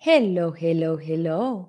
Hello, 0.00 0.52
hello, 0.52 0.96
hello. 0.96 1.68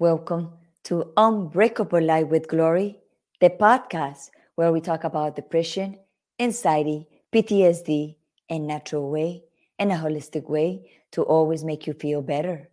Welcome 0.00 0.54
to 0.82 1.12
Unbreakable 1.16 2.00
Life 2.00 2.26
with 2.26 2.48
Glory, 2.48 2.98
the 3.40 3.50
podcast 3.50 4.30
where 4.56 4.72
we 4.72 4.80
talk 4.80 5.04
about 5.04 5.36
depression, 5.36 6.00
anxiety, 6.40 7.06
PTSD, 7.32 8.16
and 8.50 8.66
natural 8.66 9.08
way 9.08 9.44
and 9.78 9.92
a 9.92 9.94
holistic 9.94 10.50
way 10.50 10.90
to 11.12 11.22
always 11.22 11.62
make 11.62 11.86
you 11.86 11.92
feel 11.92 12.22
better. 12.22 12.68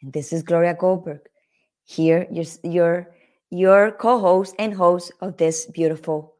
And 0.00 0.12
this 0.12 0.32
is 0.32 0.44
Gloria 0.44 0.74
Goldberg, 0.74 1.22
here 1.84 2.28
your 2.30 2.44
your 2.62 3.08
your 3.52 3.92
co-host 3.92 4.54
and 4.58 4.72
host 4.72 5.12
of 5.20 5.36
this 5.36 5.66
beautiful 5.66 6.36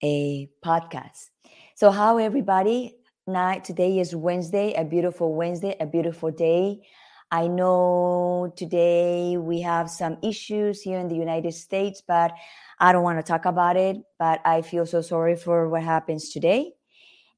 a 0.00 0.48
podcast. 0.64 1.30
So 1.74 1.90
how 1.90 2.18
everybody? 2.18 2.94
Night 3.26 3.64
today 3.64 3.98
is 3.98 4.14
Wednesday, 4.14 4.72
a 4.74 4.84
beautiful 4.84 5.34
Wednesday, 5.34 5.74
a 5.80 5.86
beautiful 5.86 6.30
day. 6.30 6.80
I 7.32 7.48
know 7.48 8.52
today 8.56 9.36
we 9.38 9.60
have 9.62 9.90
some 9.90 10.18
issues 10.22 10.82
here 10.82 11.00
in 11.00 11.08
the 11.08 11.16
United 11.16 11.52
States, 11.52 12.00
but 12.06 12.32
I 12.78 12.92
don't 12.92 13.02
want 13.02 13.18
to 13.18 13.24
talk 13.24 13.44
about 13.44 13.76
it. 13.76 13.96
But 14.20 14.40
I 14.44 14.62
feel 14.62 14.86
so 14.86 15.02
sorry 15.02 15.34
for 15.34 15.68
what 15.68 15.82
happens 15.82 16.30
today. 16.30 16.74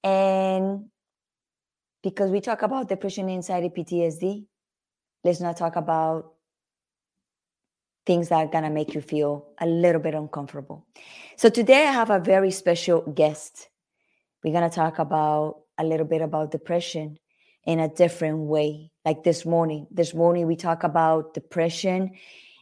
And 0.03 0.91
because 2.03 2.31
we 2.31 2.43
talk 2.43 2.61
about 2.61 2.91
depression, 2.91 3.31
anxiety, 3.31 3.71
PTSD, 3.71 4.45
let's 5.23 5.41
not 5.41 5.57
talk 5.57 5.77
about 5.77 6.34
things 8.07 8.29
that 8.29 8.37
are 8.37 8.47
going 8.47 8.65
to 8.65 8.71
make 8.71 8.95
you 8.95 9.01
feel 9.01 9.47
a 9.59 9.67
little 9.67 10.01
bit 10.01 10.15
uncomfortable. 10.15 10.87
So 11.37 11.49
today 11.49 11.87
I 11.87 11.93
have 11.93 12.11
a 12.11 12.19
very 12.19 12.51
special 12.51 13.01
guest. 13.01 13.69
We're 14.43 14.53
going 14.53 14.69
to 14.69 14.75
talk 14.75 14.99
about 14.99 15.63
a 15.79 15.85
little 15.85 16.07
bit 16.07 16.23
about 16.23 16.51
depression 16.51 17.19
in 17.65 17.81
a 17.81 17.89
different 17.89 18.39
way. 18.41 18.91
Like 19.05 19.25
this 19.25 19.45
morning, 19.45 19.87
this 19.91 20.15
morning 20.15 20.47
we 20.47 20.57
talk 20.57 20.85
about 20.85 21.35
depression 21.35 22.13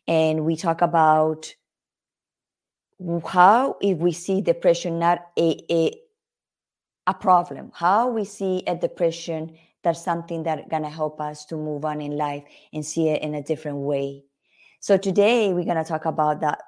and 0.07 0.45
we 0.45 0.57
talk 0.57 0.83
about 0.83 1.55
how 3.27 3.77
if 3.81 3.98
we 3.98 4.13
see 4.13 4.41
depression 4.41 4.98
not 4.98 5.27
a, 5.37 5.61
a 5.70 5.98
a 7.09 7.15
problem, 7.15 7.73
how 7.75 8.09
we 8.09 8.25
see 8.25 8.63
a 8.67 8.77
depression 8.77 9.59
that's 9.83 10.05
something 10.05 10.45
that's 10.45 10.69
gonna 10.70 10.89
help 10.89 11.20
us 11.20 11.45
to 11.47 11.57
move 11.57 11.85
on 11.85 12.01
in 12.01 12.17
life 12.17 12.45
and 12.73 12.87
see 12.87 13.09
it 13.09 13.23
in 13.23 13.35
a 13.35 13.43
different 13.43 13.79
way. 13.79 14.25
So 14.83 14.97
today 14.97 15.53
we're 15.55 15.65
gonna 15.65 15.85
talk 15.85 16.07
about 16.07 16.41
that 16.41 16.63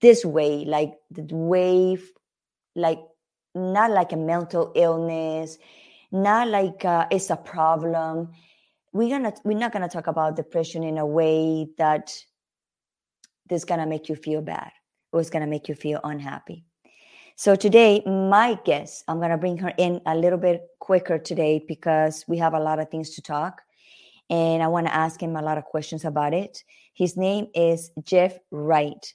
this 0.00 0.24
way, 0.24 0.64
like 0.64 0.94
the 1.10 1.26
way, 1.34 1.98
like 2.76 3.00
not 3.52 3.90
like 3.90 4.12
a 4.12 4.16
mental 4.16 4.70
illness, 4.76 5.58
not 6.12 6.46
like 6.46 6.84
uh, 6.84 7.08
it's 7.10 7.30
a 7.30 7.36
problem. 7.36 8.30
We're 8.92 9.08
gonna 9.08 9.32
we're 9.42 9.58
not 9.58 9.72
gonna 9.72 9.88
talk 9.88 10.06
about 10.06 10.36
depression 10.36 10.84
in 10.84 10.98
a 10.98 11.04
way 11.04 11.66
that 11.78 12.16
this 13.48 13.64
gonna 13.64 13.86
make 13.86 14.08
you 14.08 14.14
feel 14.14 14.40
bad 14.40 14.70
or 15.10 15.20
it's 15.20 15.28
gonna 15.28 15.48
make 15.48 15.68
you 15.68 15.74
feel 15.74 15.98
unhappy. 16.04 16.64
So 17.34 17.56
today, 17.56 18.04
my 18.06 18.56
guest, 18.64 19.02
I'm 19.08 19.18
gonna 19.18 19.36
bring 19.36 19.58
her 19.58 19.72
in 19.78 20.00
a 20.06 20.14
little 20.14 20.38
bit 20.38 20.62
quicker 20.78 21.18
today 21.18 21.64
because 21.66 22.24
we 22.28 22.38
have 22.38 22.54
a 22.54 22.60
lot 22.60 22.78
of 22.78 22.88
things 22.88 23.10
to 23.16 23.20
talk, 23.20 23.62
and 24.32 24.62
I 24.62 24.68
want 24.68 24.86
to 24.86 24.94
ask 24.94 25.22
him 25.22 25.36
a 25.36 25.42
lot 25.42 25.58
of 25.58 25.66
questions 25.66 26.06
about 26.06 26.32
it. 26.32 26.64
His 26.94 27.18
name 27.18 27.48
is 27.54 27.90
Jeff 28.02 28.38
Wright, 28.50 29.12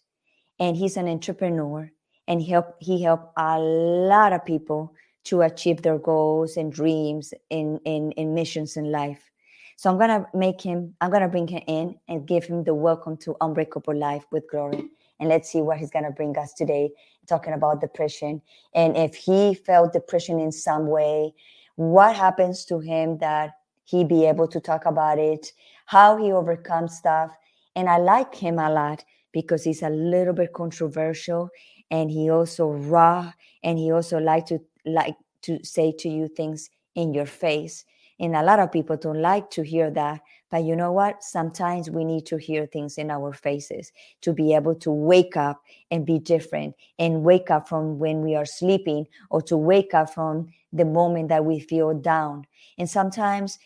and 0.60 0.78
he's 0.78 0.96
an 0.96 1.08
entrepreneur, 1.08 1.92
and 2.28 2.40
he 2.40 2.52
help 2.52 2.76
he 2.80 3.02
helped 3.02 3.34
a 3.36 3.60
lot 3.60 4.32
of 4.32 4.46
people 4.46 4.94
to 5.24 5.42
achieve 5.42 5.82
their 5.82 5.98
goals 5.98 6.56
and 6.56 6.72
dreams 6.72 7.34
in, 7.50 7.80
in, 7.84 8.12
in 8.12 8.34
missions 8.34 8.78
in 8.78 8.92
life. 8.92 9.32
So 9.76 9.90
I'm 9.90 9.98
gonna 9.98 10.28
make 10.36 10.62
him, 10.62 10.94
I'm 11.02 11.10
gonna 11.10 11.28
bring 11.28 11.48
him 11.48 11.64
in 11.68 11.96
and 12.08 12.28
give 12.28 12.46
him 12.46 12.64
the 12.64 12.76
welcome 12.76 13.18
to 13.18 13.36
Unbreakable 13.42 13.98
Life 13.98 14.24
with 14.32 14.50
Glory. 14.50 14.86
And 15.20 15.30
let's 15.30 15.52
see 15.52 15.62
what 15.62 15.80
he's 15.80 15.90
gonna 15.90 16.12
bring 16.12 16.38
us 16.38 16.54
today, 16.54 16.92
talking 17.28 17.54
about 17.54 17.82
depression. 17.82 18.42
And 18.76 18.96
if 18.96 19.16
he 19.16 19.56
felt 19.56 19.94
depression 19.94 20.40
in 20.40 20.52
some 20.52 20.88
way, 20.88 21.34
what 21.76 22.16
happens 22.16 22.66
to 22.66 22.80
him 22.80 23.18
that 23.18 23.57
he 23.88 24.04
be 24.04 24.26
able 24.26 24.50
to 24.50 24.60
talk 24.60 24.86
about 24.86 25.18
it, 25.18 25.54
how 25.86 26.18
he 26.18 26.34
overcomes 26.34 26.98
stuff. 26.98 27.32
And 27.74 27.88
I 27.88 27.98
like 27.98 28.36
him 28.36 28.60
a 28.60 28.70
lot 28.70 29.04
because 29.32 29.64
he's 29.64 29.82
a 29.82 29.90
little 29.90 30.34
bit 30.34 30.52
controversial 30.52 31.50
and 31.90 32.12
he 32.12 32.30
also 32.30 32.68
raw 32.68 33.32
and 33.64 33.80
he 33.80 33.92
also 33.92 34.20
like 34.20 34.46
to 34.48 34.60
like 34.86 35.16
to 35.44 35.64
say 35.64 35.94
to 36.00 36.10
you 36.10 36.28
things 36.28 36.70
in 36.96 37.14
your 37.14 37.26
face. 37.26 37.86
And 38.20 38.36
a 38.36 38.44
lot 38.44 38.60
of 38.60 38.74
people 38.74 38.98
don't 38.98 39.22
like 39.22 39.50
to 39.52 39.64
hear 39.64 39.90
that. 39.92 40.20
But 40.50 40.64
you 40.64 40.76
know 40.76 40.92
what? 40.92 41.24
Sometimes 41.24 41.90
we 41.90 42.04
need 42.04 42.26
to 42.26 42.38
hear 42.38 42.66
things 42.66 42.98
in 42.98 43.10
our 43.10 43.32
faces 43.32 43.94
to 44.22 44.34
be 44.34 44.54
able 44.54 44.76
to 44.76 44.92
wake 44.92 45.38
up 45.38 45.62
and 45.92 46.06
be 46.06 46.20
different 46.20 46.76
and 47.00 47.24
wake 47.24 47.52
up 47.52 47.70
from 47.70 48.00
when 48.00 48.22
we 48.22 48.36
are 48.36 48.46
sleeping 48.46 49.08
or 49.30 49.42
to 49.44 49.56
wake 49.56 49.94
up 49.94 50.14
from 50.14 50.48
the 50.74 50.86
moment 50.86 51.30
that 51.30 51.46
we 51.46 51.60
feel 51.60 51.94
down. 51.94 52.46
And 52.78 52.90
sometimes 52.90 53.60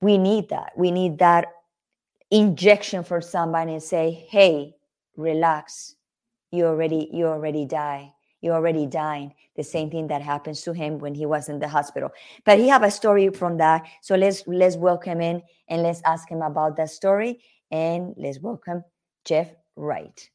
we 0.00 0.18
need 0.18 0.48
that. 0.48 0.72
We 0.76 0.90
need 0.90 1.18
that 1.18 1.46
injection 2.30 3.04
for 3.04 3.20
somebody 3.20 3.72
and 3.72 3.82
say, 3.82 4.26
hey, 4.28 4.74
relax. 5.16 5.94
You 6.50 6.66
already, 6.66 7.08
you 7.12 7.26
already 7.26 7.66
die. 7.66 8.12
You're 8.40 8.54
already 8.54 8.86
dying. 8.86 9.34
The 9.56 9.62
same 9.62 9.90
thing 9.90 10.08
that 10.08 10.22
happens 10.22 10.62
to 10.62 10.72
him 10.72 10.98
when 10.98 11.14
he 11.14 11.26
was 11.26 11.48
in 11.48 11.58
the 11.58 11.68
hospital. 11.68 12.10
But 12.44 12.58
he 12.58 12.68
have 12.68 12.82
a 12.82 12.90
story 12.90 13.28
from 13.28 13.58
that. 13.58 13.86
So 14.00 14.16
let's 14.16 14.46
let's 14.46 14.76
welcome 14.76 15.20
in 15.20 15.42
and 15.68 15.82
let's 15.82 16.00
ask 16.06 16.28
him 16.30 16.40
about 16.40 16.76
that 16.76 16.88
story 16.88 17.40
and 17.70 18.14
let's 18.16 18.40
welcome 18.40 18.82
jeff 19.26 19.52
wright. 19.76 20.30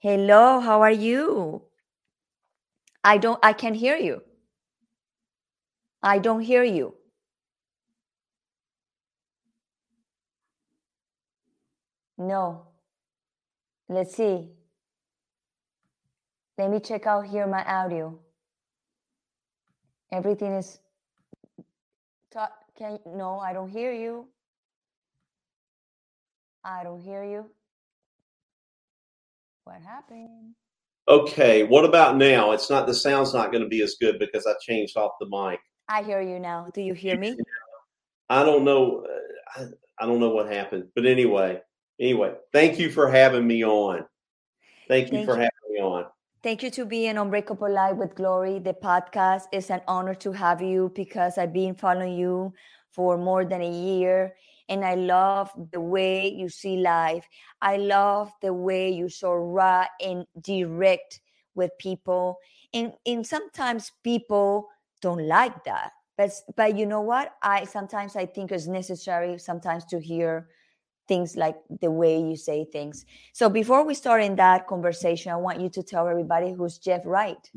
Hello 0.00 0.58
how 0.58 0.82
are 0.82 0.90
you? 0.90 1.62
I 3.04 3.18
don't 3.18 3.38
i 3.44 3.52
can't 3.52 3.76
hear 3.76 3.96
you. 3.96 4.22
I 6.02 6.18
don't 6.18 6.40
hear 6.40 6.64
you 6.64 6.96
no 12.18 12.66
let's 13.88 14.14
see 14.14 14.48
let 16.58 16.70
me 16.70 16.80
check 16.80 17.06
out 17.06 17.26
here 17.26 17.46
my 17.46 17.62
audio. 17.64 18.18
Everything 20.10 20.52
is. 20.52 20.78
Talk, 22.32 22.50
can 22.78 22.98
no, 23.06 23.38
I 23.38 23.52
don't 23.52 23.68
hear 23.68 23.92
you. 23.92 24.28
I 26.64 26.82
don't 26.82 27.00
hear 27.00 27.24
you. 27.24 27.50
What 29.64 29.82
happened? 29.82 30.54
Okay, 31.08 31.64
what 31.64 31.84
about 31.84 32.16
now? 32.16 32.52
It's 32.52 32.70
not 32.70 32.86
the 32.86 32.94
sound's 32.94 33.34
not 33.34 33.52
going 33.52 33.62
to 33.62 33.68
be 33.68 33.82
as 33.82 33.96
good 34.00 34.18
because 34.18 34.46
I 34.46 34.54
changed 34.60 34.96
off 34.96 35.12
the 35.20 35.26
mic. 35.26 35.60
I 35.88 36.02
hear 36.02 36.22
you 36.22 36.40
now. 36.40 36.68
Do 36.72 36.80
you 36.80 36.94
hear 36.94 37.18
me? 37.18 37.36
I 38.30 38.42
don't 38.42 38.64
know. 38.64 39.04
Uh, 39.04 39.60
I, 39.60 40.04
I 40.04 40.06
don't 40.06 40.20
know 40.20 40.30
what 40.30 40.50
happened, 40.50 40.88
but 40.94 41.04
anyway, 41.06 41.60
anyway, 42.00 42.34
thank 42.52 42.78
you 42.78 42.90
for 42.90 43.08
having 43.08 43.46
me 43.46 43.64
on. 43.64 44.04
Thank 44.88 45.12
you 45.12 45.18
thank 45.18 45.26
for 45.26 45.34
you. 45.34 45.40
having 45.40 45.72
me 45.72 45.80
on. 45.80 46.06
Thank 46.42 46.62
you 46.62 46.70
to 46.70 46.84
be 46.84 47.06
in 47.06 47.18
Unbreakable 47.18 47.72
Life 47.72 47.96
with 47.96 48.14
Glory, 48.14 48.60
the 48.60 48.74
podcast. 48.74 49.44
It's 49.52 49.70
an 49.70 49.80
honor 49.88 50.14
to 50.16 50.32
have 50.32 50.62
you 50.62 50.92
because 50.94 51.38
I've 51.38 51.52
been 51.52 51.74
following 51.74 52.16
you 52.16 52.54
for 52.90 53.18
more 53.18 53.44
than 53.44 53.62
a 53.62 53.70
year. 53.70 54.36
And 54.68 54.84
I 54.84 54.94
love 54.94 55.50
the 55.72 55.80
way 55.80 56.28
you 56.28 56.48
see 56.48 56.76
life. 56.78 57.26
I 57.60 57.76
love 57.76 58.32
the 58.42 58.52
way 58.52 58.90
you 58.90 59.08
so 59.08 59.32
raw 59.32 59.86
and 60.00 60.26
direct 60.40 61.20
with 61.54 61.70
people. 61.78 62.38
And, 62.72 62.92
and 63.04 63.26
sometimes 63.26 63.92
people 64.04 64.68
don't 65.00 65.26
like 65.26 65.64
that. 65.64 65.92
But 66.16 66.30
but 66.56 66.76
you 66.78 66.86
know 66.86 67.02
what? 67.02 67.34
I 67.42 67.64
sometimes 67.64 68.16
I 68.16 68.26
think 68.26 68.50
it's 68.50 68.66
necessary 68.66 69.38
sometimes 69.38 69.84
to 69.86 70.00
hear 70.00 70.48
things 71.08 71.36
like 71.36 71.56
the 71.80 71.90
way 71.90 72.20
you 72.20 72.36
say 72.36 72.64
things. 72.64 73.04
So 73.32 73.48
before 73.48 73.84
we 73.84 73.94
start 73.94 74.22
in 74.22 74.36
that 74.36 74.66
conversation, 74.66 75.32
I 75.32 75.36
want 75.36 75.60
you 75.60 75.68
to 75.70 75.82
tell 75.82 76.08
everybody 76.08 76.52
who's 76.52 76.78
Jeff 76.78 77.02
Wright. 77.04 77.50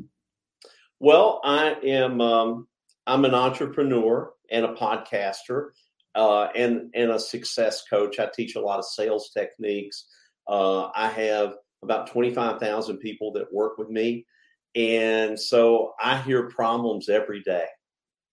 Well, 0.98 1.40
I 1.44 1.76
am 1.82 2.20
um, 2.20 2.68
I'm 3.06 3.24
an 3.24 3.34
entrepreneur 3.34 4.32
and 4.50 4.64
a 4.64 4.74
podcaster 4.74 5.70
uh, 6.14 6.48
and 6.54 6.90
and 6.94 7.10
a 7.10 7.18
success 7.18 7.84
coach. 7.88 8.18
I 8.18 8.28
teach 8.34 8.56
a 8.56 8.60
lot 8.60 8.78
of 8.78 8.84
sales 8.84 9.30
techniques. 9.30 10.06
Uh, 10.46 10.90
I 10.94 11.08
have 11.08 11.54
about 11.82 12.08
twenty 12.08 12.32
five 12.32 12.60
thousand 12.60 12.98
people 12.98 13.32
that 13.32 13.52
work 13.52 13.78
with 13.78 13.88
me, 13.88 14.26
and 14.74 15.38
so 15.38 15.94
I 16.00 16.20
hear 16.20 16.50
problems 16.50 17.08
every 17.08 17.42
day. 17.42 17.66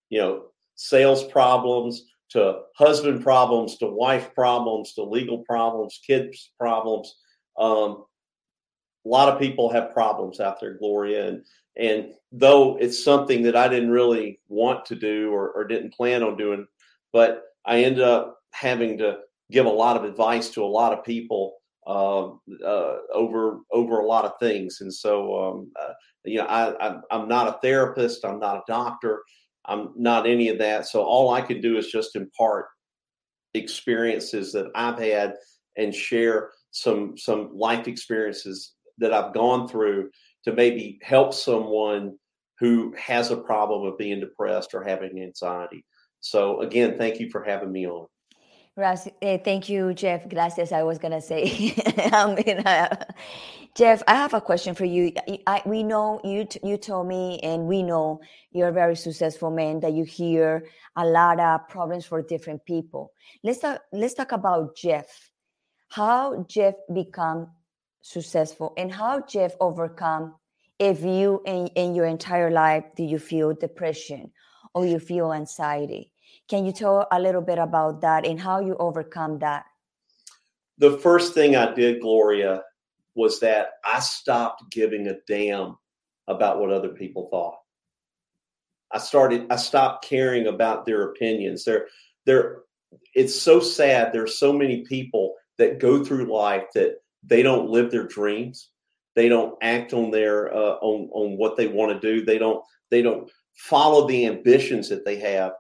You 0.10 0.20
know, 0.20 0.44
sales 0.76 1.24
problems, 1.24 2.04
to 2.30 2.60
husband 2.76 3.24
problems, 3.24 3.78
to 3.78 3.88
wife 3.88 4.34
problems, 4.36 4.94
to 4.94 5.04
legal 5.04 5.40
problems, 5.40 6.00
kids 6.06 6.52
problems. 6.60 7.16
Um, 7.58 8.06
a 9.06 9.10
lot 9.10 9.30
of 9.30 9.40
people 9.40 9.72
have 9.72 9.94
problems 9.94 10.40
out 10.40 10.60
there, 10.60 10.74
Gloria, 10.78 11.28
and 11.28 11.46
and 11.78 12.14
though 12.32 12.78
it's 12.78 13.02
something 13.04 13.44
that 13.44 13.56
I 13.56 13.68
didn't 13.68 13.92
really 13.92 14.40
want 14.50 14.86
to 14.86 14.96
do 14.96 15.32
or, 15.32 15.52
or 15.52 15.64
didn't 15.66 15.94
plan 15.94 16.24
on 16.24 16.36
doing, 16.36 16.66
but 17.14 17.44
I 17.66 17.84
ended 17.84 18.04
up 18.04 18.40
having 18.52 18.98
to 18.98 19.20
give 19.52 19.66
a 19.66 19.70
lot 19.70 19.96
of 19.96 20.04
advice 20.04 20.50
to 20.50 20.64
a 20.64 20.66
lot 20.66 20.92
of 20.92 21.06
people 21.06 21.54
uh, 21.86 22.28
uh, 22.66 22.98
over 23.14 23.60
over 23.72 24.00
a 24.00 24.06
lot 24.06 24.26
of 24.26 24.34
things. 24.40 24.82
And 24.82 24.94
so, 24.94 25.40
um, 25.40 25.72
uh, 25.82 25.94
you 26.26 26.40
know, 26.40 26.46
I, 26.46 26.98
I'm 27.12 27.28
not 27.30 27.48
a 27.48 27.60
therapist. 27.62 28.26
I'm 28.26 28.40
not 28.40 28.58
a 28.58 28.64
doctor. 28.68 29.24
I'm 29.68 29.92
not 29.96 30.28
any 30.28 30.50
of 30.50 30.58
that. 30.60 30.88
So 30.88 31.02
all 31.04 31.34
I 31.34 31.42
can 31.42 31.62
do 31.62 31.78
is 31.78 31.88
just 31.88 32.16
impart 32.16 32.68
experiences 33.54 34.52
that 34.54 34.68
I've 34.76 35.00
had 35.00 35.36
and 35.78 35.94
share 35.94 36.52
some 36.72 37.18
some 37.18 37.56
life 37.56 37.88
experiences 37.88 38.74
that 38.98 39.14
I've 39.14 39.34
gone 39.34 39.68
through 39.68 40.10
to 40.46 40.54
maybe 40.54 41.00
help 41.02 41.34
someone 41.34 42.18
who 42.60 42.94
has 42.98 43.32
a 43.32 43.38
problem 43.38 43.86
of 43.86 43.98
being 43.98 44.20
depressed 44.20 44.74
or 44.74 44.84
having 44.84 45.22
anxiety. 45.22 45.86
So 46.22 46.62
again, 46.62 46.98
thank 46.98 47.20
you 47.20 47.30
for 47.30 47.44
having 47.44 47.72
me 47.72 47.88
on. 47.88 48.08
Gracias. 48.78 49.16
Eh, 49.24 49.40
thank 49.44 49.70
you, 49.70 49.92
Jeff. 49.96 50.30
Gracias. 50.30 50.72
I 50.72 50.84
was 50.84 51.00
gonna 51.00 51.20
say, 51.20 51.74
uh, 52.14 52.96
Jeff, 53.74 54.04
I 54.08 54.14
have 54.14 54.36
a 54.36 54.42
question 54.42 54.76
for 54.76 54.86
you. 54.86 55.14
I, 55.48 55.64
we 55.66 55.82
know 55.82 56.22
you. 56.24 56.46
T- 56.46 56.60
you 56.64 56.78
told 56.78 57.08
me, 57.08 57.40
and 57.42 57.66
we 57.66 57.82
know 57.82 58.22
you're 58.52 58.68
a 58.68 58.72
very 58.72 58.96
successful 58.96 59.50
man. 59.50 59.80
That 59.80 59.94
you 59.94 60.04
hear 60.04 60.68
a 60.96 61.04
lot 61.08 61.40
of 61.40 61.68
problems 61.68 62.06
for 62.06 62.22
different 62.22 62.66
people. 62.66 63.14
Let's 63.44 63.58
talk. 63.60 63.82
Let's 63.92 64.14
talk 64.14 64.32
about 64.32 64.76
Jeff. 64.76 65.32
How 65.90 66.46
Jeff 66.48 66.76
become 66.94 67.50
successful, 68.04 68.74
and 68.78 68.92
how 68.92 69.22
Jeff 69.22 69.56
overcome. 69.60 70.36
If 70.78 71.02
you 71.02 71.42
in, 71.48 71.66
in 71.76 71.96
your 71.96 72.06
entire 72.06 72.52
life 72.52 72.84
do 72.96 73.04
you 73.04 73.18
feel 73.18 73.56
depression 73.56 74.32
or 74.76 74.86
you 74.86 75.00
feel 75.00 75.34
anxiety? 75.34 76.12
Can 76.48 76.66
you 76.66 76.72
tell 76.72 77.08
a 77.12 77.20
little 77.20 77.42
bit 77.42 77.60
about 77.60 78.02
that 78.02 78.26
and 78.26 78.40
how 78.40 78.60
you 78.60 78.76
overcome 78.78 79.40
that? 79.40 79.66
The 80.78 80.98
first 81.00 81.34
thing 81.34 81.56
I 81.56 81.74
did, 81.74 82.02
Gloria, 82.02 82.64
was 83.16 83.40
that 83.42 83.72
I 83.84 84.00
stopped 84.00 84.72
giving 84.72 85.08
a 85.08 85.16
damn 85.28 85.76
about 86.28 86.60
what 86.60 86.72
other 86.72 86.90
people 86.90 87.28
thought. 87.32 87.58
I 88.92 89.00
started 89.00 89.48
I 89.50 89.58
stopped 89.58 90.06
caring 90.06 90.48
about 90.48 90.86
their 90.86 91.10
opinions. 91.10 91.66
There 91.66 91.88
there 92.26 92.60
it's 93.14 93.40
so 93.40 93.60
sad 93.60 94.14
there's 94.14 94.40
so 94.40 94.54
many 94.54 94.86
people 94.86 95.36
that 95.58 95.80
go 95.80 96.04
through 96.04 96.32
life 96.34 96.66
that 96.76 96.98
they 97.24 97.44
don't 97.44 97.70
live 97.70 97.92
their 97.92 98.08
dreams. 98.08 98.70
They 99.16 99.28
don't 99.28 99.58
act 99.62 99.94
on 99.94 100.12
their 100.12 100.54
uh, 100.56 100.78
on 100.82 101.10
on 101.12 101.38
what 101.38 101.58
they 101.58 101.68
want 101.68 102.00
to 102.00 102.00
do. 102.00 102.24
They 102.24 102.38
don't 102.38 102.64
they 102.92 103.02
don't 103.02 103.30
follow 103.56 104.08
the 104.08 104.28
ambitions 104.28 104.88
that 104.90 105.04
they 105.04 105.18
have 105.18 105.54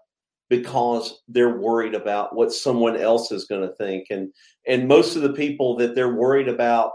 because 0.49 1.21
they're 1.27 1.57
worried 1.57 1.93
about 1.93 2.35
what 2.35 2.53
someone 2.53 2.95
else 2.95 3.31
is 3.31 3.45
going 3.45 3.61
to 3.67 3.75
think. 3.75 4.07
And 4.09 4.31
and 4.67 4.87
most 4.87 5.15
of 5.15 5.21
the 5.21 5.33
people 5.33 5.75
that 5.77 5.95
they're 5.95 6.15
worried 6.15 6.47
about 6.47 6.91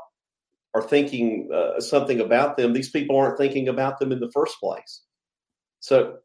are 0.74 0.82
thinking 0.82 1.50
uh, 1.52 1.80
something 1.80 2.20
about 2.20 2.56
them. 2.56 2.72
These 2.72 2.90
people 2.90 3.16
aren't 3.16 3.38
thinking 3.38 3.68
about 3.68 3.98
them 3.98 4.12
in 4.12 4.20
the 4.20 4.30
first 4.32 4.58
place. 4.58 5.02
So 5.80 6.18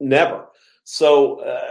never. 0.00 0.46
So 0.84 1.40
uh, 1.40 1.70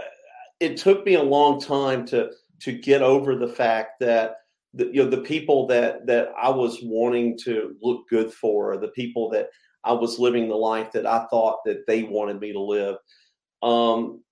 it 0.60 0.76
took 0.76 1.04
me 1.04 1.14
a 1.14 1.22
long 1.22 1.60
time 1.60 2.06
to 2.06 2.30
to 2.60 2.72
get 2.72 3.02
over 3.02 3.34
the 3.34 3.48
fact 3.48 4.00
that 4.00 4.36
the, 4.72 4.86
you 4.86 5.04
know 5.04 5.10
the 5.10 5.18
people 5.18 5.66
that 5.66 6.06
that 6.06 6.32
I 6.40 6.48
was 6.48 6.78
wanting 6.82 7.36
to 7.44 7.76
look 7.82 8.08
good 8.08 8.32
for 8.32 8.78
the 8.78 8.88
people 8.88 9.28
that 9.30 9.48
I 9.84 9.92
was 9.92 10.18
living 10.18 10.48
the 10.48 10.54
life 10.54 10.92
that 10.92 11.06
I 11.06 11.26
thought 11.26 11.58
that 11.66 11.86
they 11.86 12.04
wanted 12.04 12.40
me 12.40 12.52
to 12.52 12.60
live 12.60 12.96
um, 13.62 14.22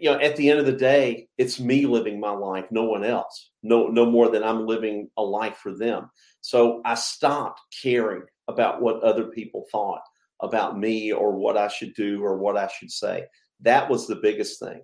you 0.00 0.10
know, 0.10 0.18
at 0.18 0.36
the 0.36 0.50
end 0.50 0.58
of 0.58 0.66
the 0.66 0.72
day, 0.72 1.28
it's 1.38 1.60
me 1.60 1.86
living 1.86 2.20
my 2.20 2.30
life, 2.30 2.66
no 2.70 2.84
one 2.84 3.04
else. 3.04 3.50
No, 3.62 3.88
no 3.88 4.06
more 4.06 4.28
than 4.28 4.42
I'm 4.42 4.66
living 4.66 5.10
a 5.16 5.22
life 5.22 5.56
for 5.56 5.76
them. 5.76 6.10
So 6.40 6.80
I 6.84 6.94
stopped 6.94 7.60
caring 7.82 8.22
about 8.48 8.80
what 8.80 9.02
other 9.02 9.26
people 9.26 9.66
thought 9.72 10.02
about 10.40 10.78
me 10.78 11.12
or 11.12 11.32
what 11.32 11.56
I 11.56 11.68
should 11.68 11.94
do 11.94 12.22
or 12.22 12.36
what 12.36 12.56
I 12.56 12.68
should 12.68 12.90
say. 12.90 13.26
That 13.60 13.88
was 13.88 14.06
the 14.06 14.16
biggest 14.16 14.60
thing. 14.60 14.82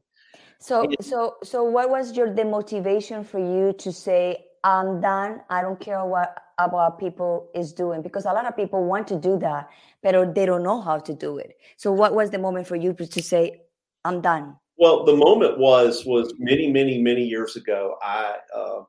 So, 0.58 0.88
so, 1.00 1.36
so, 1.42 1.64
what 1.64 1.90
was 1.90 2.16
your 2.16 2.32
the 2.32 2.44
motivation 2.44 3.24
for 3.24 3.38
you 3.40 3.72
to 3.78 3.92
say, 3.92 4.46
"I'm 4.62 5.00
done. 5.00 5.42
I 5.50 5.60
don't 5.60 5.78
care 5.78 6.04
what 6.06 6.38
about 6.58 7.00
people 7.00 7.50
is 7.54 7.72
doing"? 7.72 8.00
Because 8.00 8.26
a 8.26 8.32
lot 8.32 8.46
of 8.46 8.56
people 8.56 8.84
want 8.84 9.08
to 9.08 9.18
do 9.18 9.38
that, 9.40 9.68
but 10.02 10.34
they 10.34 10.46
don't 10.46 10.62
know 10.62 10.80
how 10.80 10.98
to 10.98 11.14
do 11.14 11.38
it. 11.38 11.56
So, 11.76 11.90
what 11.90 12.14
was 12.14 12.30
the 12.30 12.38
moment 12.38 12.68
for 12.68 12.76
you 12.76 12.94
to 12.94 13.22
say, 13.22 13.62
"I'm 14.04 14.20
done"? 14.20 14.56
Well, 14.78 15.04
the 15.04 15.16
moment 15.16 15.58
was 15.58 16.04
was 16.04 16.34
many, 16.38 16.70
many, 16.70 17.00
many 17.00 17.24
years 17.24 17.56
ago. 17.56 17.96
I 18.02 18.36
uh, 18.54 18.82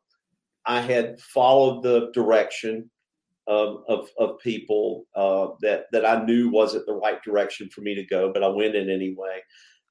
I 0.66 0.80
had 0.82 1.20
followed 1.20 1.84
the 1.84 2.12
direction 2.14 2.90
of 3.48 3.84
of, 3.88 4.08
of 4.18 4.40
people 4.40 5.06
uh, 5.16 5.48
that 5.62 5.86
that 5.92 6.06
I 6.06 6.24
knew 6.24 6.50
wasn't 6.50 6.86
the 6.86 6.94
right 6.96 7.22
direction 7.24 7.70
for 7.70 7.82
me 7.82 7.96
to 7.96 8.06
go, 8.06 8.32
but 8.32 8.44
I 8.44 8.48
went 8.48 8.76
in 8.76 8.90
anyway. 8.90 9.40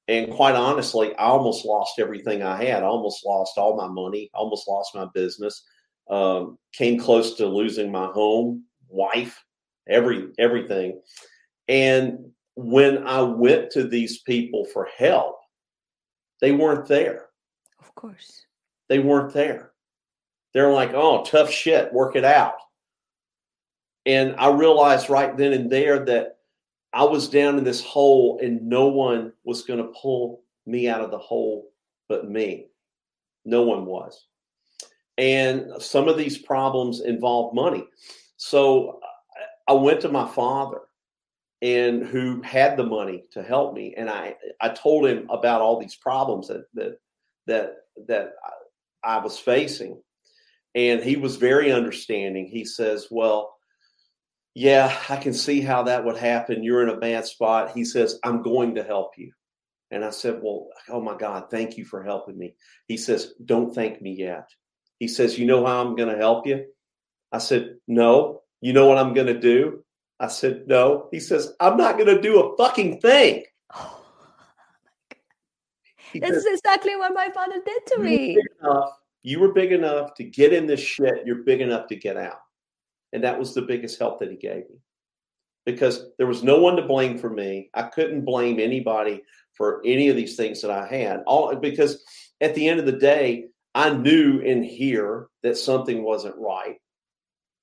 And 0.08 0.32
quite 0.32 0.56
honestly, 0.56 1.14
I 1.14 1.26
almost 1.26 1.64
lost 1.64 1.98
everything 1.98 2.42
I 2.42 2.62
had. 2.64 2.82
I 2.82 2.86
almost 2.86 3.24
lost 3.24 3.56
all 3.56 3.76
my 3.76 3.86
money. 3.86 4.30
Almost 4.34 4.66
lost 4.68 4.94
my 4.94 5.06
business. 5.14 5.64
Um, 6.10 6.58
came 6.72 6.98
close 6.98 7.36
to 7.36 7.46
losing 7.46 7.92
my 7.92 8.06
home, 8.06 8.64
wife, 8.88 9.44
every 9.88 10.28
everything. 10.38 11.00
And 11.68 12.32
when 12.56 13.06
I 13.06 13.22
went 13.22 13.70
to 13.72 13.84
these 13.84 14.22
people 14.22 14.64
for 14.72 14.88
help, 14.98 15.36
they 16.42 16.52
weren't 16.52 16.86
there. 16.86 17.28
Of 17.80 17.94
course. 17.94 18.44
They 18.88 18.98
weren't 18.98 19.32
there. 19.32 19.70
They're 20.52 20.72
like, 20.72 20.92
oh, 20.92 21.24
tough 21.24 21.50
shit, 21.50 21.92
work 21.94 22.16
it 22.16 22.24
out. 22.24 22.56
And 24.04 24.34
I 24.36 24.50
realized 24.50 25.08
right 25.08 25.34
then 25.34 25.52
and 25.52 25.70
there 25.70 26.04
that 26.04 26.36
I 26.92 27.04
was 27.04 27.28
down 27.28 27.56
in 27.56 27.64
this 27.64 27.82
hole 27.82 28.40
and 28.42 28.68
no 28.68 28.88
one 28.88 29.32
was 29.44 29.62
going 29.62 29.78
to 29.78 29.92
pull 29.98 30.42
me 30.66 30.88
out 30.88 31.00
of 31.00 31.10
the 31.10 31.18
hole 31.18 31.70
but 32.08 32.28
me. 32.28 32.66
No 33.44 33.62
one 33.62 33.86
was. 33.86 34.26
And 35.16 35.70
some 35.78 36.08
of 36.08 36.18
these 36.18 36.38
problems 36.38 37.00
involve 37.00 37.54
money. 37.54 37.84
So 38.36 38.98
I 39.69 39.74
went 39.74 40.00
to 40.00 40.08
my 40.08 40.28
father 40.28 40.81
and 41.62 42.04
who 42.04 42.42
had 42.42 42.76
the 42.76 42.84
money 42.84 43.24
to 43.32 43.42
help 43.42 43.72
me. 43.74 43.94
And 43.96 44.10
I, 44.10 44.34
I 44.60 44.70
told 44.70 45.06
him 45.06 45.28
about 45.31 45.60
all 45.60 45.81
these 45.81 45.94
problems 45.94 46.48
that, 46.48 46.64
that, 46.74 46.98
that, 47.46 47.74
that 48.08 48.32
I 49.04 49.19
was 49.19 49.38
facing. 49.38 50.02
And 50.74 51.02
he 51.02 51.16
was 51.16 51.36
very 51.36 51.72
understanding. 51.72 52.46
He 52.46 52.64
says, 52.64 53.06
well, 53.10 53.54
yeah, 54.54 54.94
I 55.08 55.16
can 55.16 55.32
see 55.32 55.60
how 55.60 55.84
that 55.84 56.04
would 56.04 56.16
happen. 56.19 56.64
You're 56.64 56.82
in 56.82 56.88
a 56.88 56.98
bad 56.98 57.26
spot. 57.26 57.70
He 57.70 57.84
says, 57.84 58.19
I'm 58.24 58.42
going 58.42 58.74
to 58.74 58.82
help 58.82 59.12
you. 59.16 59.32
And 59.92 60.04
I 60.04 60.10
said, 60.10 60.40
Well, 60.42 60.69
oh 60.88 61.00
my 61.00 61.16
God, 61.16 61.50
thank 61.50 61.76
you 61.76 61.84
for 61.84 62.02
helping 62.02 62.38
me. 62.38 62.54
He 62.88 62.96
says, 62.96 63.34
Don't 63.44 63.74
thank 63.74 64.00
me 64.00 64.12
yet. 64.12 64.48
He 64.98 65.06
says, 65.06 65.38
You 65.38 65.46
know 65.46 65.64
how 65.64 65.82
I'm 65.82 65.94
going 65.94 66.08
to 66.08 66.16
help 66.16 66.46
you? 66.46 66.66
I 67.31 67.38
said, 67.38 67.76
No. 67.86 68.40
You 68.62 68.72
know 68.72 68.86
what 68.86 68.98
I'm 68.98 69.12
going 69.12 69.26
to 69.26 69.38
do? 69.38 69.84
I 70.22 70.29
said, 70.29 70.69
No. 70.69 71.08
He 71.10 71.19
says, 71.19 71.52
I'm 71.58 71.76
not 71.76 71.98
going 71.98 72.14
to 72.14 72.22
do 72.22 72.41
a 72.41 72.56
fucking 72.56 73.00
thing. 73.00 73.43
Oh, 73.74 74.00
oh 75.12 75.17
That's 76.14 76.34
says, 76.34 76.46
exactly 76.46 76.94
what 76.94 77.12
my 77.12 77.29
father 77.34 77.60
did 77.67 77.86
to 77.88 77.98
me. 77.98 78.38
Enough, 78.62 78.93
you 79.24 79.41
were 79.41 79.52
big 79.52 79.72
enough 79.72 80.14
to 80.14 80.24
get 80.24 80.52
in 80.52 80.67
this 80.67 80.81
shit. 80.81 81.26
You're 81.26 81.43
big 81.43 81.60
enough 81.60 81.88
to 81.88 81.96
get 81.96 82.17
out. 82.17 82.41
And 83.12 83.24
that 83.24 83.38
was 83.38 83.52
the 83.52 83.62
biggest 83.62 83.98
help 83.98 84.20
that 84.20 84.31
he 84.31 84.36
gave 84.36 84.70
me 84.70 84.76
because 85.67 86.06
there 86.19 86.26
was 86.29 86.44
no 86.44 86.60
one 86.60 86.76
to 86.76 86.82
blame 86.82 87.19
for 87.19 87.29
me. 87.29 87.69
I 87.74 87.82
couldn't 87.82 88.24
blame 88.24 88.60
anybody 88.60 89.22
for 89.55 89.82
any 89.84 90.08
of 90.08 90.17
these 90.17 90.36
things 90.36 90.62
that 90.62 90.70
I 90.70 90.86
had. 90.86 91.22
All 91.26 91.55
because 91.56 92.05
at 92.41 92.55
the 92.55 92.69
end 92.69 92.79
of 92.79 92.86
the 92.86 92.93
day, 92.93 93.46
I 93.74 93.91
knew 93.91 94.38
in 94.38 94.62
here 94.62 95.26
that 95.43 95.56
something 95.56 96.05
wasn't 96.05 96.36
right. 96.38 96.76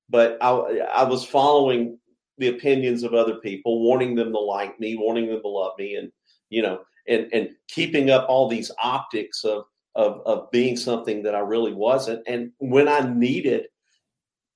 But 0.10 0.38
I, 0.42 0.50
I 0.94 1.04
was 1.04 1.24
following 1.24 1.99
the 2.40 2.50
opinions 2.50 3.04
of 3.04 3.14
other 3.14 3.36
people, 3.36 3.88
wanting 3.88 4.16
them 4.16 4.32
to 4.32 4.40
like 4.40 4.80
me, 4.80 4.96
wanting 4.96 5.28
them 5.28 5.42
to 5.42 5.48
love 5.48 5.74
me, 5.78 5.96
and 5.96 6.12
you 6.50 6.62
know, 6.62 6.82
and 7.08 7.28
and 7.34 7.50
keeping 7.68 8.10
up 8.10 8.26
all 8.28 8.48
these 8.48 8.72
optics 8.82 9.44
of 9.44 9.66
of 9.96 10.22
of 10.26 10.50
being 10.52 10.76
something 10.78 11.22
that 11.24 11.36
I 11.36 11.40
really 11.40 11.74
wasn't. 11.74 12.24
And 12.28 12.52
when 12.60 12.88
I 12.88 13.02
needed 13.02 13.68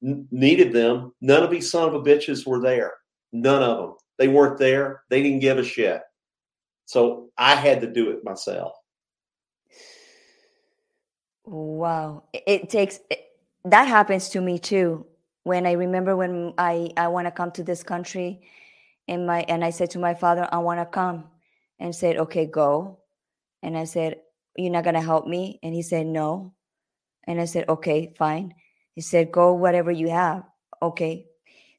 needed 0.02 0.74
them, 0.74 1.14
none 1.22 1.44
of 1.44 1.52
these 1.52 1.72
son 1.72 1.88
of 1.88 1.94
a 1.94 2.02
bitches 2.02 2.46
were 2.46 2.60
there. 2.60 2.94
None 3.32 3.64
of 3.64 3.78
them. 3.78 3.94
They 4.18 4.28
weren't 4.28 4.60
there. 4.60 5.04
They 5.10 5.24
didn't 5.24 5.40
give 5.40 5.58
a 5.58 5.64
shit. 5.64 6.02
So 6.86 7.30
I 7.38 7.56
had 7.56 7.82
to 7.82 7.92
do 7.92 8.12
it 8.12 8.24
myself. 8.24 8.74
Wow. 11.46 12.24
It 12.34 12.70
takes 12.70 13.00
it, 13.10 13.20
that 13.66 13.88
happens 13.88 14.30
to 14.30 14.42
me 14.42 14.60
too 14.60 15.06
when 15.44 15.66
I 15.66 15.74
remember 15.74 16.16
when 16.16 16.54
I 16.58 16.92
I 16.98 17.08
want 17.08 17.28
to 17.28 17.32
come 17.32 17.52
to 17.52 17.64
this 17.64 17.84
country, 17.84 18.42
and 19.08 19.28
my 19.28 19.42
and 19.48 19.64
I 19.64 19.70
said 19.70 19.92
to 19.92 20.00
my 20.00 20.14
father, 20.14 20.48
I 20.52 20.58
want 20.60 20.80
to 20.80 20.86
come, 20.86 21.26
and 21.80 21.96
said, 21.96 22.18
okay, 22.18 22.46
go, 22.46 23.00
and 23.62 23.78
I 23.78 23.84
said, 23.84 24.22
you're 24.58 24.72
not 24.72 24.86
gonna 24.86 25.02
help 25.02 25.28
me, 25.28 25.60
and 25.64 25.74
he 25.74 25.82
said 25.82 26.06
no, 26.08 26.54
and 27.26 27.40
I 27.40 27.46
said, 27.46 27.68
okay, 27.70 28.14
fine. 28.18 28.54
He 28.96 29.02
said, 29.02 29.32
go 29.32 29.54
whatever 29.54 29.92
you 29.92 30.10
have, 30.10 30.44
okay. 30.82 31.26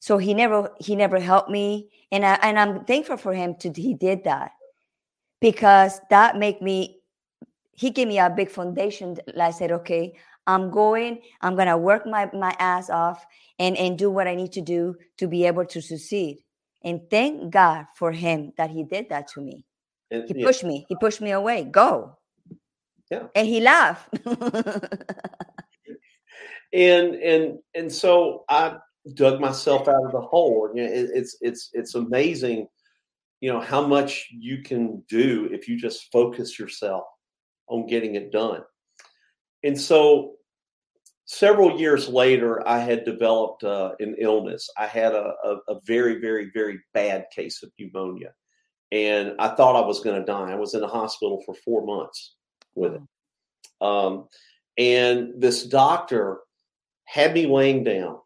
So 0.01 0.19
he 0.19 0.35
never 0.35 0.71
he 0.79 0.97
never 0.97 1.19
helped 1.19 1.51
me, 1.51 1.89
and 2.13 2.25
I 2.25 2.35
and 2.43 2.59
I'm 2.59 2.85
thankful 2.85 3.17
for 3.17 3.33
him 3.33 3.55
to 3.61 3.73
he 3.73 3.95
did 3.95 4.25
that 4.25 4.53
because 5.41 6.01
that 6.11 6.37
make 6.37 6.61
me 6.61 7.01
he 7.73 7.91
gave 7.91 8.09
me 8.09 8.19
a 8.19 8.31
big 8.31 8.51
foundation. 8.51 9.17
I 9.41 9.51
said, 9.51 9.73
okay, 9.73 10.15
I'm 10.47 10.71
going, 10.71 11.21
I'm 11.41 11.57
gonna 11.57 11.79
work 11.79 12.07
my, 12.07 12.31
my 12.33 12.55
ass 12.59 12.91
off 12.91 13.25
and, 13.59 13.77
and 13.77 13.99
do 13.99 14.11
what 14.11 14.27
I 14.27 14.35
need 14.35 14.53
to 14.53 14.61
do 14.61 14.97
to 15.19 15.29
be 15.29 15.47
able 15.47 15.65
to 15.67 15.81
succeed. 15.81 16.45
And 16.83 17.01
thank 17.11 17.51
God 17.51 17.87
for 17.97 18.13
him 18.13 18.53
that 18.59 18.71
he 18.71 18.85
did 18.85 19.09
that 19.09 19.29
to 19.29 19.41
me. 19.41 19.65
And, 20.11 20.29
he 20.29 20.39
yeah. 20.39 20.47
pushed 20.47 20.65
me, 20.65 20.85
he 20.89 20.97
pushed 20.97 21.21
me 21.21 21.31
away. 21.31 21.65
Go. 21.65 22.19
Yeah. 23.11 23.25
And 23.35 23.47
he 23.47 23.61
laughed. 23.61 24.09
and 26.73 27.15
and 27.15 27.59
and 27.75 27.93
so 27.93 28.45
I 28.49 28.77
dug 29.15 29.41
myself 29.41 29.89
out 29.89 30.05
of 30.05 30.13
the 30.13 30.21
hole. 30.21 30.69
And 30.71 30.79
it, 30.79 31.11
it's 31.15 31.37
it's 31.41 31.71
it's 31.73 31.95
amazing, 31.95 32.69
you 33.41 33.53
know, 33.53 33.61
how 33.61 33.87
much 33.87 34.29
you 34.31 34.63
can 34.63 35.03
do 35.09 35.49
if 35.53 35.69
you 35.69 35.79
just 35.79 36.11
focus 36.13 36.59
yourself 36.59 37.05
on 37.69 37.87
getting 37.87 38.15
it 38.15 38.31
done. 38.31 38.63
And 39.65 39.81
so 39.81 40.35
several 41.25 41.81
years 41.81 42.07
later, 42.07 42.67
I 42.69 42.79
had 42.79 43.05
developed 43.05 43.65
uh, 43.65 43.93
an 43.99 44.15
illness. 44.19 44.69
I 44.79 44.87
had 44.87 45.13
a, 45.15 45.33
a, 45.43 45.57
a, 45.69 45.81
very, 45.87 46.21
very, 46.21 46.51
very 46.53 46.79
bad 46.93 47.27
case 47.35 47.63
of 47.63 47.73
pneumonia. 47.79 48.35
And 48.93 49.33
I 49.39 49.49
thought 49.49 49.83
I 49.83 49.87
was 49.87 50.01
going 50.01 50.21
to 50.21 50.27
die. 50.27 50.53
I 50.53 50.57
was 50.57 50.75
in 50.75 50.81
the 50.81 50.87
hospital 50.87 51.43
for 51.47 51.55
four 51.55 51.85
months 51.85 52.37
with 52.75 52.95
it. 52.95 53.01
Um, 53.81 54.29
and 54.77 55.33
this 55.41 55.65
doctor 55.65 56.41
had 57.07 57.33
me 57.33 57.47
laying 57.47 57.85
down 57.85 58.19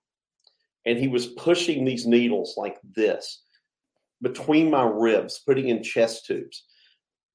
and 0.84 0.98
he 0.98 1.08
was 1.08 1.26
pushing 1.26 1.84
these 1.84 2.06
needles 2.06 2.54
like 2.56 2.78
this 2.96 3.42
between 4.20 4.70
my 4.70 4.82
ribs, 4.82 5.40
putting 5.46 5.68
in 5.68 5.84
chest 5.84 6.26
tubes. 6.26 6.64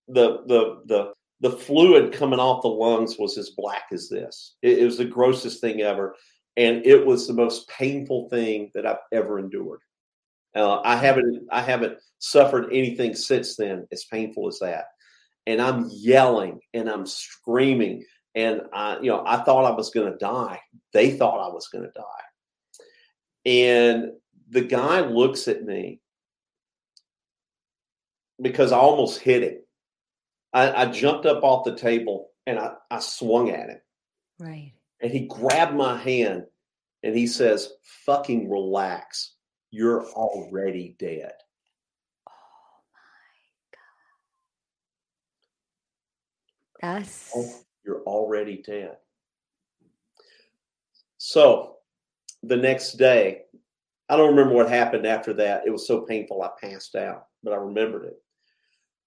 The, 0.09 0.43
the, 0.47 0.81
the, 0.85 1.13
the 1.43 1.51
fluid 1.51 2.13
coming 2.13 2.39
off 2.39 2.61
the 2.61 2.69
lungs 2.69 3.17
was 3.19 3.37
as 3.37 3.49
black 3.49 3.83
as 3.91 4.07
this. 4.07 4.55
It, 4.61 4.79
it, 4.79 4.85
was 4.85 4.97
the 4.97 5.03
grossest 5.03 5.59
thing 5.59 5.81
ever. 5.81 6.15
And 6.55 6.85
it 6.85 7.05
was 7.05 7.27
the 7.27 7.33
most 7.33 7.67
painful 7.67 8.29
thing 8.29 8.71
that 8.73 8.85
I've 8.85 9.03
ever 9.11 9.39
endured. 9.39 9.81
Uh, 10.55 10.79
I 10.85 10.95
haven't 10.95 11.45
I 11.51 11.61
haven't 11.61 11.97
suffered 12.19 12.71
anything 12.71 13.13
since 13.13 13.57
then 13.57 13.85
as 13.91 14.05
painful 14.05 14.47
as 14.47 14.59
that. 14.59 14.85
And 15.45 15.61
I'm 15.61 15.89
yelling 15.91 16.61
and 16.73 16.89
I'm 16.89 17.05
screaming. 17.05 18.05
And 18.35 18.61
I, 18.71 18.99
you 18.99 19.09
know, 19.09 19.23
I 19.25 19.43
thought 19.43 19.65
I 19.65 19.75
was 19.75 19.89
going 19.89 20.09
to 20.09 20.17
die. 20.17 20.61
They 20.93 21.11
thought 21.11 21.45
I 21.45 21.53
was 21.53 21.67
going 21.67 21.83
to 21.83 21.91
die. 21.91 22.83
And 23.45 24.11
the 24.49 24.61
guy 24.61 25.01
looks 25.01 25.49
at 25.49 25.65
me 25.65 25.99
because 28.41 28.71
I 28.71 28.77
almost 28.77 29.19
hit 29.19 29.43
him 29.43 29.57
I, 30.53 30.83
I 30.83 30.85
jumped 30.85 31.25
up 31.25 31.43
off 31.43 31.65
the 31.65 31.75
table 31.75 32.29
and 32.45 32.59
I, 32.59 32.73
I 32.91 32.99
swung 32.99 33.49
at 33.49 33.69
him. 33.69 33.81
Right. 34.39 34.73
And 35.01 35.11
he 35.11 35.27
grabbed 35.27 35.75
my 35.75 35.97
hand 35.97 36.45
and 37.01 37.15
he 37.15 37.27
says, 37.27 37.73
fucking 38.05 38.49
relax. 38.49 39.33
You're 39.71 40.05
already 40.11 40.95
dead. 40.99 41.33
Oh 42.29 42.31
my 46.81 46.91
God. 46.91 46.99
That's. 46.99 47.31
Oh, 47.35 47.51
you're 47.83 48.03
already 48.03 48.61
dead. 48.65 48.97
So 51.17 51.77
the 52.43 52.57
next 52.57 52.93
day, 52.93 53.43
I 54.09 54.17
don't 54.17 54.29
remember 54.29 54.53
what 54.53 54.69
happened 54.69 55.07
after 55.07 55.33
that. 55.33 55.63
It 55.65 55.71
was 55.71 55.87
so 55.87 56.01
painful, 56.01 56.43
I 56.43 56.49
passed 56.61 56.95
out, 56.95 57.27
but 57.41 57.53
I 57.53 57.57
remembered 57.57 58.05
it 58.05 58.21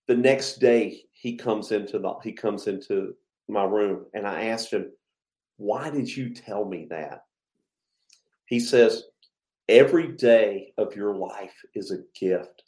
the 0.06 0.16
next 0.16 0.60
day 0.60 1.02
he 1.18 1.34
comes 1.34 1.72
into 1.72 1.98
the 1.98 2.14
he 2.22 2.32
comes 2.32 2.66
into 2.66 3.16
my 3.48 3.64
room 3.64 4.06
and 4.12 4.26
I 4.26 4.46
asked 4.46 4.70
him, 4.70 4.92
"Why 5.56 5.88
did 5.88 6.14
you 6.14 6.34
tell 6.34 6.64
me 6.66 6.86
that?" 6.90 7.24
He 8.46 8.60
says, 8.60 9.04
"Every 9.68 10.08
day 10.12 10.74
of 10.76 10.94
your 10.94 11.16
life 11.16 11.64
is 11.74 11.90
a 11.90 12.04
gift. 12.14 12.64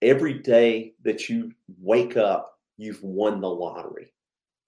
Every 0.00 0.38
day 0.38 0.94
that 1.02 1.28
you 1.28 1.52
wake 1.80 2.16
up, 2.16 2.58
you've 2.76 3.02
won 3.02 3.40
the 3.40 3.50
lottery." 3.50 4.12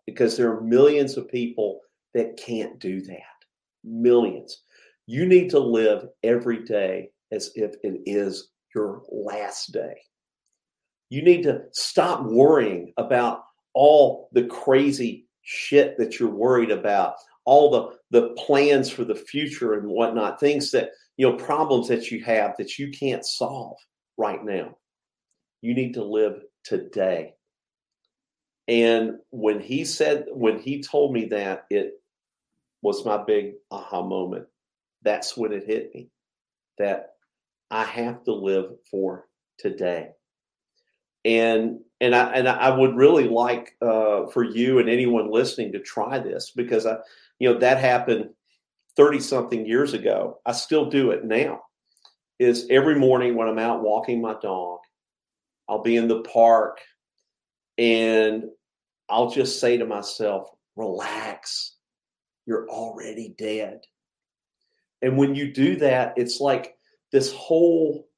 Because 0.04 0.36
there 0.36 0.50
are 0.52 0.60
millions 0.60 1.16
of 1.16 1.28
people 1.28 1.80
that 2.14 2.36
can't 2.36 2.80
do 2.80 3.00
that. 3.02 3.44
Millions. 3.84 4.64
You 5.06 5.24
need 5.26 5.50
to 5.50 5.60
live 5.60 6.08
every 6.24 6.64
day 6.64 7.12
as 7.30 7.52
if 7.54 7.76
it 7.84 8.02
is 8.06 8.50
your 8.74 9.04
last 9.08 9.72
day. 9.72 10.02
You 11.12 11.20
need 11.20 11.42
to 11.42 11.64
stop 11.72 12.24
worrying 12.24 12.94
about 12.96 13.44
all 13.74 14.30
the 14.32 14.44
crazy 14.44 15.26
shit 15.42 15.98
that 15.98 16.18
you're 16.18 16.30
worried 16.30 16.70
about, 16.70 17.16
all 17.44 17.70
the 17.70 17.98
the 18.18 18.28
plans 18.30 18.88
for 18.88 19.04
the 19.04 19.14
future 19.14 19.74
and 19.74 19.88
whatnot, 19.88 20.40
things 20.40 20.70
that 20.70 20.92
you 21.18 21.28
know, 21.28 21.36
problems 21.36 21.88
that 21.88 22.10
you 22.10 22.24
have 22.24 22.54
that 22.56 22.78
you 22.78 22.90
can't 22.92 23.26
solve 23.26 23.76
right 24.16 24.42
now. 24.42 24.78
You 25.60 25.74
need 25.74 25.92
to 25.94 26.02
live 26.02 26.40
today. 26.64 27.34
And 28.66 29.18
when 29.28 29.60
he 29.60 29.84
said, 29.84 30.24
when 30.30 30.60
he 30.60 30.82
told 30.82 31.12
me 31.12 31.26
that, 31.26 31.66
it 31.68 31.92
was 32.80 33.04
my 33.04 33.22
big 33.22 33.56
aha 33.70 34.00
moment. 34.00 34.46
That's 35.02 35.36
when 35.36 35.52
it 35.52 35.66
hit 35.66 35.94
me 35.94 36.08
that 36.78 37.10
I 37.70 37.84
have 37.84 38.24
to 38.24 38.32
live 38.32 38.70
for 38.90 39.28
today 39.58 40.12
and 41.24 41.80
and 42.00 42.14
I 42.14 42.32
and 42.32 42.48
I 42.48 42.70
would 42.70 42.96
really 42.96 43.28
like 43.28 43.76
uh, 43.80 44.26
for 44.26 44.42
you 44.42 44.78
and 44.78 44.88
anyone 44.88 45.30
listening 45.30 45.72
to 45.72 45.78
try 45.78 46.18
this 46.18 46.50
because 46.50 46.86
I, 46.86 46.96
you 47.38 47.52
know, 47.52 47.58
that 47.60 47.78
happened 47.78 48.30
thirty 48.96 49.20
something 49.20 49.64
years 49.64 49.94
ago. 49.94 50.40
I 50.44 50.52
still 50.52 50.90
do 50.90 51.10
it 51.10 51.24
now. 51.24 51.62
Is 52.38 52.66
every 52.70 52.96
morning 52.96 53.36
when 53.36 53.48
I'm 53.48 53.58
out 53.58 53.82
walking 53.82 54.20
my 54.20 54.34
dog, 54.42 54.80
I'll 55.68 55.82
be 55.82 55.96
in 55.96 56.08
the 56.08 56.22
park, 56.22 56.80
and 57.78 58.44
I'll 59.08 59.30
just 59.30 59.60
say 59.60 59.76
to 59.76 59.86
myself, 59.86 60.48
"Relax, 60.74 61.76
you're 62.46 62.68
already 62.68 63.34
dead." 63.38 63.82
And 65.02 65.16
when 65.16 65.34
you 65.34 65.52
do 65.52 65.76
that, 65.76 66.14
it's 66.16 66.40
like 66.40 66.76
this 67.12 67.32
whole 67.32 68.08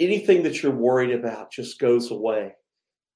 anything 0.00 0.42
that 0.44 0.62
you're 0.62 0.72
worried 0.72 1.12
about 1.12 1.52
just 1.52 1.78
goes 1.78 2.10
away. 2.10 2.54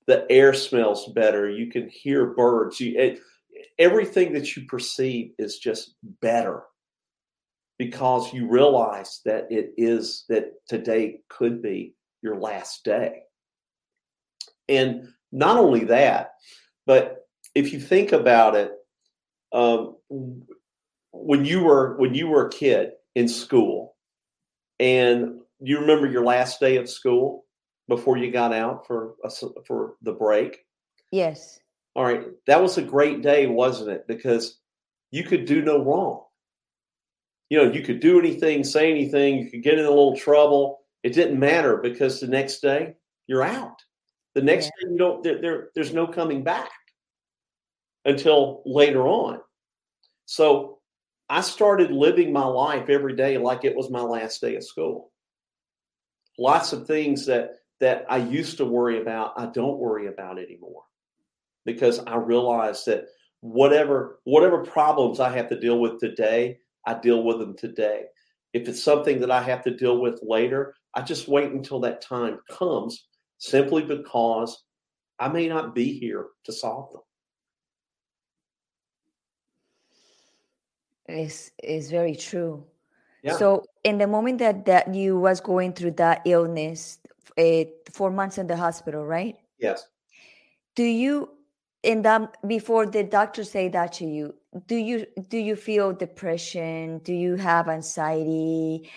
The 0.07 0.27
air 0.31 0.53
smells 0.53 1.11
better. 1.15 1.49
You 1.49 1.71
can 1.71 1.89
hear 1.89 2.35
birds. 2.35 2.81
You, 2.81 2.99
it, 2.99 3.21
everything 3.79 4.33
that 4.33 4.57
you 4.57 4.67
perceive 4.67 5.33
is 5.39 5.59
just 5.59 5.95
better 6.21 6.65
because 7.79 8.33
you 8.33 8.49
realize 8.49 9.21
that 9.25 9.47
it 9.51 9.73
is 9.77 10.25
that 10.29 10.53
today 10.69 11.21
could 11.29 11.63
be 11.63 11.95
your 12.23 12.37
last 12.37 12.85
day. 12.85 13.23
And 14.69 15.09
not 15.31 15.57
only 15.57 15.85
that, 15.85 16.33
but 16.87 17.27
if 17.55 17.73
you 17.73 17.81
think 17.81 18.13
about 18.13 18.55
it, 18.55 18.73
um, 19.53 19.97
when 21.13 21.45
you 21.45 21.63
were 21.63 21.97
when 21.99 22.15
you 22.15 22.29
were 22.29 22.47
a 22.47 22.51
kid 22.51 22.93
in 23.15 23.29
school, 23.29 23.97
and 24.81 25.42
you 25.63 25.81
remember 25.81 26.07
your 26.07 26.25
last 26.25 26.61
day 26.61 26.77
of 26.77 26.89
school 26.89 27.45
before 27.89 28.17
you 28.17 28.31
got 28.31 28.53
out 28.53 28.87
for 28.87 29.15
a, 29.25 29.31
for 29.67 29.95
the 30.03 30.13
break? 30.13 30.59
Yes. 31.11 31.59
All 31.95 32.05
right, 32.05 32.25
that 32.47 32.63
was 32.63 32.79
a 32.79 32.83
great 32.83 33.23
day, 33.23 33.47
wasn't 33.47 33.91
it? 33.91 34.07
Because 34.09 34.59
you 35.11 35.25
could 35.25 35.45
do 35.45 35.63
no 35.63 35.85
wrong. 35.85 36.25
You 37.51 37.59
know, 37.59 37.71
you 37.71 37.83
could 37.83 38.01
do 38.01 38.19
anything, 38.19 38.65
say 38.65 38.91
anything, 38.91 39.39
you 39.39 39.51
could 39.51 39.63
get 39.63 39.79
in 39.79 39.85
a 39.85 39.91
little 39.91 40.17
trouble. 40.17 40.81
It 41.03 41.13
didn't 41.13 41.39
matter 41.39 41.77
because 41.77 42.19
the 42.19 42.29
next 42.29 42.61
day 42.61 42.95
you're 43.27 43.43
out. 43.43 43.77
The 44.35 44.43
next 44.43 44.67
yeah. 44.67 44.87
day 44.87 44.93
you 44.93 44.99
don't 44.99 45.23
there, 45.23 45.41
there 45.41 45.69
there's 45.75 45.93
no 45.93 46.07
coming 46.07 46.43
back 46.43 46.71
until 48.07 48.63
later 48.65 49.07
on. 49.07 49.41
So 50.25 50.79
I 51.29 51.43
started 51.43 51.91
living 51.91 52.33
my 52.33 52.45
life 52.45 52.89
every 52.89 53.15
day 53.15 53.37
like 53.37 53.65
it 53.65 53.77
was 53.77 53.91
my 53.91 54.01
last 54.01 54.41
day 54.41 54.57
of 54.57 54.65
school 54.65 55.12
lots 56.39 56.73
of 56.73 56.87
things 56.87 57.27
that 57.27 57.57
that 57.81 58.07
I 58.09 58.19
used 58.19 58.59
to 58.59 58.65
worry 58.65 59.01
about, 59.01 59.33
I 59.37 59.47
don't 59.47 59.79
worry 59.79 60.07
about 60.07 60.39
anymore 60.39 60.83
because 61.65 61.99
I 62.01 62.15
realize 62.17 62.85
that 62.85 63.07
whatever 63.41 64.21
whatever 64.25 64.65
problems 64.65 65.21
I 65.21 65.31
have 65.37 65.49
to 65.49 65.59
deal 65.59 65.79
with 65.81 65.99
today, 65.99 66.59
I 66.87 66.95
deal 66.95 67.23
with 67.25 67.39
them 67.39 67.57
today. 67.57 68.05
If 68.53 68.69
it's 68.69 68.83
something 68.83 69.21
that 69.21 69.31
I 69.31 69.43
have 69.43 69.63
to 69.65 69.77
deal 69.77 70.01
with 70.01 70.21
later, 70.23 70.75
I 70.95 71.03
just 71.03 71.29
wait 71.29 71.53
until 71.53 71.81
that 71.81 72.03
time 72.03 72.39
comes 72.51 73.09
simply 73.39 73.83
because 73.83 74.63
I 75.19 75.29
may 75.29 75.49
not 75.49 75.75
be 75.75 75.99
here 75.99 76.27
to 76.45 76.53
solve 76.53 76.93
them. 76.93 77.03
Is 81.09 81.51
is 81.63 81.91
very 81.91 82.15
true. 82.15 82.65
Yeah. 83.23 83.37
So 83.37 83.65
in 83.85 83.99
the 83.99 84.07
moment 84.07 84.39
that 84.39 84.65
that 84.67 84.95
you 84.95 85.19
was 85.19 85.41
going 85.41 85.73
through 85.75 85.93
that 85.93 86.23
illness, 86.27 86.99
uh, 87.39 87.65
four 87.93 88.11
months 88.11 88.39
in 88.39 88.47
the 88.47 88.57
hospital, 88.57 89.05
right? 89.05 89.37
Yes. 89.59 89.87
Do 90.75 90.85
you 90.85 91.31
in 91.83 92.03
that 92.03 92.37
before 92.47 92.87
the 92.87 93.05
doctor 93.05 93.45
say 93.45 93.69
that 93.69 93.93
to 93.95 94.07
you? 94.07 94.35
Do 94.67 94.77
you 94.77 95.07
do 95.29 95.39
you 95.39 95.57
feel 95.57 95.93
depression? 95.93 96.99
Do 96.99 97.13
you 97.13 97.37
have 97.37 97.69
anxiety? 97.69 98.91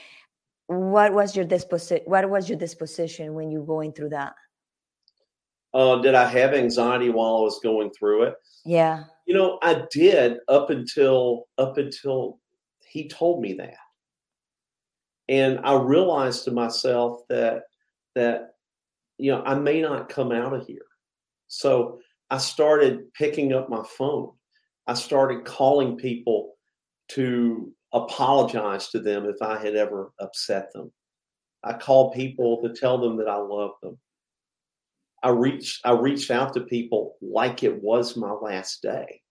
What 0.68 1.14
was 1.14 1.36
your 1.36 1.46
disposition? 1.46 2.04
What 2.06 2.30
was 2.30 2.50
your 2.50 2.58
disposition 2.58 3.36
when 3.36 3.52
you 3.52 3.64
going 3.64 3.94
through 3.94 4.10
that? 4.10 4.34
Uh, 5.74 5.98
did 5.98 6.16
I 6.16 6.26
have 6.28 6.54
anxiety 6.54 7.10
while 7.10 7.38
I 7.38 7.42
was 7.42 7.60
going 7.62 7.92
through 7.92 8.24
it? 8.24 8.36
Yeah. 8.66 9.04
You 9.28 9.36
know, 9.36 9.60
I 9.62 9.84
did 9.92 10.38
up 10.48 10.70
until 10.70 11.48
up 11.58 11.78
until 11.78 12.40
he 12.88 13.08
told 13.08 13.42
me 13.42 13.54
that. 13.54 13.76
And 15.28 15.60
I 15.64 15.76
realized 15.76 16.46
to 16.46 16.52
myself 16.52 17.22
that 17.30 17.64
that 18.16 18.52
you 19.18 19.32
know, 19.32 19.42
I 19.44 19.56
may 19.56 19.82
not 19.82 20.10
come 20.10 20.32
out 20.32 20.54
of 20.54 20.66
here. 20.68 20.86
So 21.48 22.00
I 22.30 22.38
started 22.38 23.14
picking 23.14 23.54
up 23.54 23.70
my 23.70 23.84
phone. 23.98 24.32
I 24.88 24.94
started 24.94 25.46
calling 25.46 25.98
people 25.98 26.54
to 27.10 27.72
apologize 27.94 28.90
to 28.90 29.00
them 29.00 29.26
if 29.26 29.42
I 29.42 29.58
had 29.58 29.76
ever 29.76 30.12
upset 30.20 30.72
them. 30.74 30.92
I 31.64 31.74
called 31.74 32.14
people 32.14 32.62
to 32.62 32.74
tell 32.74 32.98
them 32.98 33.18
that 33.18 33.28
I 33.28 33.38
love 33.38 33.72
them. 33.82 33.98
I 35.24 35.30
reached 35.30 35.82
I 35.86 35.92
reached 35.92 36.30
out 36.30 36.54
to 36.54 36.62
people 36.62 37.16
like 37.22 37.64
it 37.64 37.82
was 37.82 38.16
my 38.16 38.32
last 38.32 38.82
day. 38.82 39.22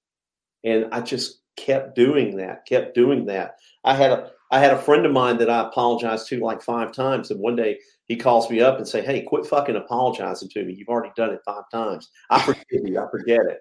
And 0.64 0.86
I 0.92 1.02
just 1.02 1.42
kept 1.56 1.94
doing 1.94 2.36
that, 2.38 2.66
kept 2.66 2.94
doing 2.94 3.26
that. 3.26 3.56
I 3.84 3.94
had 3.94 4.10
a 4.10 4.30
I 4.54 4.60
had 4.60 4.72
a 4.72 4.78
friend 4.78 5.04
of 5.04 5.10
mine 5.10 5.38
that 5.38 5.50
I 5.50 5.66
apologized 5.66 6.28
to 6.28 6.38
like 6.38 6.62
five 6.62 6.92
times, 6.92 7.32
and 7.32 7.40
one 7.40 7.56
day 7.56 7.80
he 8.04 8.14
calls 8.14 8.48
me 8.48 8.60
up 8.60 8.78
and 8.78 8.86
say, 8.86 9.02
"Hey, 9.02 9.20
quit 9.22 9.44
fucking 9.44 9.74
apologizing 9.74 10.48
to 10.50 10.62
me. 10.62 10.74
You've 10.74 10.88
already 10.88 11.12
done 11.16 11.30
it 11.30 11.40
five 11.44 11.64
times. 11.72 12.08
I 12.30 12.40
forgive 12.40 12.64
you. 12.70 13.00
I 13.00 13.10
forget 13.10 13.40
it. 13.46 13.58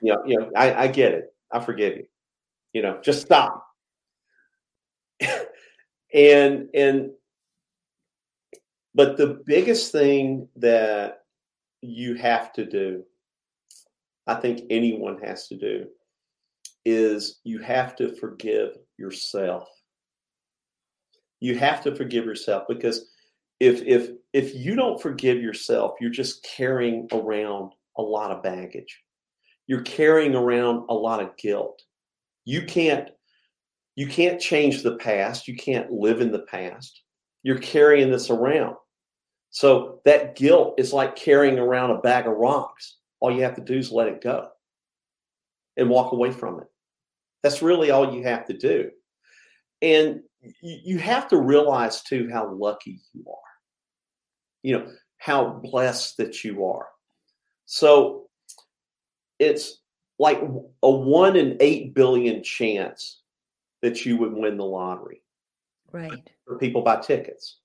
You 0.00 0.12
know, 0.12 0.22
you 0.24 0.38
know, 0.38 0.52
I, 0.54 0.84
I 0.84 0.86
get 0.86 1.14
it. 1.14 1.34
I 1.50 1.58
forgive 1.58 1.96
you. 1.96 2.06
You 2.74 2.82
know, 2.82 3.00
just 3.02 3.22
stop." 3.22 3.66
and 6.14 6.68
and 6.72 7.10
but 8.94 9.16
the 9.16 9.42
biggest 9.46 9.90
thing 9.90 10.48
that 10.54 11.24
you 11.82 12.14
have 12.14 12.52
to 12.52 12.64
do, 12.64 13.02
I 14.28 14.36
think 14.36 14.60
anyone 14.70 15.18
has 15.24 15.48
to 15.48 15.56
do, 15.56 15.88
is 16.84 17.40
you 17.42 17.58
have 17.58 17.96
to 17.96 18.14
forgive 18.14 18.76
yourself. 18.98 19.68
You 21.40 21.58
have 21.58 21.82
to 21.84 21.94
forgive 21.94 22.24
yourself 22.24 22.64
because 22.68 23.10
if 23.60 23.82
if 23.82 24.10
if 24.32 24.54
you 24.54 24.74
don't 24.74 25.00
forgive 25.00 25.40
yourself, 25.40 25.94
you're 26.00 26.10
just 26.10 26.42
carrying 26.42 27.08
around 27.12 27.72
a 27.96 28.02
lot 28.02 28.30
of 28.30 28.42
baggage. 28.42 29.02
You're 29.66 29.82
carrying 29.82 30.34
around 30.34 30.86
a 30.88 30.94
lot 30.94 31.22
of 31.22 31.36
guilt. 31.36 31.82
You 32.44 32.62
can't 32.62 33.10
you 33.96 34.06
can't 34.06 34.40
change 34.40 34.82
the 34.82 34.96
past. 34.96 35.48
You 35.48 35.56
can't 35.56 35.90
live 35.90 36.20
in 36.20 36.30
the 36.30 36.40
past. 36.40 37.02
You're 37.42 37.58
carrying 37.58 38.10
this 38.10 38.30
around. 38.30 38.76
So 39.50 40.00
that 40.04 40.36
guilt 40.36 40.74
is 40.78 40.92
like 40.92 41.16
carrying 41.16 41.58
around 41.58 41.90
a 41.90 42.00
bag 42.00 42.26
of 42.26 42.36
rocks. 42.36 42.98
All 43.20 43.34
you 43.34 43.42
have 43.42 43.54
to 43.56 43.62
do 43.62 43.78
is 43.78 43.90
let 43.90 44.08
it 44.08 44.22
go 44.22 44.48
and 45.78 45.88
walk 45.88 46.12
away 46.12 46.30
from 46.30 46.60
it. 46.60 46.66
That's 47.46 47.62
really 47.62 47.90
all 47.90 48.14
you 48.14 48.22
have 48.24 48.46
to 48.46 48.52
do. 48.52 48.90
And 49.82 50.20
you 50.62 50.98
have 50.98 51.28
to 51.28 51.38
realize 51.38 52.02
too 52.02 52.28
how 52.32 52.52
lucky 52.52 53.00
you 53.12 53.24
are. 53.28 53.52
You 54.62 54.78
know, 54.78 54.92
how 55.18 55.60
blessed 55.62 56.16
that 56.16 56.44
you 56.44 56.64
are. 56.66 56.86
So 57.66 58.28
it's 59.38 59.80
like 60.18 60.40
a 60.82 60.90
one 60.90 61.36
in 61.36 61.56
eight 61.60 61.94
billion 61.94 62.42
chance 62.42 63.22
that 63.82 64.04
you 64.06 64.16
would 64.16 64.32
win 64.32 64.56
the 64.56 64.64
lottery. 64.64 65.22
Right. 65.92 66.30
For 66.46 66.58
people 66.58 66.82
buy 66.82 67.00
tickets 67.00 67.58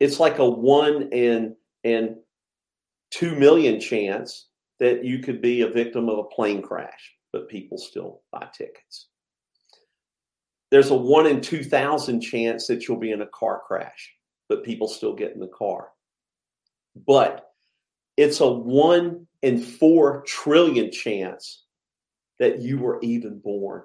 it's 0.00 0.18
like 0.18 0.38
a 0.38 0.48
one 0.48 1.10
in 1.12 1.54
in 1.84 2.16
two 3.10 3.36
million 3.36 3.78
chance 3.78 4.48
that 4.80 5.04
you 5.04 5.18
could 5.18 5.42
be 5.42 5.60
a 5.60 5.68
victim 5.68 6.08
of 6.08 6.18
a 6.18 6.24
plane 6.24 6.62
crash, 6.62 7.12
but 7.32 7.48
people 7.48 7.78
still 7.78 8.22
buy 8.32 8.48
tickets. 8.56 9.08
There's 10.70 10.90
a 10.90 10.94
one 10.94 11.26
in 11.26 11.40
2,000 11.40 12.20
chance 12.20 12.66
that 12.66 12.86
you'll 12.86 12.98
be 12.98 13.12
in 13.12 13.22
a 13.22 13.26
car 13.26 13.62
crash, 13.66 14.12
but 14.48 14.64
people 14.64 14.88
still 14.88 15.14
get 15.14 15.32
in 15.32 15.40
the 15.40 15.48
car. 15.48 15.88
But 17.06 17.46
it's 18.16 18.40
a 18.40 18.48
one 18.48 19.26
in 19.42 19.58
four 19.58 20.22
trillion 20.26 20.92
chance 20.92 21.64
that 22.38 22.60
you 22.60 22.78
were 22.78 23.00
even 23.02 23.38
born. 23.38 23.82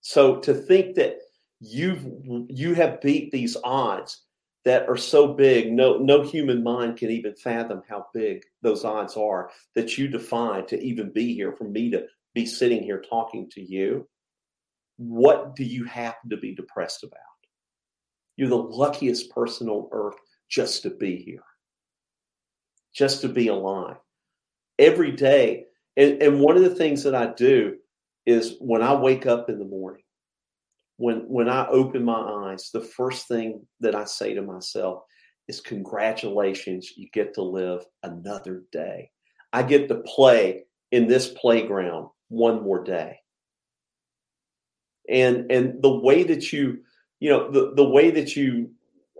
So 0.00 0.36
to 0.40 0.54
think 0.54 0.94
that 0.96 1.18
you've 1.60 2.06
you 2.48 2.74
have 2.74 3.00
beat 3.00 3.30
these 3.30 3.56
odds 3.64 4.22
that 4.68 4.86
are 4.86 4.98
so 4.98 5.32
big 5.32 5.72
no 5.72 5.96
no 5.96 6.20
human 6.20 6.62
mind 6.62 6.98
can 6.98 7.08
even 7.08 7.34
fathom 7.34 7.80
how 7.88 8.04
big 8.12 8.44
those 8.60 8.84
odds 8.84 9.16
are 9.16 9.48
that 9.74 9.96
you 9.96 10.06
defied 10.06 10.68
to 10.68 10.78
even 10.82 11.10
be 11.10 11.32
here 11.32 11.52
for 11.52 11.64
me 11.64 11.90
to 11.90 12.04
be 12.34 12.44
sitting 12.44 12.82
here 12.82 13.00
talking 13.00 13.48
to 13.50 13.62
you. 13.62 14.06
What 14.98 15.56
do 15.56 15.64
you 15.64 15.84
happen 15.84 16.28
to 16.28 16.36
be 16.36 16.54
depressed 16.54 17.02
about? 17.02 17.18
You're 18.36 18.50
the 18.50 18.56
luckiest 18.56 19.30
person 19.30 19.70
on 19.70 19.88
earth 19.90 20.16
just 20.50 20.82
to 20.82 20.90
be 20.90 21.16
here 21.16 21.44
just 22.94 23.22
to 23.22 23.28
be 23.28 23.48
alive. 23.48 23.96
Every 24.78 25.12
day 25.12 25.64
and, 25.96 26.22
and 26.22 26.40
one 26.40 26.58
of 26.58 26.62
the 26.62 26.74
things 26.74 27.02
that 27.04 27.14
i 27.14 27.32
do 27.32 27.76
is 28.26 28.56
when 28.60 28.82
i 28.82 28.94
wake 28.94 29.24
up 29.24 29.48
in 29.48 29.58
the 29.58 29.64
morning 29.64 30.02
when 30.98 31.20
when 31.28 31.48
I 31.48 31.66
open 31.68 32.04
my 32.04 32.20
eyes, 32.50 32.70
the 32.72 32.80
first 32.80 33.28
thing 33.28 33.66
that 33.80 33.94
I 33.94 34.04
say 34.04 34.34
to 34.34 34.42
myself 34.42 35.04
is 35.46 35.60
congratulations, 35.60 36.92
you 36.96 37.08
get 37.12 37.34
to 37.34 37.42
live 37.42 37.84
another 38.02 38.64
day. 38.72 39.10
I 39.52 39.62
get 39.62 39.88
to 39.88 39.96
play 39.96 40.64
in 40.90 41.06
this 41.06 41.28
playground 41.28 42.08
one 42.28 42.62
more 42.62 42.82
day. 42.82 43.20
And 45.08 45.50
and 45.50 45.80
the 45.82 45.98
way 46.00 46.24
that 46.24 46.52
you, 46.52 46.80
you 47.20 47.30
know, 47.30 47.50
the, 47.50 47.72
the 47.76 47.88
way 47.88 48.10
that 48.10 48.34
you 48.34 48.72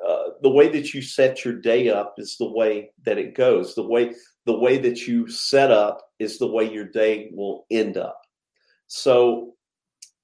uh, 0.07 0.31
the 0.43 0.51
way 0.51 0.69
that 0.69 0.93
you 0.93 1.01
set 1.01 1.45
your 1.45 1.55
day 1.55 1.91
up 1.91 2.15
is 2.19 2.37
the 2.39 2.51
way 2.51 2.91
that 3.05 3.19
it 3.19 3.37
goes. 3.37 3.77
The 3.77 3.87
way 3.87 4.15
the 4.47 4.59
way 4.59 4.79
that 4.79 5.07
you 5.07 5.29
set 5.29 5.71
up 5.71 6.01
is 6.19 6.39
the 6.39 6.49
way 6.49 6.71
your 6.71 6.87
day 6.87 7.31
will 7.33 7.67
end 7.71 7.97
up. 7.97 8.21
So 8.89 9.55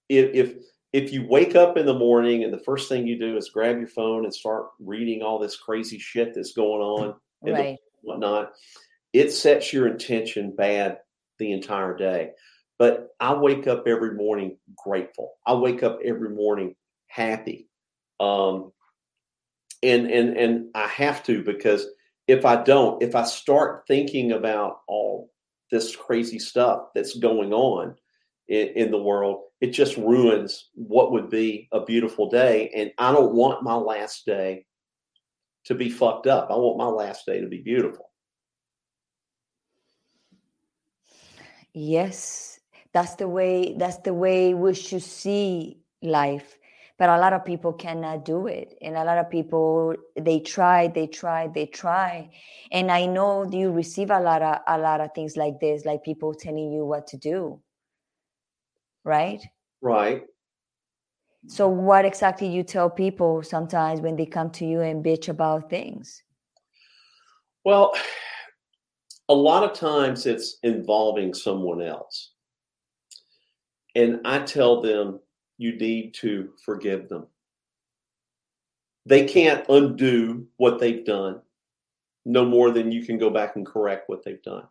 if, 0.08 0.30
if 0.34 0.54
if 0.94 1.12
you 1.12 1.26
wake 1.26 1.56
up 1.56 1.76
in 1.76 1.86
the 1.86 1.98
morning 1.98 2.44
and 2.44 2.52
the 2.52 2.58
first 2.58 2.88
thing 2.88 3.04
you 3.04 3.18
do 3.18 3.36
is 3.36 3.50
grab 3.50 3.78
your 3.78 3.88
phone 3.88 4.22
and 4.24 4.32
start 4.32 4.66
reading 4.78 5.22
all 5.22 5.40
this 5.40 5.56
crazy 5.56 5.98
shit 5.98 6.32
that's 6.32 6.52
going 6.52 6.80
on 6.80 7.16
and 7.42 7.52
right. 7.52 7.78
whatnot, 8.02 8.52
it 9.12 9.32
sets 9.32 9.72
your 9.72 9.88
intention 9.88 10.54
bad 10.54 10.98
the 11.40 11.50
entire 11.50 11.96
day. 11.96 12.30
But 12.78 13.08
I 13.18 13.34
wake 13.34 13.66
up 13.66 13.88
every 13.88 14.14
morning 14.14 14.56
grateful. 14.76 15.32
I 15.44 15.54
wake 15.54 15.82
up 15.82 15.98
every 16.04 16.30
morning 16.30 16.76
happy. 17.08 17.68
Um, 18.20 18.70
and 19.82 20.08
and 20.08 20.36
and 20.36 20.66
I 20.76 20.86
have 20.86 21.24
to 21.24 21.42
because 21.42 21.88
if 22.28 22.44
I 22.44 22.62
don't, 22.62 23.02
if 23.02 23.16
I 23.16 23.24
start 23.24 23.82
thinking 23.88 24.30
about 24.30 24.82
all 24.86 25.32
this 25.72 25.96
crazy 25.96 26.38
stuff 26.38 26.90
that's 26.94 27.18
going 27.18 27.52
on, 27.52 27.96
in, 28.48 28.68
in 28.68 28.90
the 28.90 29.02
world, 29.02 29.43
it 29.64 29.72
just 29.72 29.96
ruins 29.96 30.68
what 30.74 31.10
would 31.10 31.30
be 31.30 31.70
a 31.72 31.82
beautiful 31.82 32.28
day. 32.28 32.70
And 32.76 32.92
I 32.98 33.12
don't 33.12 33.32
want 33.32 33.64
my 33.64 33.74
last 33.74 34.26
day 34.26 34.66
to 35.64 35.74
be 35.74 35.88
fucked 35.88 36.26
up. 36.26 36.50
I 36.50 36.54
want 36.56 36.76
my 36.76 36.84
last 37.04 37.24
day 37.24 37.40
to 37.40 37.48
be 37.48 37.62
beautiful. 37.62 38.10
Yes, 41.72 42.60
that's 42.92 43.14
the 43.14 43.26
way. 43.26 43.74
That's 43.78 43.96
the 44.04 44.12
way 44.12 44.52
we 44.52 44.74
should 44.74 45.02
see 45.02 45.78
life. 46.02 46.58
But 46.98 47.08
a 47.08 47.18
lot 47.18 47.32
of 47.32 47.46
people 47.46 47.72
cannot 47.72 48.26
do 48.26 48.46
it, 48.46 48.76
and 48.82 48.96
a 48.96 49.02
lot 49.02 49.16
of 49.16 49.30
people 49.30 49.96
they 50.14 50.40
try, 50.40 50.88
they 50.88 51.06
try, 51.06 51.48
they 51.48 51.66
try. 51.66 52.30
And 52.70 52.92
I 52.92 53.06
know 53.06 53.50
you 53.50 53.72
receive 53.72 54.10
a 54.10 54.20
lot 54.20 54.42
of 54.42 54.58
a 54.68 54.76
lot 54.76 55.00
of 55.00 55.14
things 55.14 55.38
like 55.38 55.58
this, 55.58 55.86
like 55.86 56.04
people 56.04 56.34
telling 56.34 56.70
you 56.70 56.84
what 56.84 57.06
to 57.08 57.16
do 57.16 57.63
right? 59.04 59.42
Right. 59.80 60.22
So, 61.46 61.68
what 61.68 62.04
exactly 62.04 62.48
you 62.48 62.62
tell 62.62 62.88
people 62.88 63.42
sometimes 63.42 64.00
when 64.00 64.16
they 64.16 64.26
come 64.26 64.50
to 64.52 64.64
you 64.64 64.80
and 64.80 65.04
bitch 65.04 65.28
about 65.28 65.68
things? 65.68 66.22
Well, 67.64 67.94
a 69.28 69.34
lot 69.34 69.62
of 69.62 69.76
times 69.76 70.26
it's 70.26 70.58
involving 70.62 71.34
someone 71.34 71.82
else. 71.82 72.30
And 73.94 74.20
I 74.24 74.40
tell 74.40 74.80
them, 74.80 75.20
you 75.56 75.76
need 75.76 76.14
to 76.14 76.50
forgive 76.64 77.08
them. 77.08 77.26
They 79.06 79.26
can't 79.26 79.64
undo 79.68 80.46
what 80.56 80.80
they've 80.80 81.04
done 81.04 81.40
no 82.24 82.44
more 82.44 82.70
than 82.70 82.90
you 82.90 83.04
can 83.04 83.18
go 83.18 83.30
back 83.30 83.56
and 83.56 83.66
correct 83.66 84.08
what 84.08 84.24
they've 84.24 84.42
done. 84.42 84.64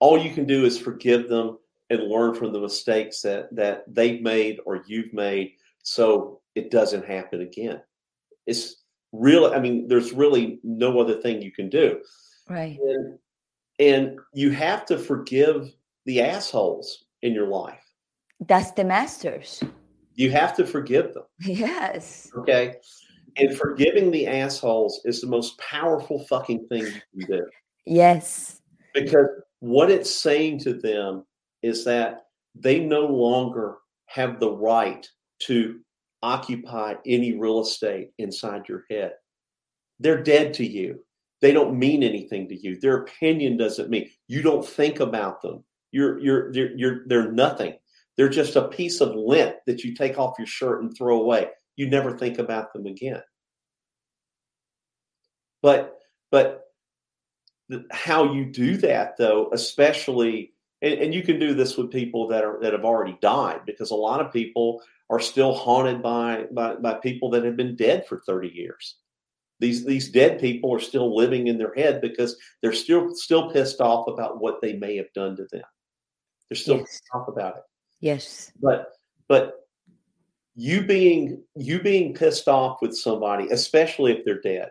All 0.00 0.18
you 0.18 0.32
can 0.32 0.46
do 0.46 0.64
is 0.64 0.78
forgive 0.78 1.28
them 1.28 1.58
and 1.92 2.08
learn 2.08 2.34
from 2.34 2.52
the 2.52 2.60
mistakes 2.60 3.20
that 3.20 3.54
that 3.54 3.84
they've 3.86 4.22
made 4.22 4.58
or 4.64 4.82
you've 4.86 5.12
made 5.12 5.52
so 5.82 6.40
it 6.54 6.70
doesn't 6.70 7.04
happen 7.04 7.42
again. 7.42 7.80
It's 8.46 8.82
really 9.12 9.54
I 9.54 9.60
mean 9.60 9.86
there's 9.88 10.12
really 10.12 10.58
no 10.64 10.98
other 10.98 11.20
thing 11.20 11.42
you 11.42 11.52
can 11.52 11.68
do. 11.68 12.00
Right. 12.48 12.78
And, 12.80 13.18
and 13.78 14.18
you 14.32 14.50
have 14.50 14.86
to 14.86 14.98
forgive 14.98 15.70
the 16.06 16.22
assholes 16.22 17.04
in 17.20 17.34
your 17.34 17.46
life. 17.46 17.84
That's 18.40 18.72
the 18.72 18.84
masters. 18.84 19.62
You 20.14 20.30
have 20.30 20.56
to 20.56 20.66
forgive 20.66 21.14
them. 21.14 21.24
Yes. 21.40 22.30
Okay. 22.36 22.76
And 23.36 23.56
forgiving 23.56 24.10
the 24.10 24.26
assholes 24.26 25.00
is 25.04 25.20
the 25.20 25.26
most 25.26 25.58
powerful 25.58 26.24
fucking 26.24 26.66
thing 26.68 26.86
you 27.12 27.26
can 27.26 27.38
do. 27.38 27.46
Yes. 27.86 28.60
Because 28.94 29.26
what 29.60 29.90
it's 29.90 30.14
saying 30.14 30.58
to 30.60 30.74
them 30.74 31.24
is 31.62 31.84
that 31.84 32.26
they 32.54 32.80
no 32.80 33.06
longer 33.06 33.76
have 34.06 34.40
the 34.40 34.50
right 34.50 35.08
to 35.40 35.80
occupy 36.22 36.94
any 37.06 37.34
real 37.34 37.60
estate 37.60 38.10
inside 38.18 38.68
your 38.68 38.84
head. 38.90 39.12
They're 39.98 40.22
dead 40.22 40.54
to 40.54 40.66
you. 40.66 41.04
They 41.40 41.52
don't 41.52 41.78
mean 41.78 42.02
anything 42.02 42.48
to 42.48 42.56
you. 42.56 42.78
Their 42.78 42.98
opinion 42.98 43.56
doesn't 43.56 43.90
mean 43.90 44.08
you 44.28 44.42
don't 44.42 44.66
think 44.66 45.00
about 45.00 45.42
them. 45.42 45.64
You're 45.90 46.20
you're 46.20 46.52
you're, 46.52 46.76
you're 46.76 47.06
they're 47.06 47.32
nothing. 47.32 47.74
They're 48.16 48.28
just 48.28 48.56
a 48.56 48.68
piece 48.68 49.00
of 49.00 49.14
lint 49.14 49.56
that 49.66 49.82
you 49.82 49.94
take 49.94 50.18
off 50.18 50.38
your 50.38 50.46
shirt 50.46 50.82
and 50.82 50.96
throw 50.96 51.20
away. 51.20 51.48
You 51.76 51.88
never 51.88 52.16
think 52.16 52.38
about 52.38 52.72
them 52.72 52.86
again. 52.86 53.22
But 55.62 55.98
but 56.30 56.64
how 57.90 58.32
you 58.32 58.44
do 58.46 58.76
that 58.78 59.16
though, 59.16 59.48
especially 59.52 60.51
and, 60.82 60.94
and 60.94 61.14
you 61.14 61.22
can 61.22 61.38
do 61.38 61.54
this 61.54 61.76
with 61.76 61.90
people 61.90 62.28
that 62.28 62.44
are 62.44 62.58
that 62.60 62.72
have 62.72 62.84
already 62.84 63.16
died 63.22 63.60
because 63.64 63.90
a 63.90 63.94
lot 63.96 64.20
of 64.20 64.32
people 64.32 64.82
are 65.08 65.20
still 65.20 65.54
haunted 65.54 66.02
by, 66.02 66.46
by 66.52 66.74
by 66.74 66.94
people 66.94 67.30
that 67.30 67.44
have 67.44 67.56
been 67.56 67.76
dead 67.76 68.06
for 68.06 68.20
30 68.26 68.48
years 68.48 68.96
these 69.60 69.84
these 69.84 70.10
dead 70.10 70.40
people 70.40 70.74
are 70.74 70.80
still 70.80 71.16
living 71.16 71.46
in 71.46 71.56
their 71.56 71.72
head 71.74 72.00
because 72.00 72.36
they're 72.60 72.72
still 72.72 73.14
still 73.14 73.50
pissed 73.50 73.80
off 73.80 74.08
about 74.08 74.40
what 74.40 74.60
they 74.60 74.74
may 74.74 74.96
have 74.96 75.12
done 75.14 75.36
to 75.36 75.46
them 75.52 75.64
they're 76.50 76.56
still 76.56 76.78
Yes. 76.78 76.86
pissed 76.90 77.08
off 77.14 77.28
about 77.28 77.56
it 77.56 77.62
Yes. 78.00 78.52
but 78.60 78.88
but 79.28 79.60
you 80.54 80.82
being 80.82 81.42
you 81.54 81.80
being 81.80 82.12
pissed 82.12 82.48
off 82.48 82.82
with 82.82 82.94
somebody 82.96 83.48
especially 83.50 84.12
if 84.12 84.24
they're 84.24 84.40
dead 84.40 84.68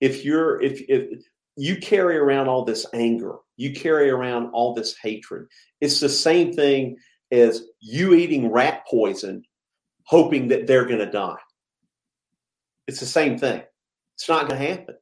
if 0.00 0.24
you're 0.24 0.60
if 0.62 0.82
if 0.88 1.24
you 1.56 1.76
carry 1.76 2.16
around 2.16 2.48
all 2.48 2.64
this 2.64 2.86
anger. 2.92 3.36
You 3.56 3.72
carry 3.72 4.10
around 4.10 4.50
all 4.52 4.74
this 4.74 4.96
hatred. 5.02 5.46
It's 5.80 6.00
the 6.00 6.08
same 6.08 6.52
thing 6.52 6.96
as 7.32 7.62
you 7.80 8.14
eating 8.14 8.50
rat 8.52 8.84
poison 8.88 9.42
hoping 10.04 10.48
that 10.48 10.66
they're 10.66 10.84
going 10.84 10.98
to 11.00 11.10
die. 11.10 11.38
It's 12.86 13.00
the 13.00 13.06
same 13.06 13.38
thing. 13.38 13.62
It's 14.14 14.28
not 14.28 14.48
going 14.48 14.60
to 14.60 14.68
happen. 14.68 14.94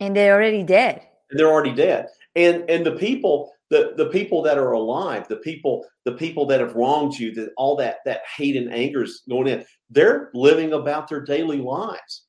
And 0.00 0.16
they're 0.16 0.34
already 0.34 0.62
dead. 0.62 1.02
and 1.30 1.38
they're 1.38 1.50
already 1.50 1.74
dead. 1.74 2.06
And 2.34 2.68
and 2.70 2.84
the 2.84 2.92
people 2.92 3.52
the 3.70 3.94
the 3.96 4.06
people 4.06 4.42
that 4.42 4.58
are 4.58 4.72
alive 4.72 5.26
the 5.28 5.36
people 5.36 5.84
the 6.04 6.12
people 6.12 6.46
that 6.46 6.60
have 6.60 6.74
wronged 6.76 7.18
you 7.18 7.34
that 7.34 7.50
all 7.56 7.76
that 7.76 7.96
that 8.04 8.20
hate 8.36 8.56
and 8.56 8.72
anger 8.72 9.02
is 9.02 9.22
going 9.28 9.48
in 9.48 9.64
they're 9.90 10.30
living 10.34 10.72
about 10.72 11.08
their 11.08 11.22
daily 11.22 11.58
lives. 11.58 12.26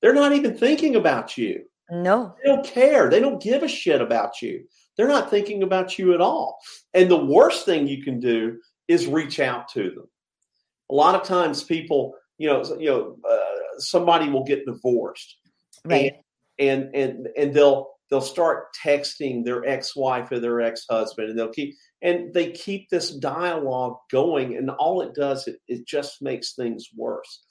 They're 0.00 0.14
not 0.14 0.32
even 0.32 0.56
thinking 0.56 0.96
about 0.96 1.36
you 1.36 1.64
No. 1.90 2.34
they 2.42 2.50
don't 2.50 2.66
care. 2.66 3.08
They 3.08 3.20
don't 3.20 3.42
give 3.42 3.62
a 3.62 3.68
shit 3.68 4.00
about 4.00 4.42
you. 4.42 4.64
They're 4.96 5.08
not 5.08 5.30
thinking 5.30 5.62
about 5.62 5.98
you 5.98 6.12
at 6.12 6.20
all. 6.20 6.58
And 6.92 7.10
the 7.10 7.24
worst 7.24 7.64
thing 7.64 7.86
you 7.86 8.02
can 8.02 8.20
do 8.20 8.58
is 8.88 9.06
reach 9.06 9.40
out 9.40 9.68
to 9.70 9.90
them. 9.90 10.08
A 10.90 10.94
lot 10.94 11.14
of 11.14 11.22
times 11.22 11.62
people 11.62 12.14
you 12.38 12.48
know 12.48 12.64
you 12.78 12.88
know 12.88 13.16
uh, 13.28 13.78
somebody 13.78 14.30
will 14.30 14.44
get 14.44 14.64
divorced. 14.64 15.36
Right. 15.84 16.14
and 16.58 16.94
and 16.94 17.28
and 17.36 17.54
they'll 17.54 17.90
they'll 18.10 18.20
start 18.20 18.74
texting 18.82 19.44
their 19.44 19.64
ex-wife 19.66 20.32
or 20.32 20.40
their 20.40 20.60
ex-husband 20.60 21.30
and 21.30 21.38
they'll 21.38 21.52
keep 21.52 21.76
and 22.02 22.32
they 22.32 22.50
keep 22.52 22.88
this 22.88 23.10
dialogue 23.10 23.96
going 24.10 24.56
and 24.56 24.70
all 24.70 25.02
it 25.02 25.14
does 25.14 25.46
it, 25.46 25.58
it 25.68 25.86
just 25.86 26.22
makes 26.22 26.54
things 26.54 26.88
worse. 26.96 27.44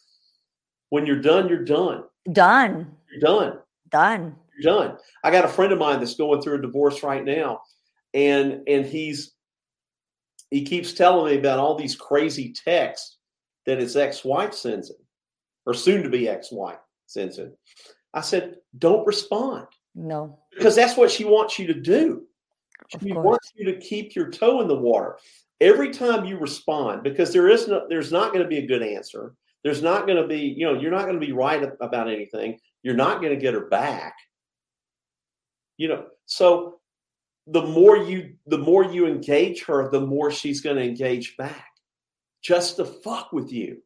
When 0.89 1.05
you're 1.05 1.21
done 1.21 1.47
you're 1.47 1.63
done. 1.63 2.03
Done. 2.31 2.97
you're 3.11 3.21
done 3.21 3.59
Done. 3.89 4.35
you're 4.59 4.73
done 4.73 4.97
i 5.23 5.31
got 5.31 5.45
a 5.45 5.49
friend 5.49 5.71
of 5.71 5.79
mine 5.79 5.99
that's 5.99 6.15
going 6.15 6.41
through 6.41 6.55
a 6.55 6.61
divorce 6.61 7.03
right 7.03 7.23
now 7.23 7.61
and 8.13 8.61
and 8.67 8.85
he's 8.85 9.33
he 10.49 10.63
keeps 10.63 10.93
telling 10.93 11.31
me 11.31 11.39
about 11.39 11.59
all 11.59 11.75
these 11.75 11.95
crazy 11.95 12.53
texts 12.53 13.17
that 13.65 13.79
his 13.79 13.95
ex-wife 13.97 14.53
sends 14.53 14.89
him 14.89 14.97
or 15.65 15.73
soon 15.73 16.03
to 16.03 16.09
be 16.09 16.27
ex-wife 16.27 16.79
sends 17.05 17.37
him 17.37 17.53
i 18.13 18.21
said 18.21 18.55
don't 18.77 19.05
respond 19.07 19.67
No. 19.95 20.39
because 20.55 20.75
that's 20.75 20.97
what 20.97 21.11
she 21.11 21.25
wants 21.25 21.57
you 21.59 21.67
to 21.67 21.73
do. 21.73 22.23
She 23.01 23.11
wants 23.11 23.51
you 23.55 23.65
to 23.65 23.79
keep 23.79 24.15
your 24.15 24.29
toe 24.29 24.61
in 24.61 24.67
the 24.67 24.75
water 24.75 25.17
every 25.59 25.89
time 25.91 26.23
you 26.23 26.37
respond, 26.37 27.01
because 27.03 27.33
there 27.33 27.49
is 27.49 27.67
no, 27.67 27.85
there's 27.89 28.11
not 28.11 28.31
going 28.31 28.43
to 28.43 28.47
be 28.47 28.59
a 28.59 28.67
good 28.67 28.83
answer. 28.83 29.33
There's 29.63 29.81
not 29.81 30.05
going 30.05 30.21
to 30.21 30.27
be, 30.27 30.39
you 30.39 30.65
know, 30.65 30.79
you're 30.79 30.91
not 30.91 31.05
going 31.05 31.19
to 31.19 31.25
be 31.25 31.33
right 31.33 31.67
about 31.81 32.07
anything. 32.07 32.59
You're 32.87 32.95
not 32.95 33.19
going 33.19 33.33
to 33.33 33.41
get 33.41 33.53
her 33.53 33.65
back. 33.65 34.15
You 35.75 35.89
know, 35.89 36.05
so 36.25 36.79
the 37.45 37.61
more 37.61 37.97
you 37.97 38.35
the 38.45 38.57
more 38.57 38.85
you 38.85 39.05
engage 39.05 39.65
her, 39.65 39.89
the 39.91 39.99
more 39.99 40.31
she's 40.31 40.61
going 40.61 40.77
to 40.77 40.85
engage 40.85 41.35
back, 41.35 41.67
just 42.41 42.77
to 42.77 42.85
fuck 42.85 43.33
with 43.33 43.51
you. 43.51 43.83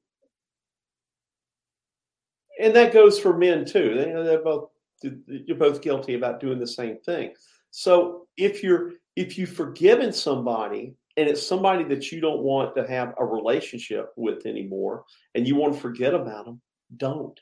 And 2.62 2.76
that 2.76 2.94
goes 2.94 3.18
for 3.18 3.36
men 3.36 3.66
too. 3.66 3.96
They, 3.96 4.12
they're 4.24 4.44
both 4.44 4.70
you're 5.02 5.58
both 5.58 5.82
guilty 5.82 6.14
about 6.14 6.40
doing 6.40 6.60
the 6.60 6.68
same 6.68 7.00
thing. 7.00 7.34
So 7.72 8.28
if 8.38 8.62
you're 8.62 8.92
if 9.16 9.36
you've 9.36 9.52
forgiven 9.52 10.14
somebody 10.14 10.94
and 11.18 11.28
it's 11.28 11.46
somebody 11.46 11.86
that 11.86 12.12
you 12.12 12.22
don't 12.22 12.44
want 12.44 12.76
to 12.76 12.88
have 12.88 13.16
a 13.18 13.26
relationship 13.26 14.12
with 14.16 14.46
anymore 14.46 15.06
and 15.34 15.48
you 15.48 15.56
want 15.56 15.74
to 15.74 15.80
forget 15.80 16.14
about 16.14 16.46
them, 16.46 16.62
don't. 16.98 17.40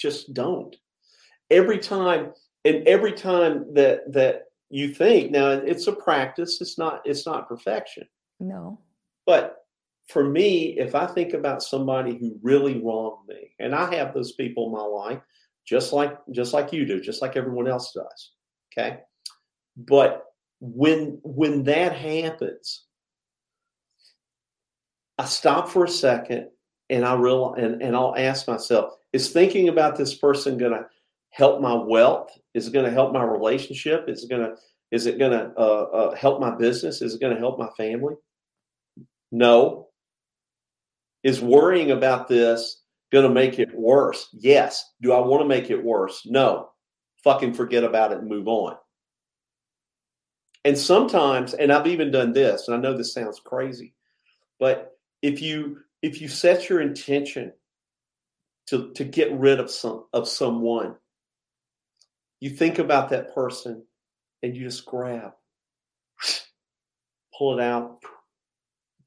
Just 0.00 0.32
don't. 0.32 0.74
Every 1.50 1.78
time 1.78 2.32
and 2.64 2.86
every 2.86 3.12
time 3.12 3.74
that 3.74 4.12
that 4.12 4.44
you 4.70 4.94
think 4.94 5.32
now 5.32 5.50
it's 5.50 5.86
a 5.86 5.92
practice, 5.92 6.60
it's 6.60 6.78
not 6.78 7.02
it's 7.04 7.26
not 7.26 7.48
perfection. 7.48 8.04
No. 8.38 8.80
But 9.26 9.56
for 10.08 10.24
me, 10.24 10.78
if 10.78 10.94
I 10.94 11.06
think 11.06 11.34
about 11.34 11.62
somebody 11.62 12.16
who 12.16 12.38
really 12.42 12.80
wronged 12.80 13.28
me, 13.28 13.52
and 13.58 13.74
I 13.74 13.94
have 13.94 14.14
those 14.14 14.32
people 14.32 14.66
in 14.66 14.72
my 14.72 14.82
life, 14.82 15.20
just 15.66 15.92
like 15.92 16.16
just 16.32 16.52
like 16.52 16.72
you 16.72 16.86
do, 16.86 17.00
just 17.00 17.22
like 17.22 17.36
everyone 17.36 17.68
else 17.68 17.92
does. 17.92 18.32
Okay. 18.72 19.00
But 19.76 20.24
when 20.60 21.20
when 21.22 21.64
that 21.64 21.94
happens, 21.94 22.84
I 25.18 25.26
stop 25.26 25.68
for 25.68 25.84
a 25.84 25.88
second 25.88 26.48
and 26.88 27.04
I 27.04 27.14
real 27.14 27.54
and, 27.54 27.82
and 27.82 27.94
I'll 27.94 28.16
ask 28.16 28.48
myself, 28.48 28.94
is 29.12 29.30
thinking 29.30 29.68
about 29.68 29.96
this 29.96 30.14
person 30.14 30.58
gonna 30.58 30.86
help 31.30 31.60
my 31.60 31.74
wealth? 31.74 32.30
Is 32.54 32.68
it 32.68 32.72
gonna 32.72 32.90
help 32.90 33.12
my 33.12 33.22
relationship? 33.22 34.08
Is 34.08 34.24
it 34.24 34.30
gonna 34.30 34.54
is 34.90 35.06
it 35.06 35.18
gonna 35.18 35.52
uh, 35.56 35.82
uh, 35.82 36.14
help 36.16 36.40
my 36.40 36.54
business? 36.56 37.00
Is 37.00 37.14
it 37.14 37.20
gonna 37.20 37.38
help 37.38 37.58
my 37.58 37.68
family? 37.76 38.14
No. 39.32 39.88
Is 41.22 41.40
worrying 41.40 41.90
about 41.90 42.28
this 42.28 42.82
going 43.12 43.26
to 43.26 43.34
make 43.34 43.58
it 43.58 43.74
worse? 43.74 44.28
Yes. 44.32 44.92
Do 45.02 45.12
I 45.12 45.20
want 45.20 45.42
to 45.42 45.48
make 45.48 45.70
it 45.70 45.82
worse? 45.82 46.22
No. 46.26 46.70
Fucking 47.22 47.54
forget 47.54 47.84
about 47.84 48.12
it 48.12 48.18
and 48.18 48.28
move 48.28 48.48
on. 48.48 48.76
And 50.64 50.76
sometimes, 50.76 51.54
and 51.54 51.72
I've 51.72 51.86
even 51.86 52.10
done 52.10 52.32
this, 52.32 52.68
and 52.68 52.76
I 52.76 52.80
know 52.80 52.96
this 52.96 53.14
sounds 53.14 53.40
crazy, 53.40 53.94
but 54.58 54.92
if 55.22 55.40
you 55.40 55.78
if 56.02 56.20
you 56.20 56.28
set 56.28 56.68
your 56.68 56.80
intention 56.80 57.52
to 58.70 58.92
to 58.94 59.04
get 59.04 59.32
rid 59.32 59.60
of 59.60 59.70
some 59.70 60.06
of 60.12 60.28
someone, 60.28 60.94
you 62.38 62.50
think 62.50 62.78
about 62.78 63.10
that 63.10 63.34
person 63.34 63.84
and 64.42 64.56
you 64.56 64.64
just 64.64 64.86
grab, 64.86 65.32
pull 67.36 67.58
it 67.58 67.62
out, 67.62 67.98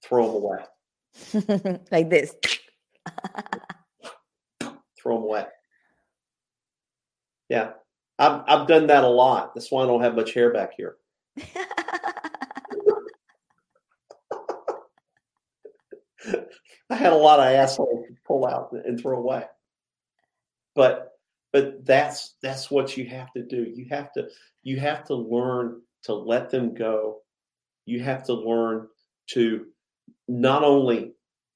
throw 0.04 0.28
them 0.28 0.36
away. 0.36 1.80
like 1.92 2.10
this. 2.10 2.36
throw 5.02 5.16
them 5.16 5.24
away. 5.24 5.46
Yeah. 7.50 7.72
I've, 8.20 8.42
I've 8.48 8.68
done 8.68 8.88
that 8.88 9.04
a 9.04 9.08
lot. 9.08 9.56
That's 9.56 9.72
why 9.72 9.84
I 9.84 9.88
don't 9.88 10.02
have 10.02 10.16
much 10.16 10.34
hair 10.34 10.54
back 10.54 10.74
here. 10.78 10.98
I 16.90 16.96
had 16.96 17.14
a 17.14 17.18
lot 17.18 17.40
of 17.40 17.46
assholes 17.46 18.06
to 18.08 18.16
pull 18.26 18.46
out 18.46 18.72
and 18.72 19.00
throw 19.00 19.18
away. 19.18 19.46
But 20.76 21.14
but 21.52 21.86
that's 21.86 22.36
that's 22.42 22.70
what 22.72 22.98
you 22.98 23.06
have 23.06 23.32
to 23.34 23.44
do. 23.44 23.64
You 23.64 23.86
have 23.90 24.12
to 24.14 24.28
you 24.64 24.80
have 24.80 25.06
to 25.06 25.16
learn 25.16 25.82
to 26.04 26.14
let 26.14 26.50
them 26.50 26.74
go. 26.74 27.22
You 27.86 28.02
have 28.02 28.24
to 28.26 28.34
learn 28.34 28.88
to 29.28 29.68
not 30.28 30.64
only 30.64 31.14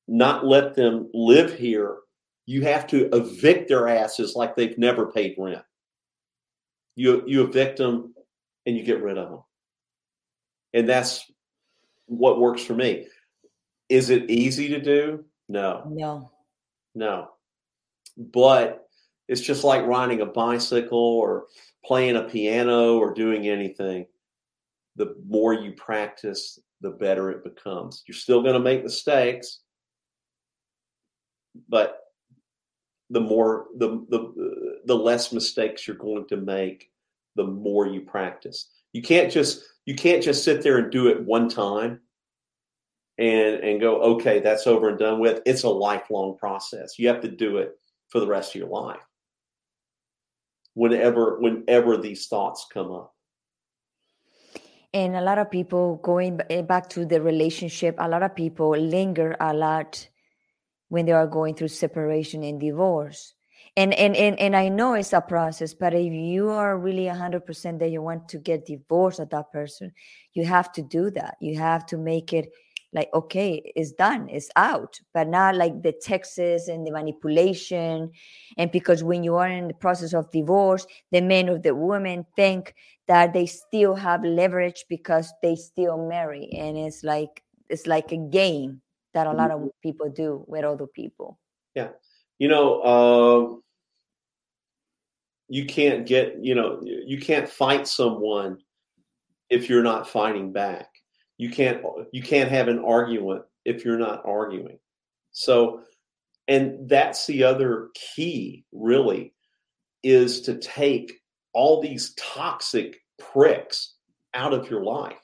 not 0.08 0.46
let 0.46 0.76
them 0.76 1.10
live 1.14 1.54
here, 1.54 1.98
you 2.46 2.62
have 2.64 2.88
to 2.88 3.10
evict 3.14 3.68
their 3.68 3.88
asses 3.88 4.36
like 4.36 4.56
they've 4.56 4.78
never 4.78 5.12
paid 5.12 5.36
rent. 5.38 5.64
You 6.96 7.24
you 7.26 7.44
evict 7.44 7.78
them 7.78 8.14
and 8.66 8.78
you 8.78 8.84
get 8.84 9.02
rid 9.02 9.18
of 9.18 9.30
them. 9.30 9.44
And 10.74 10.88
that's 10.88 11.30
what 12.06 12.40
works 12.40 12.64
for 12.64 12.74
me. 12.74 13.08
Is 13.90 14.10
it 14.10 14.30
easy 14.30 14.70
to 14.70 14.82
do? 14.82 15.26
No. 15.48 15.84
No. 15.90 16.32
No. 16.96 17.30
But 18.18 18.88
it's 19.28 19.42
just 19.42 19.64
like 19.64 19.86
riding 19.86 20.22
a 20.22 20.26
bicycle 20.26 20.98
or 20.98 21.46
playing 21.86 22.16
a 22.16 22.24
piano 22.24 22.98
or 22.98 23.14
doing 23.14 23.48
anything. 23.48 24.08
The 24.96 25.16
more 25.28 25.54
you 25.54 25.74
practice, 25.74 26.60
the 26.82 26.90
better 26.90 27.30
it 27.30 27.44
becomes. 27.44 28.04
You're 28.08 28.16
still 28.16 28.42
going 28.42 28.54
to 28.54 28.60
make 28.60 28.84
mistakes, 28.84 29.60
but 31.70 32.00
the 33.10 33.22
more 33.22 33.68
the 33.78 34.06
the 34.10 34.80
the 34.86 34.96
less 34.96 35.32
mistakes 35.32 35.88
you're 35.88 35.96
going 35.96 36.28
to 36.28 36.38
make, 36.38 36.90
the 37.36 37.44
more 37.44 37.88
you 37.88 38.02
practice. 38.02 38.70
You 38.94 39.02
can't 39.02 39.32
just 39.32 39.64
you 39.86 39.96
can't 39.96 40.24
just 40.24 40.44
sit 40.44 40.62
there 40.62 40.78
and 40.78 40.92
do 40.92 41.08
it 41.08 41.24
one 41.24 41.48
time 41.48 42.02
and 43.18 43.56
and 43.64 43.82
go 43.82 44.02
okay 44.02 44.40
that's 44.40 44.68
over 44.68 44.90
and 44.90 45.00
done 45.00 45.20
with. 45.20 45.42
It's 45.46 45.64
a 45.64 45.70
lifelong 45.70 46.38
process. 46.38 47.00
You 47.00 47.08
have 47.08 47.22
to 47.22 47.28
do 47.28 47.58
it 47.58 47.72
for 48.10 48.20
the 48.20 48.28
rest 48.28 48.56
of 48.56 48.60
your 48.60 48.70
life. 48.70 49.00
Whenever 50.74 51.40
whenever 51.40 51.98
these 51.98 52.28
thoughts 52.28 52.68
come 52.72 52.92
up. 52.92 53.14
And 54.94 55.16
a 55.16 55.22
lot 55.22 55.38
of 55.38 55.52
people 55.52 55.98
going 55.98 56.40
eh, 56.50 56.62
back 56.62 56.90
to 56.90 57.06
the 57.06 57.22
relationship 57.22 57.96
a 58.00 58.08
lot 58.08 58.24
of 58.24 58.36
people 58.36 58.72
linger 58.72 59.36
a 59.40 59.54
lot 59.54 60.08
when 60.90 61.06
they 61.06 61.12
are 61.12 61.28
going 61.28 61.56
through 61.56 61.68
separation 61.68 62.44
and 62.44 62.60
divorce. 62.60 63.34
And 63.76 63.94
and 63.94 64.16
and, 64.16 64.40
and 64.40 64.56
i 64.56 64.70
know 64.70 64.94
it's 64.94 65.14
a 65.14 65.22
process 65.22 65.74
but 65.74 65.94
if 65.94 66.12
you 66.12 66.50
are 66.50 66.80
really 66.80 67.06
100% 67.06 67.80
that 67.80 67.92
you 67.92 68.02
want 68.02 68.28
to 68.30 68.40
get 68.40 68.66
divorced 68.66 69.20
at 69.20 69.30
that 69.32 69.52
person 69.52 69.92
you 70.38 70.46
have 70.46 70.72
to 70.74 70.84
do 70.84 71.10
that. 71.12 71.36
You 71.42 71.58
have 71.58 71.88
to 71.88 71.98
make 71.98 72.32
it 72.32 72.52
like 72.98 73.10
okay 73.14 73.72
it's 73.76 73.92
done 73.92 74.28
it's 74.30 74.50
out. 74.56 75.00
But 75.14 75.28
not 75.28 75.56
like 75.56 75.84
the 75.84 75.94
texts 75.94 76.68
and 76.68 76.86
the 76.86 76.92
manipulation. 76.92 78.12
And 78.58 78.72
because 78.72 79.04
when 79.04 79.24
you 79.24 79.36
are 79.36 79.48
in 79.48 79.68
the 79.68 79.74
process 79.74 80.14
of 80.14 80.32
divorce 80.32 80.86
the 81.12 81.22
men 81.22 81.50
or 81.50 81.60
the 81.60 81.76
women 81.76 82.26
think 82.36 82.74
that 83.08 83.34
they 83.34 83.46
still 83.46 83.96
have 83.96 84.24
leverage 84.26 84.86
because 84.90 85.32
they 85.42 85.56
still 85.56 86.08
marry. 86.10 86.50
And 86.52 86.78
it's 86.78 87.04
like 87.04 87.44
it's 87.70 87.86
like 87.86 88.12
a 88.12 88.18
game 88.18 88.82
that 89.14 89.28
a 89.28 89.32
lot 89.32 89.52
of 89.52 89.60
mm-hmm. 89.60 89.82
people 89.82 90.10
do 90.10 90.44
with 90.48 90.66
other 90.66 90.88
people. 90.88 91.40
Yeah. 91.76 91.90
You 92.40 92.48
know 92.50 92.82
uh, 92.82 93.58
you 95.48 95.66
can't 95.66 96.06
get 96.06 96.38
you 96.42 96.56
know 96.56 96.82
you 96.82 97.20
can't 97.20 97.48
fight 97.48 97.88
someone 97.88 98.58
if 99.50 99.70
you're 99.70 99.84
not 99.84 100.10
fighting 100.10 100.52
back 100.52 100.97
you 101.38 101.50
can't 101.50 101.84
you 102.12 102.22
can't 102.22 102.50
have 102.50 102.68
an 102.68 102.80
argument 102.80 103.44
if 103.66 103.86
you're 103.86 104.00
not 104.00 104.24
arguing. 104.26 104.80
So 105.32 105.82
and 106.48 106.90
that's 106.90 107.28
the 107.28 107.44
other 107.44 107.90
key 107.94 108.66
really 108.72 109.34
is 110.04 110.42
to 110.42 110.58
take 110.58 111.20
all 111.54 111.82
these 111.82 112.14
toxic 112.16 112.98
pricks 113.20 113.96
out 114.34 114.54
of 114.54 114.70
your 114.70 114.84
life. 114.84 115.18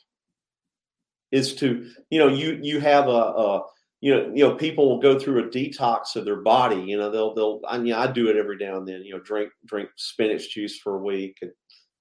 Is 1.32 1.56
to 1.56 1.90
you 2.12 2.20
know 2.20 2.28
you 2.28 2.60
you 2.62 2.80
have 2.80 3.08
a, 3.08 3.10
a 3.10 3.64
you 4.02 4.14
know 4.14 4.32
you 4.36 4.48
know 4.48 4.56
people 4.56 4.88
will 4.88 5.00
go 5.00 5.18
through 5.18 5.44
a 5.44 5.50
detox 5.50 6.16
of 6.16 6.26
their 6.26 6.42
body 6.42 6.76
you 6.76 6.96
know 6.96 7.10
they'll 7.10 7.34
they'll 7.34 7.62
I 7.68 7.80
mean 7.80 7.94
I 7.94 8.06
do 8.06 8.28
it 8.28 8.38
every 8.38 8.58
now 8.58 8.78
and 8.78 8.88
then 8.88 9.02
you 9.04 9.14
know 9.14 9.20
drink 9.20 9.50
drink 9.66 9.90
spinach 9.96 10.54
juice 10.54 10.78
for 10.78 10.96
a 10.96 11.02
week 11.02 11.40
and 11.42 11.52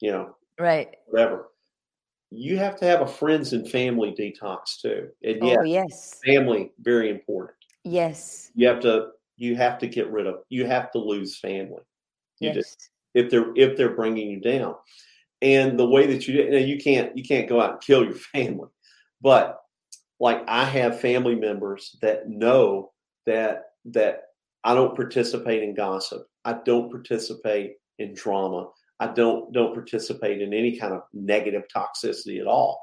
you 0.01 0.11
know 0.11 0.37
right. 0.59 0.91
whatever 1.07 1.52
you 2.35 2.57
have 2.59 2.77
to 2.77 2.85
have 2.87 3.03
a 3.03 3.07
friends 3.07 3.53
and 3.53 3.69
family 3.71 4.15
detox 4.19 4.81
too. 4.81 5.09
And 5.23 5.37
yeah, 5.43 5.57
oh, 5.59 5.63
yes, 5.63 6.19
family 6.25 6.73
very 6.81 7.11
important. 7.11 7.59
Yes, 7.85 8.51
you 8.55 8.67
have 8.69 8.81
to 8.81 9.09
you 9.37 9.57
have 9.57 9.79
to 9.79 9.87
get 9.87 10.11
rid 10.11 10.27
of 10.27 10.37
you 10.49 10.67
have 10.67 10.91
to 10.93 10.99
lose 10.99 11.39
family. 11.39 11.83
You 12.41 12.49
yes. 12.49 12.55
Just, 12.57 12.91
if 13.15 13.31
they're 13.31 13.53
if 13.57 13.77
they're 13.77 13.95
bringing 13.95 14.31
you 14.31 14.41
down, 14.41 14.75
and 15.43 15.79
the 15.79 15.89
way 15.89 16.07
that 16.07 16.27
you 16.27 16.43
you, 16.43 16.51
know, 16.51 16.59
you 16.59 16.79
can't 16.79 17.17
you 17.17 17.25
can't 17.25 17.49
go 17.49 17.61
out 17.61 17.73
and 17.73 17.81
kill 17.83 18.05
your 18.05 18.15
family, 18.35 18.69
but 19.21 19.59
like 20.21 20.43
I 20.49 20.65
have 20.65 21.01
family 21.01 21.35
members 21.35 21.97
that 22.01 22.29
know 22.29 22.93
that 23.27 23.65
that 23.87 24.23
I 24.65 24.75
don't 24.75 24.97
participate 24.97 25.63
in 25.63 25.75
gossip. 25.75 26.27
I 26.45 26.55
don't 26.65 26.91
participate 26.91 27.77
in 27.99 28.15
drama. 28.15 28.69
I 29.03 29.09
don't 29.09 29.53
don't 29.53 29.75
participate 29.75 30.41
in 30.41 30.55
any 30.55 30.79
kind 30.79 30.95
of 30.95 31.03
negative 31.13 31.65
toxicity 31.75 32.41
at 32.41 32.47
all. 32.47 32.81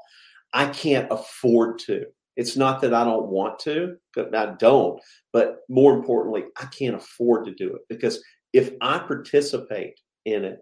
I 0.52 0.66
can't 0.66 1.10
afford 1.10 1.78
to. 1.80 2.04
It's 2.36 2.56
not 2.56 2.82
that 2.82 2.92
I 2.92 3.04
don't 3.04 3.28
want 3.28 3.58
to, 3.60 3.96
but 4.14 4.34
I 4.34 4.54
don't, 4.58 5.00
but 5.32 5.60
more 5.70 5.94
importantly, 5.94 6.44
I 6.60 6.66
can't 6.66 6.94
afford 6.94 7.46
to 7.46 7.54
do 7.54 7.74
it 7.74 7.82
because 7.88 8.22
if 8.52 8.72
I 8.82 8.98
participate 8.98 9.98
in 10.26 10.44
it, 10.44 10.58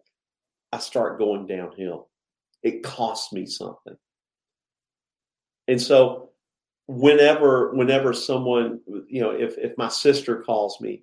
I 0.73 0.79
start 0.79 1.18
going 1.18 1.47
downhill. 1.49 2.09
It 2.62 2.85
costs 2.85 3.33
me 3.33 3.44
something. 3.44 3.97
And 5.66 5.83
so 5.83 6.31
whenever 6.87 7.75
whenever 7.75 8.12
someone, 8.12 8.79
you 9.09 9.21
know, 9.21 9.31
if 9.31 9.59
if 9.59 9.77
my 9.77 9.88
sister 9.88 10.40
calls 10.40 10.81
me 10.81 11.03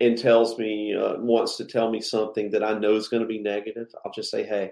and 0.00 0.16
tells 0.16 0.58
me 0.58 0.94
uh, 0.94 1.16
wants 1.18 1.56
to 1.56 1.64
tell 1.64 1.90
me 1.90 2.00
something 2.00 2.50
that 2.50 2.64
I 2.64 2.78
know 2.78 2.94
is 2.94 3.08
going 3.08 3.22
to 3.22 3.28
be 3.28 3.38
negative, 3.38 3.88
I'll 4.04 4.12
just 4.12 4.30
say, 4.30 4.44
"Hey, 4.44 4.70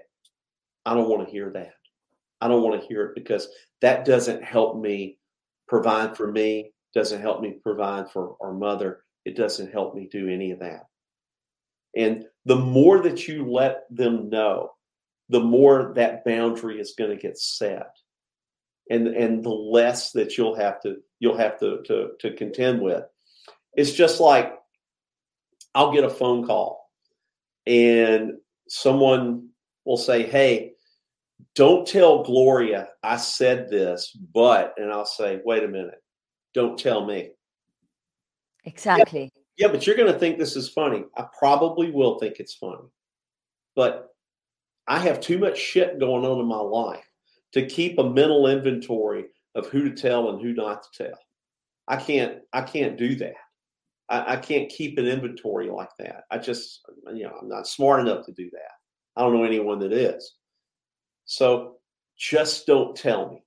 I 0.85 0.93
don't 0.93 1.09
want 1.09 1.25
to 1.25 1.31
hear 1.31 1.51
that. 1.51 1.73
I 2.41 2.47
don't 2.47 2.63
want 2.63 2.81
to 2.81 2.87
hear 2.87 3.05
it 3.05 3.15
because 3.15 3.47
that 3.81 4.05
doesn't 4.05 4.43
help 4.43 4.77
me 4.81 5.17
provide 5.67 6.17
for 6.17 6.31
me, 6.31 6.71
doesn't 6.93 7.21
help 7.21 7.41
me 7.41 7.57
provide 7.61 8.09
for 8.11 8.35
our 8.41 8.53
mother. 8.53 9.03
It 9.25 9.35
doesn't 9.35 9.71
help 9.71 9.95
me 9.95 10.07
do 10.11 10.27
any 10.27 10.51
of 10.51 10.59
that." 10.59 10.85
And 11.95 12.25
the 12.45 12.55
more 12.55 13.01
that 13.01 13.27
you 13.27 13.49
let 13.49 13.83
them 13.89 14.29
know, 14.29 14.71
the 15.29 15.39
more 15.39 15.93
that 15.95 16.25
boundary 16.25 16.79
is 16.79 16.95
going 16.97 17.11
to 17.11 17.21
get 17.21 17.37
set. 17.37 17.91
And, 18.91 19.07
and 19.07 19.43
the 19.43 19.49
less 19.49 20.11
that 20.13 20.35
you'll 20.35 20.55
have 20.55 20.81
to 20.81 20.97
you'll 21.19 21.37
have 21.37 21.59
to, 21.59 21.83
to, 21.85 22.11
to 22.19 22.33
contend 22.33 22.81
with. 22.81 23.03
It's 23.73 23.91
just 23.91 24.19
like 24.19 24.53
I'll 25.75 25.91
get 25.91 26.03
a 26.03 26.09
phone 26.09 26.45
call 26.45 26.89
and 27.65 28.33
someone 28.67 29.49
will 29.85 29.97
say, 29.97 30.23
Hey, 30.23 30.73
don't 31.55 31.87
tell 31.87 32.23
Gloria 32.23 32.89
I 33.03 33.17
said 33.17 33.69
this, 33.69 34.11
but, 34.11 34.73
and 34.77 34.91
I'll 34.91 35.05
say, 35.05 35.41
Wait 35.45 35.63
a 35.63 35.67
minute, 35.67 36.01
don't 36.53 36.77
tell 36.77 37.05
me. 37.05 37.31
Exactly. 38.65 39.31
Yeah, 39.57 39.67
yeah 39.67 39.71
but 39.71 39.85
you're 39.85 39.95
going 39.95 40.11
to 40.11 40.19
think 40.19 40.37
this 40.37 40.55
is 40.55 40.69
funny. 40.69 41.03
I 41.15 41.25
probably 41.37 41.91
will 41.91 42.19
think 42.19 42.39
it's 42.39 42.55
funny, 42.55 42.87
but 43.75 44.09
I 44.87 44.99
have 44.99 45.21
too 45.21 45.37
much 45.37 45.57
shit 45.57 45.99
going 45.99 46.25
on 46.25 46.39
in 46.39 46.47
my 46.47 46.57
life 46.57 47.05
to 47.53 47.65
keep 47.65 47.99
a 47.99 48.09
mental 48.09 48.47
inventory 48.47 49.25
of 49.55 49.67
who 49.67 49.89
to 49.89 49.95
tell 49.95 50.29
and 50.29 50.41
who 50.41 50.53
not 50.53 50.83
to 50.83 51.03
tell. 51.03 51.19
I 51.87 51.97
can't, 51.97 52.39
I 52.53 52.61
can't 52.61 52.97
do 52.97 53.15
that. 53.15 53.35
I, 54.09 54.33
I, 54.33 54.37
can't 54.37 54.69
keep 54.69 54.97
an 54.97 55.05
inventory 55.05 55.69
like 55.69 55.89
that. 55.99 56.23
I 56.31 56.37
just, 56.37 56.81
you 57.13 57.23
know, 57.23 57.33
I'm 57.39 57.47
not 57.47 57.67
smart 57.67 58.01
enough 58.01 58.25
to 58.25 58.31
do 58.31 58.49
that. 58.51 58.71
I 59.15 59.21
don't 59.21 59.33
know 59.33 59.43
anyone 59.43 59.79
that 59.79 59.93
is. 59.93 60.33
So 61.25 61.75
just 62.17 62.65
don't 62.65 62.95
tell 62.95 63.29
me. 63.29 63.43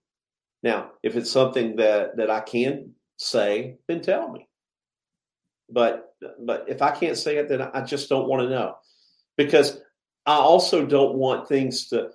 Now, 0.62 0.92
if 1.02 1.16
it's 1.16 1.30
something 1.30 1.76
that 1.76 2.16
that 2.16 2.30
I 2.30 2.40
can 2.40 2.92
say, 3.16 3.78
then 3.88 4.00
tell 4.00 4.30
me. 4.30 4.48
But 5.68 6.14
but 6.40 6.66
if 6.68 6.82
I 6.82 6.92
can't 6.92 7.18
say 7.18 7.36
it, 7.36 7.48
then 7.48 7.62
I 7.62 7.82
just 7.82 8.08
don't 8.08 8.28
want 8.28 8.42
to 8.42 8.50
know, 8.50 8.76
because 9.36 9.80
I 10.24 10.34
also 10.34 10.86
don't 10.86 11.16
want 11.16 11.48
things 11.48 11.88
to 11.88 12.10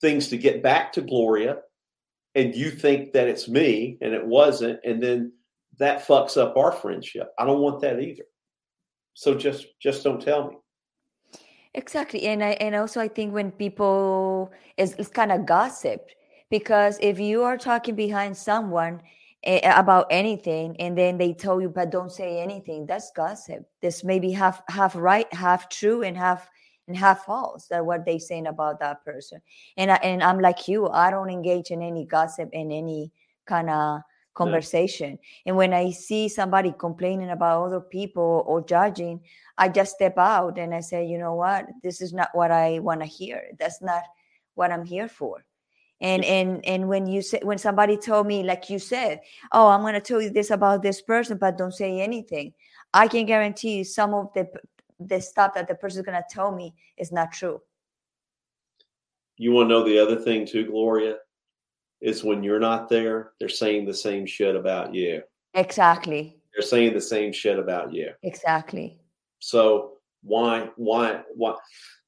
things 0.00 0.28
to 0.28 0.38
get 0.38 0.62
back 0.62 0.94
to 0.94 1.02
Gloria 1.02 1.58
and 2.34 2.54
you 2.54 2.70
think 2.70 3.12
that 3.12 3.28
it's 3.28 3.48
me 3.48 3.98
and 4.00 4.14
it 4.14 4.26
wasn't 4.26 4.80
and 4.84 5.02
then 5.02 5.32
that 5.78 6.06
fucks 6.06 6.36
up 6.36 6.56
our 6.56 6.72
friendship. 6.72 7.28
I 7.38 7.44
don't 7.44 7.60
want 7.60 7.80
that 7.80 8.00
either. 8.00 8.24
So 9.14 9.34
just 9.34 9.66
just 9.80 10.04
don't 10.04 10.20
tell 10.20 10.48
me. 10.48 10.56
Exactly. 11.74 12.26
And 12.26 12.42
i 12.42 12.50
and 12.60 12.74
also 12.74 13.00
i 13.00 13.08
think 13.08 13.32
when 13.32 13.50
people 13.50 14.52
is 14.76 14.94
it's 14.98 15.08
kind 15.08 15.32
of 15.32 15.46
gossip 15.46 16.08
because 16.50 16.98
if 17.00 17.18
you 17.18 17.42
are 17.42 17.58
talking 17.58 17.96
behind 17.96 18.36
someone 18.36 19.00
eh, 19.42 19.72
about 19.78 20.06
anything 20.10 20.76
and 20.78 20.96
then 20.96 21.18
they 21.18 21.32
tell 21.32 21.60
you 21.60 21.68
but 21.68 21.90
don't 21.90 22.12
say 22.12 22.40
anything 22.40 22.86
that's 22.86 23.10
gossip. 23.16 23.64
This 23.82 24.04
maybe 24.04 24.30
half 24.30 24.62
half 24.68 24.94
right 24.94 25.32
half 25.32 25.68
true 25.68 26.02
and 26.02 26.16
half 26.16 26.48
and 26.86 26.96
half 26.96 27.24
false 27.24 27.66
that 27.68 27.84
what 27.84 28.04
they 28.04 28.18
saying 28.18 28.46
about 28.46 28.78
that 28.78 29.04
person. 29.04 29.40
And 29.76 29.90
I, 29.90 29.96
and 29.96 30.22
i'm 30.22 30.38
like 30.38 30.68
you 30.68 30.88
i 30.88 31.10
don't 31.10 31.30
engage 31.30 31.70
in 31.70 31.82
any 31.82 32.04
gossip 32.04 32.50
in 32.52 32.70
any 32.70 33.10
kind 33.46 33.70
of 33.70 34.00
conversation. 34.34 35.12
Yeah. 35.12 35.40
and 35.46 35.56
when 35.56 35.72
i 35.72 35.90
see 35.90 36.28
somebody 36.28 36.74
complaining 36.78 37.30
about 37.30 37.64
other 37.64 37.80
people 37.80 38.44
or 38.46 38.64
judging 38.64 39.20
i 39.58 39.68
just 39.68 39.94
step 39.94 40.18
out 40.18 40.58
and 40.58 40.74
i 40.74 40.80
say 40.80 41.06
you 41.06 41.18
know 41.18 41.34
what? 41.34 41.66
This 41.82 42.00
is 42.00 42.12
not 42.12 42.30
what 42.34 42.50
i 42.50 42.78
want 42.80 43.00
to 43.00 43.06
hear. 43.06 43.52
That's 43.58 43.80
not 43.80 44.02
what 44.54 44.72
i'm 44.72 44.84
here 44.84 45.08
for. 45.08 45.44
And 46.00 46.24
and 46.24 46.64
and 46.66 46.88
when 46.88 47.06
you 47.06 47.22
say 47.22 47.40
when 47.42 47.58
somebody 47.58 47.96
told 47.96 48.26
me 48.26 48.42
like 48.42 48.68
you 48.68 48.78
said 48.78 49.20
oh 49.52 49.68
i'm 49.68 49.80
going 49.82 49.94
to 49.94 50.00
tell 50.00 50.20
you 50.20 50.30
this 50.30 50.50
about 50.50 50.82
this 50.82 51.00
person 51.00 51.38
but 51.38 51.56
don't 51.56 51.72
say 51.72 52.00
anything 52.00 52.52
i 52.92 53.06
can 53.06 53.26
guarantee 53.26 53.78
you 53.78 53.84
some 53.84 54.12
of 54.12 54.32
the 54.34 54.48
the 55.00 55.20
stuff 55.20 55.54
that 55.54 55.68
the 55.68 55.74
person 55.74 56.00
is 56.00 56.06
going 56.06 56.20
to 56.20 56.24
tell 56.28 56.52
me 56.52 56.74
is 56.96 57.12
not 57.12 57.32
true. 57.32 57.60
You 59.36 59.52
want 59.52 59.68
to 59.68 59.74
know 59.74 59.84
the 59.84 59.98
other 59.98 60.16
thing 60.16 60.46
too 60.46 60.66
gloria 60.66 61.16
is 62.04 62.22
when 62.22 62.42
you're 62.42 62.60
not 62.60 62.88
there 62.88 63.32
they're 63.40 63.48
saying 63.48 63.84
the 63.84 63.94
same 63.94 64.26
shit 64.26 64.54
about 64.54 64.94
you 64.94 65.22
exactly 65.54 66.36
they're 66.54 66.66
saying 66.66 66.92
the 66.94 67.00
same 67.00 67.32
shit 67.32 67.58
about 67.58 67.92
you 67.92 68.10
exactly 68.22 68.98
so 69.40 69.94
why 70.22 70.68
why 70.76 71.22
why 71.34 71.54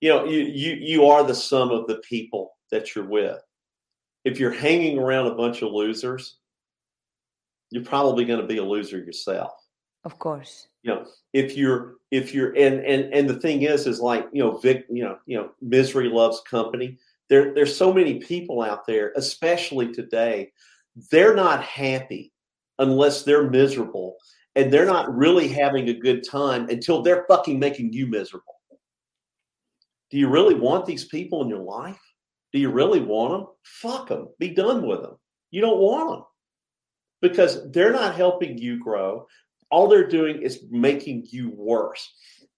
you 0.00 0.08
know 0.08 0.24
you 0.24 0.40
you 0.40 0.74
you 0.74 1.06
are 1.06 1.24
the 1.24 1.34
sum 1.34 1.70
of 1.70 1.86
the 1.86 2.00
people 2.08 2.52
that 2.70 2.94
you're 2.94 3.04
with 3.04 3.40
if 4.26 4.40
you're 4.40 4.50
hanging 4.50 4.98
around 4.98 5.28
a 5.28 5.36
bunch 5.36 5.62
of 5.62 5.70
losers, 5.70 6.38
you're 7.70 7.84
probably 7.84 8.24
going 8.24 8.40
to 8.40 8.46
be 8.46 8.58
a 8.58 8.64
loser 8.64 8.98
yourself. 8.98 9.52
Of 10.02 10.18
course. 10.18 10.66
You 10.82 10.94
know, 10.94 11.06
if 11.32 11.56
you're 11.56 11.94
if 12.10 12.34
you're 12.34 12.52
and 12.56 12.84
and 12.84 13.14
and 13.14 13.30
the 13.30 13.38
thing 13.38 13.62
is 13.62 13.86
is 13.86 14.00
like, 14.00 14.26
you 14.32 14.42
know, 14.42 14.56
Vic, 14.58 14.84
you 14.90 15.04
know, 15.04 15.18
you 15.26 15.38
know, 15.38 15.50
misery 15.62 16.08
loves 16.08 16.42
company. 16.50 16.98
There 17.28 17.54
there's 17.54 17.76
so 17.76 17.92
many 17.92 18.18
people 18.20 18.62
out 18.62 18.86
there, 18.86 19.12
especially 19.16 19.92
today, 19.92 20.52
they're 21.10 21.34
not 21.34 21.62
happy 21.62 22.32
unless 22.78 23.22
they're 23.22 23.50
miserable 23.50 24.16
and 24.54 24.72
they're 24.72 24.86
not 24.86 25.14
really 25.14 25.48
having 25.48 25.88
a 25.88 25.94
good 25.94 26.24
time 26.28 26.68
until 26.68 27.02
they're 27.02 27.26
fucking 27.28 27.58
making 27.58 27.92
you 27.92 28.06
miserable. 28.06 28.54
Do 30.10 30.18
you 30.18 30.28
really 30.28 30.54
want 30.54 30.86
these 30.86 31.04
people 31.04 31.42
in 31.42 31.48
your 31.48 31.62
life? 31.62 32.00
Do 32.52 32.58
you 32.58 32.70
really 32.70 33.00
want 33.00 33.32
them? 33.32 33.46
Fuck 33.64 34.08
them. 34.08 34.28
Be 34.38 34.50
done 34.50 34.86
with 34.86 35.02
them. 35.02 35.16
You 35.50 35.60
don't 35.60 35.78
want 35.78 36.10
them 36.10 36.24
because 37.20 37.70
they're 37.72 37.92
not 37.92 38.14
helping 38.14 38.56
you 38.56 38.78
grow. 38.78 39.26
All 39.70 39.88
they're 39.88 40.08
doing 40.08 40.40
is 40.42 40.64
making 40.70 41.26
you 41.30 41.50
worse. 41.54 42.08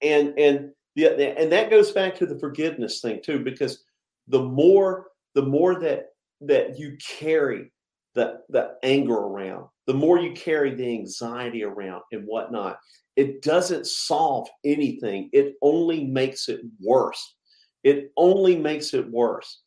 And 0.02 0.38
and 0.38 0.70
the, 0.94 1.38
and 1.38 1.50
that 1.52 1.70
goes 1.70 1.90
back 1.92 2.14
to 2.16 2.26
the 2.26 2.38
forgiveness 2.38 3.00
thing 3.00 3.20
too, 3.24 3.40
because 3.40 3.84
the 4.28 4.42
more 4.42 5.08
the 5.34 5.42
more 5.42 5.78
that 5.80 6.06
that 6.42 6.78
you 6.78 6.96
carry 7.18 7.72
the 8.14 8.40
the 8.48 8.76
anger 8.82 9.16
around, 9.16 9.66
the 9.86 9.94
more 9.94 10.18
you 10.18 10.32
carry 10.32 10.74
the 10.74 10.92
anxiety 10.92 11.64
around 11.64 12.02
and 12.12 12.24
whatnot, 12.26 12.78
it 13.16 13.42
doesn't 13.42 13.86
solve 13.86 14.48
anything. 14.64 15.30
It 15.32 15.54
only 15.62 16.04
makes 16.04 16.48
it 16.48 16.60
worse. 16.80 17.36
It 17.84 18.12
only 18.16 18.56
makes 18.56 18.94
it 18.94 19.08
worse 19.10 19.60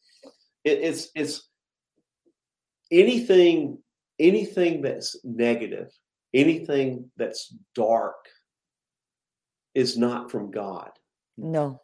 it, 0.63 0.79
it's 0.81 1.09
it's 1.15 1.49
anything 2.91 3.79
anything 4.19 4.81
that's 4.81 5.15
negative, 5.23 5.91
anything 6.33 7.09
that's 7.17 7.55
dark 7.75 8.27
is 9.73 9.97
not 9.97 10.29
from 10.29 10.51
God. 10.51 10.91
No. 11.37 11.81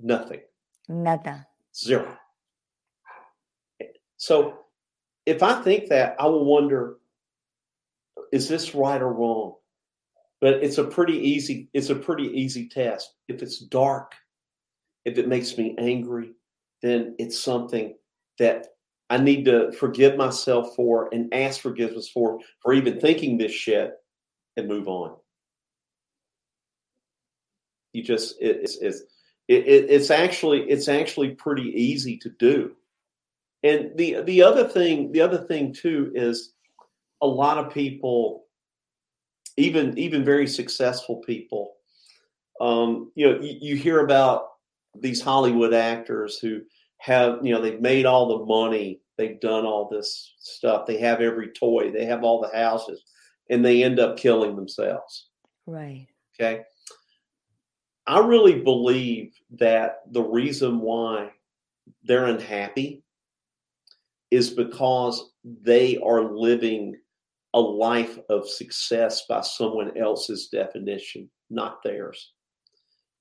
Nothing. 0.00 0.40
Nada. 0.88 1.46
Zero. 1.74 2.16
So 4.16 4.58
if 5.26 5.42
I 5.42 5.60
think 5.62 5.88
that, 5.88 6.16
I 6.18 6.26
will 6.26 6.44
wonder 6.44 6.96
is 8.32 8.48
this 8.48 8.74
right 8.74 9.00
or 9.00 9.12
wrong? 9.12 9.56
But 10.40 10.54
it's 10.54 10.78
a 10.78 10.84
pretty 10.84 11.18
easy, 11.18 11.68
it's 11.72 11.90
a 11.90 11.94
pretty 11.94 12.24
easy 12.28 12.68
test. 12.68 13.14
If 13.28 13.42
it's 13.42 13.58
dark, 13.58 14.14
if 15.04 15.18
it 15.18 15.28
makes 15.28 15.56
me 15.56 15.76
angry, 15.78 16.32
then 16.80 17.14
it's 17.18 17.38
something 17.38 17.94
that 18.38 18.68
I 19.10 19.18
need 19.18 19.44
to 19.44 19.70
forgive 19.72 20.16
myself 20.16 20.74
for 20.74 21.08
and 21.12 21.32
ask 21.34 21.60
forgiveness 21.60 22.08
for 22.08 22.40
for 22.60 22.72
even 22.72 22.98
thinking 22.98 23.36
this 23.36 23.52
shit 23.52 23.92
and 24.56 24.66
move 24.66 24.88
on. 24.88 25.16
You 27.92 28.02
just 28.02 28.40
it, 28.40 28.60
it's 28.62 28.78
it's 28.78 29.02
it, 29.48 29.66
it's 29.66 30.10
actually 30.10 30.68
it's 30.70 30.88
actually 30.88 31.30
pretty 31.30 31.70
easy 31.74 32.16
to 32.18 32.30
do. 32.38 32.76
And 33.62 33.90
the 33.96 34.22
the 34.22 34.42
other 34.42 34.66
thing 34.68 35.12
the 35.12 35.20
other 35.20 35.38
thing 35.38 35.72
too 35.72 36.12
is 36.14 36.52
a 37.20 37.26
lot 37.26 37.58
of 37.58 37.72
people, 37.72 38.44
even 39.56 39.96
even 39.98 40.24
very 40.24 40.46
successful 40.46 41.16
people, 41.16 41.74
um, 42.60 43.10
you 43.14 43.26
know, 43.26 43.40
you, 43.40 43.58
you 43.60 43.76
hear 43.76 44.00
about 44.00 44.48
these 44.94 45.20
Hollywood 45.20 45.74
actors 45.74 46.38
who 46.38 46.60
have, 46.98 47.44
you 47.44 47.52
know, 47.52 47.60
they've 47.60 47.80
made 47.80 48.06
all 48.06 48.38
the 48.38 48.44
money, 48.44 49.00
they've 49.18 49.40
done 49.40 49.64
all 49.64 49.88
this 49.88 50.34
stuff, 50.38 50.86
they 50.86 50.98
have 50.98 51.20
every 51.20 51.48
toy, 51.48 51.90
they 51.90 52.04
have 52.04 52.22
all 52.22 52.40
the 52.40 52.56
houses, 52.56 53.02
and 53.50 53.64
they 53.64 53.82
end 53.82 53.98
up 53.98 54.16
killing 54.16 54.54
themselves. 54.54 55.28
Right. 55.66 56.06
Okay. 56.34 56.62
I 58.06 58.18
really 58.20 58.60
believe 58.60 59.32
that 59.58 60.00
the 60.10 60.22
reason 60.22 60.80
why 60.80 61.30
they're 62.02 62.26
unhappy 62.26 63.04
is 64.30 64.50
because 64.50 65.30
they 65.44 65.98
are 65.98 66.34
living 66.34 66.96
a 67.54 67.60
life 67.60 68.18
of 68.28 68.48
success 68.48 69.26
by 69.28 69.42
someone 69.42 69.96
else's 69.96 70.48
definition, 70.48 71.30
not 71.50 71.82
theirs 71.82 72.32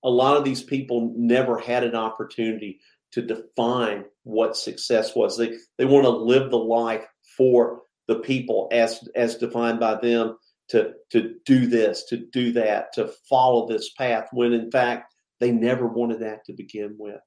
a 0.04 0.10
lot 0.10 0.38
of 0.38 0.44
these 0.44 0.63
people 0.63 1.13
never 1.15 1.58
had 1.58 1.84
an 1.84 1.96
opportunity 1.96 2.80
to 3.12 3.22
define 3.22 4.06
what 4.24 4.58
success 4.58 5.15
was. 5.15 5.38
They 5.38 5.54
they 5.78 5.86
want 5.86 6.06
to 6.06 6.10
live 6.10 6.50
the 6.50 6.58
life 6.58 7.06
for 7.38 7.82
the 8.08 8.15
people 8.20 8.67
as 8.72 9.08
as 9.15 9.36
defined 9.36 9.80
by 9.80 9.96
them 9.96 10.38
to 10.69 10.93
to 11.12 11.36
do 11.45 11.67
this, 11.67 12.06
to 12.06 12.17
do 12.17 12.52
that, 12.54 12.93
to 12.93 13.12
follow 13.30 13.67
this 13.67 13.91
path 13.93 14.28
when 14.32 14.54
in 14.54 14.71
fact 14.71 15.13
they 15.39 15.52
never 15.52 15.88
wanted 15.88 16.19
that 16.19 16.45
to 16.45 16.54
begin 16.54 16.95
with. 16.97 17.19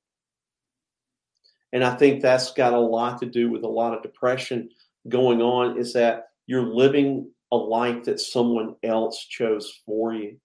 And 1.73 1.83
I 1.83 1.97
think 1.97 2.23
that's 2.23 2.53
got 2.53 2.73
a 2.73 2.79
lot 2.79 3.18
to 3.20 3.27
do 3.27 3.51
with 3.51 3.64
a 3.64 3.68
lot 3.68 3.94
of 3.94 4.03
depression 4.03 4.70
going 5.09 5.42
on 5.42 5.79
is 5.79 5.92
that 5.94 6.29
you're 6.47 6.75
living 6.75 7.31
a 7.53 7.57
life 7.57 8.05
that 8.05 8.20
someone 8.20 8.77
else 8.83 9.25
chose 9.25 9.81
for 9.85 10.14
you. 10.14 10.37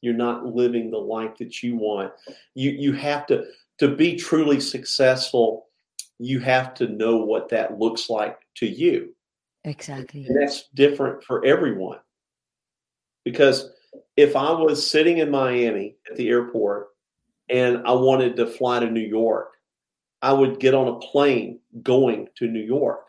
You're 0.00 0.14
not 0.14 0.44
living 0.44 0.90
the 0.90 0.98
life 0.98 1.36
that 1.38 1.62
you 1.62 1.76
want. 1.76 2.12
You 2.54 2.70
you 2.70 2.92
have 2.92 3.26
to 3.26 3.46
to 3.78 3.94
be 3.94 4.16
truly 4.16 4.60
successful 4.60 5.68
you 6.18 6.40
have 6.40 6.74
to 6.74 6.88
know 6.88 7.16
what 7.18 7.48
that 7.48 7.78
looks 7.78 8.10
like 8.10 8.38
to 8.56 8.66
you 8.66 9.14
exactly 9.64 10.26
and 10.26 10.40
that's 10.40 10.68
different 10.74 11.22
for 11.24 11.44
everyone 11.44 11.98
because 13.24 13.70
if 14.16 14.36
i 14.36 14.50
was 14.50 14.84
sitting 14.84 15.18
in 15.18 15.30
miami 15.30 15.96
at 16.10 16.16
the 16.16 16.28
airport 16.28 16.88
and 17.50 17.78
i 17.86 17.92
wanted 17.92 18.36
to 18.36 18.46
fly 18.46 18.78
to 18.78 18.90
new 18.90 19.00
york 19.00 19.52
i 20.22 20.32
would 20.32 20.60
get 20.60 20.74
on 20.74 20.88
a 20.88 20.98
plane 20.98 21.58
going 21.82 22.28
to 22.36 22.46
new 22.46 22.62
york 22.62 23.06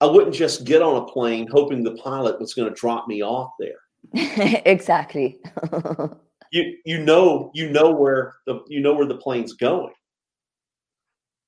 i 0.00 0.06
wouldn't 0.06 0.34
just 0.34 0.64
get 0.64 0.82
on 0.82 1.02
a 1.02 1.06
plane 1.06 1.46
hoping 1.50 1.82
the 1.82 1.96
pilot 1.96 2.40
was 2.40 2.54
going 2.54 2.68
to 2.68 2.80
drop 2.80 3.08
me 3.08 3.22
off 3.22 3.52
there 3.58 3.82
exactly. 4.14 5.38
you 6.52 6.76
you 6.84 7.02
know 7.02 7.50
you 7.54 7.70
know 7.70 7.90
where 7.90 8.34
the 8.46 8.60
you 8.68 8.80
know 8.80 8.94
where 8.94 9.06
the 9.06 9.16
plane's 9.16 9.54
going. 9.54 9.92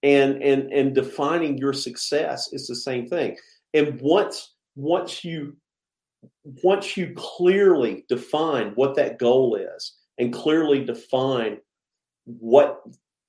And 0.02 0.42
and 0.42 0.72
and 0.72 0.94
defining 0.94 1.56
your 1.56 1.72
success 1.72 2.52
is 2.52 2.66
the 2.66 2.76
same 2.76 3.06
thing. 3.08 3.36
And 3.74 4.00
once 4.00 4.54
once 4.76 5.24
you 5.24 5.56
once 6.62 6.96
you 6.96 7.12
clearly 7.16 8.04
define 8.08 8.70
what 8.76 8.94
that 8.96 9.18
goal 9.18 9.56
is 9.56 9.96
and 10.18 10.32
clearly 10.32 10.84
define 10.84 11.58
what 12.24 12.82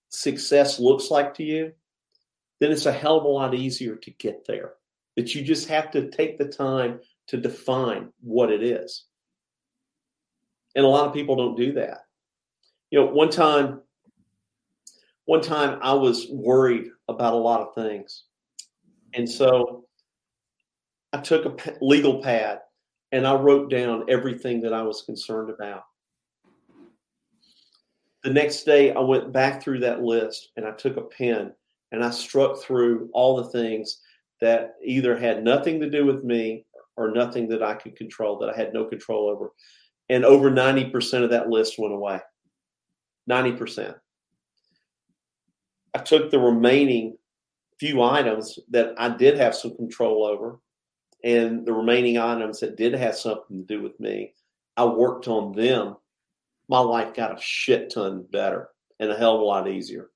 success 0.09 0.79
looks 0.79 1.11
like 1.11 1.33
to 1.33 1.43
you, 1.43 1.73
then 2.59 2.71
it's 2.71 2.85
a 2.85 2.91
hell 2.91 3.17
of 3.17 3.25
a 3.25 3.27
lot 3.27 3.53
easier 3.53 3.95
to 3.95 4.11
get 4.11 4.45
there. 4.47 4.73
That 5.17 5.33
you 5.33 5.43
just 5.43 5.67
have 5.69 5.91
to 5.91 6.09
take 6.09 6.37
the 6.37 6.47
time 6.47 6.99
to 7.27 7.37
define 7.37 8.11
what 8.21 8.51
it 8.51 8.63
is. 8.63 9.05
And 10.75 10.85
a 10.85 10.89
lot 10.89 11.07
of 11.07 11.13
people 11.13 11.35
don't 11.35 11.57
do 11.57 11.73
that. 11.73 11.99
You 12.91 12.99
know, 12.99 13.05
one 13.07 13.29
time, 13.29 13.81
one 15.25 15.41
time 15.41 15.79
I 15.81 15.93
was 15.93 16.27
worried 16.29 16.89
about 17.07 17.33
a 17.33 17.37
lot 17.37 17.61
of 17.61 17.73
things. 17.73 18.25
And 19.13 19.29
so 19.29 19.84
I 21.15 21.21
took 21.21 21.45
a 21.45 21.73
legal 21.79 22.21
pad 22.21 22.59
and 23.13 23.25
I 23.25 23.35
wrote 23.35 23.71
down 23.71 24.03
everything 24.09 24.59
that 24.61 24.73
I 24.73 24.81
was 24.81 25.03
concerned 25.03 25.49
about. 25.49 25.83
The 28.25 28.33
next 28.33 28.63
day, 28.63 28.91
I 28.93 28.99
went 28.99 29.31
back 29.31 29.63
through 29.63 29.79
that 29.79 30.01
list 30.01 30.49
and 30.57 30.65
I 30.65 30.71
took 30.71 30.97
a 30.97 31.03
pen 31.03 31.53
and 31.93 32.03
I 32.03 32.09
struck 32.09 32.61
through 32.61 33.09
all 33.13 33.37
the 33.37 33.49
things 33.49 34.01
that 34.41 34.73
either 34.83 35.17
had 35.17 35.41
nothing 35.41 35.79
to 35.79 35.89
do 35.89 36.05
with 36.05 36.25
me 36.25 36.65
or 36.97 37.11
nothing 37.11 37.47
that 37.47 37.63
I 37.63 37.75
could 37.75 37.95
control, 37.95 38.37
that 38.39 38.49
I 38.49 38.57
had 38.57 38.73
no 38.73 38.83
control 38.83 39.29
over. 39.29 39.53
And 40.09 40.25
over 40.25 40.51
90% 40.51 41.23
of 41.23 41.29
that 41.29 41.47
list 41.47 41.79
went 41.79 41.93
away. 41.93 42.19
90%. 43.29 43.95
I 45.93 45.97
took 45.99 46.29
the 46.29 46.39
remaining 46.39 47.15
few 47.79 48.01
items 48.01 48.59
that 48.71 48.95
I 48.97 49.15
did 49.15 49.37
have 49.37 49.55
some 49.55 49.77
control 49.77 50.25
over 50.25 50.59
and 51.25 51.65
the 51.65 51.73
remaining 51.73 52.19
items 52.19 52.59
that 52.59 52.77
did 52.77 52.93
have 52.93 53.15
something 53.15 53.57
to 53.57 53.63
do 53.65 53.81
with 53.81 53.99
me, 53.99 54.33
I 54.77 54.85
worked 54.85 55.27
on 55.27 55.53
them. 55.53 55.97
My 56.69 56.79
life 56.79 57.15
got 57.15 57.37
a 57.37 57.41
shit 57.41 57.91
ton 57.91 58.25
better 58.31 58.69
and 58.99 59.11
a 59.11 59.17
hell 59.17 59.35
of 59.35 59.41
a 59.41 59.43
lot 59.43 59.67
easier. 59.67 60.11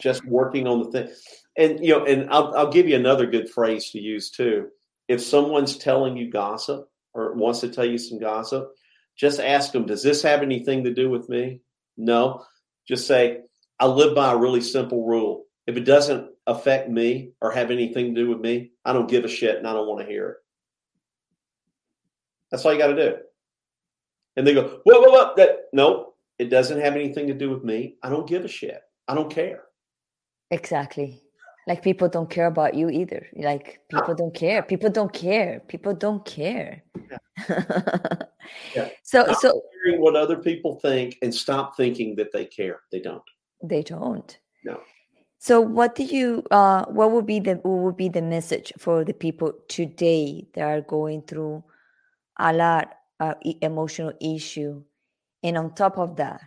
Just 0.00 0.24
working 0.26 0.66
on 0.66 0.82
the 0.82 0.90
thing. 0.90 1.08
And 1.56 1.84
you 1.84 1.92
know, 1.92 2.04
and 2.04 2.28
I'll 2.30 2.54
I'll 2.54 2.70
give 2.70 2.88
you 2.88 2.96
another 2.96 3.26
good 3.26 3.48
phrase 3.48 3.90
to 3.90 4.00
use 4.00 4.30
too. 4.30 4.68
If 5.08 5.22
someone's 5.22 5.78
telling 5.78 6.16
you 6.16 6.30
gossip 6.30 6.88
or 7.14 7.34
wants 7.34 7.60
to 7.60 7.68
tell 7.68 7.84
you 7.84 7.98
some 7.98 8.18
gossip, 8.18 8.70
just 9.16 9.40
ask 9.40 9.72
them, 9.72 9.86
does 9.86 10.02
this 10.02 10.22
have 10.22 10.42
anything 10.42 10.84
to 10.84 10.92
do 10.92 11.08
with 11.08 11.28
me? 11.28 11.60
No. 11.96 12.44
Just 12.86 13.06
say, 13.06 13.42
I 13.80 13.86
live 13.86 14.14
by 14.14 14.32
a 14.32 14.36
really 14.36 14.60
simple 14.60 15.06
rule. 15.06 15.44
If 15.66 15.76
it 15.76 15.84
doesn't 15.84 16.30
affect 16.46 16.90
me 16.90 17.32
or 17.40 17.50
have 17.50 17.70
anything 17.70 18.14
to 18.14 18.20
do 18.20 18.28
with 18.28 18.40
me, 18.40 18.72
I 18.84 18.92
don't 18.92 19.08
give 19.08 19.24
a 19.24 19.28
shit 19.28 19.56
and 19.56 19.66
I 19.66 19.72
don't 19.72 19.88
want 19.88 20.00
to 20.00 20.06
hear 20.06 20.28
it. 20.30 20.36
That's 22.50 22.64
all 22.64 22.72
you 22.72 22.78
got 22.78 22.88
to 22.88 22.96
do. 22.96 23.16
And 24.36 24.46
they 24.46 24.54
go, 24.54 24.80
what, 24.84 25.00
what, 25.00 25.10
what? 25.10 25.36
That, 25.36 25.68
no, 25.72 26.14
it 26.38 26.50
doesn't 26.50 26.80
have 26.80 26.94
anything 26.94 27.26
to 27.28 27.34
do 27.34 27.50
with 27.50 27.64
me. 27.64 27.96
I 28.02 28.10
don't 28.10 28.28
give 28.28 28.44
a 28.44 28.48
shit. 28.48 28.80
I 29.08 29.14
don't 29.14 29.30
care. 29.30 29.62
Exactly. 30.50 31.20
Like 31.66 31.82
people 31.82 32.08
don't 32.08 32.28
care 32.28 32.46
about 32.46 32.74
you 32.74 32.90
either. 32.90 33.26
Like 33.34 33.80
people 33.88 34.14
don't 34.14 34.34
care. 34.34 34.62
People 34.62 34.90
don't 34.90 35.12
care. 35.12 35.62
People 35.66 35.94
don't 35.94 36.24
care. 36.24 36.82
Yeah. 37.10 37.64
yeah. 38.76 38.88
So, 39.02 39.24
stop 39.24 39.36
so 39.40 39.62
hearing 39.82 40.00
what 40.00 40.14
other 40.14 40.36
people 40.36 40.78
think 40.80 41.16
and 41.22 41.34
stop 41.34 41.76
thinking 41.76 42.16
that 42.16 42.32
they 42.32 42.44
care. 42.44 42.80
They 42.92 43.00
don't. 43.00 43.22
They 43.62 43.82
don't. 43.82 44.38
No. 44.64 44.80
So, 45.44 45.60
what 45.60 45.94
do 45.94 46.04
you? 46.04 46.42
Uh, 46.50 46.86
what 46.86 47.10
would 47.10 47.26
be 47.26 47.38
the 47.38 47.56
what 47.56 47.84
would 47.84 47.98
be 47.98 48.08
the 48.08 48.22
message 48.22 48.72
for 48.78 49.04
the 49.04 49.12
people 49.12 49.52
today 49.68 50.48
that 50.54 50.62
are 50.64 50.80
going 50.80 51.20
through 51.20 51.62
a 52.38 52.50
lot 52.50 52.94
of 53.20 53.34
emotional 53.60 54.14
issue, 54.22 54.82
and 55.42 55.58
on 55.58 55.74
top 55.74 55.98
of 55.98 56.16
that, 56.16 56.40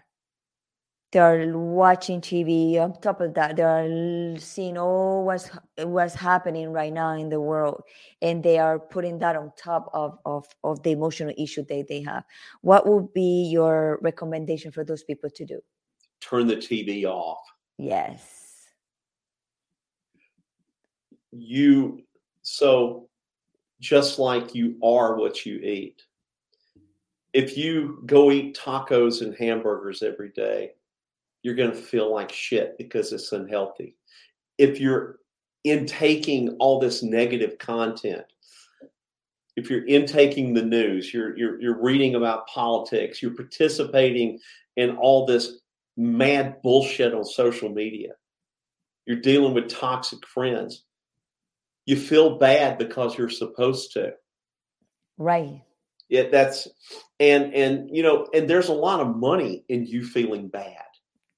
they 1.12 1.20
are 1.20 1.56
watching 1.56 2.22
TV. 2.22 2.80
On 2.80 3.00
top 3.00 3.22
of 3.22 3.36
that, 3.36 3.58
they 3.58 3.62
are 3.62 4.40
seeing 4.40 4.80
all 4.80 5.24
what's 5.24 5.52
what's 5.78 6.16
happening 6.16 6.72
right 6.72 6.92
now 6.92 7.14
in 7.14 7.30
the 7.30 7.40
world, 7.40 7.84
and 8.24 8.44
they 8.44 8.58
are 8.58 8.80
putting 8.80 9.20
that 9.20 9.36
on 9.36 9.52
top 9.56 9.92
of 9.94 10.18
of 10.26 10.48
of 10.64 10.82
the 10.82 10.90
emotional 10.90 11.36
issue 11.38 11.64
that 11.70 11.86
they 11.88 12.02
have. 12.02 12.24
What 12.62 12.88
would 12.88 13.14
be 13.14 13.48
your 13.52 14.00
recommendation 14.02 14.72
for 14.72 14.84
those 14.84 15.04
people 15.04 15.30
to 15.36 15.46
do? 15.46 15.60
Turn 16.20 16.48
the 16.48 16.56
TV 16.56 17.06
off. 17.06 17.38
Yes 17.78 18.37
you 21.38 22.04
so 22.42 23.08
just 23.80 24.20
like 24.20 24.56
you 24.56 24.78
are 24.84 25.16
what 25.16 25.46
you 25.46 25.58
eat. 25.60 26.02
If 27.34 27.58
you 27.58 28.02
go 28.06 28.32
eat 28.32 28.58
tacos 28.58 29.22
and 29.22 29.36
hamburgers 29.36 30.02
every 30.02 30.30
day 30.30 30.72
you're 31.44 31.56
going 31.56 31.72
to 31.72 31.78
feel 31.78 32.12
like 32.12 32.32
shit 32.32 32.78
because 32.78 33.14
it's 33.14 33.32
unhealthy. 33.32 33.96
If 34.58 34.80
you're 34.80 35.20
intaking 35.64 36.56
all 36.60 36.80
this 36.80 37.04
negative 37.04 37.58
content 37.58 38.26
if 39.58 39.70
you're 39.70 39.86
intaking 39.86 40.54
the 40.54 40.64
news 40.64 41.14
you're 41.14 41.38
you're, 41.38 41.60
you're 41.60 41.82
reading 41.82 42.16
about 42.16 42.48
politics 42.48 43.22
you're 43.22 43.36
participating 43.36 44.40
in 44.78 44.96
all 44.98 45.26
this 45.26 45.60
mad 45.98 46.62
bullshit 46.62 47.14
on 47.14 47.26
social 47.26 47.70
media 47.70 48.12
you're 49.06 49.20
dealing 49.20 49.54
with 49.54 49.68
toxic 49.68 50.26
friends 50.26 50.84
you 51.88 51.96
feel 51.96 52.38
bad 52.38 52.78
because 52.78 53.18
you're 53.18 53.30
supposed 53.30 53.94
to. 53.94 54.12
Right. 55.18 55.64
Yeah, 56.10 56.30
that's 56.30 56.68
and 57.20 57.54
and 57.54 57.90
you 57.92 58.04
know, 58.04 58.28
and 58.34 58.48
there's 58.48 58.70
a 58.70 58.74
lot 58.74 59.00
of 59.00 59.16
money 59.16 59.64
in 59.68 59.86
you 59.86 60.06
feeling 60.06 60.50
bad. 60.50 60.84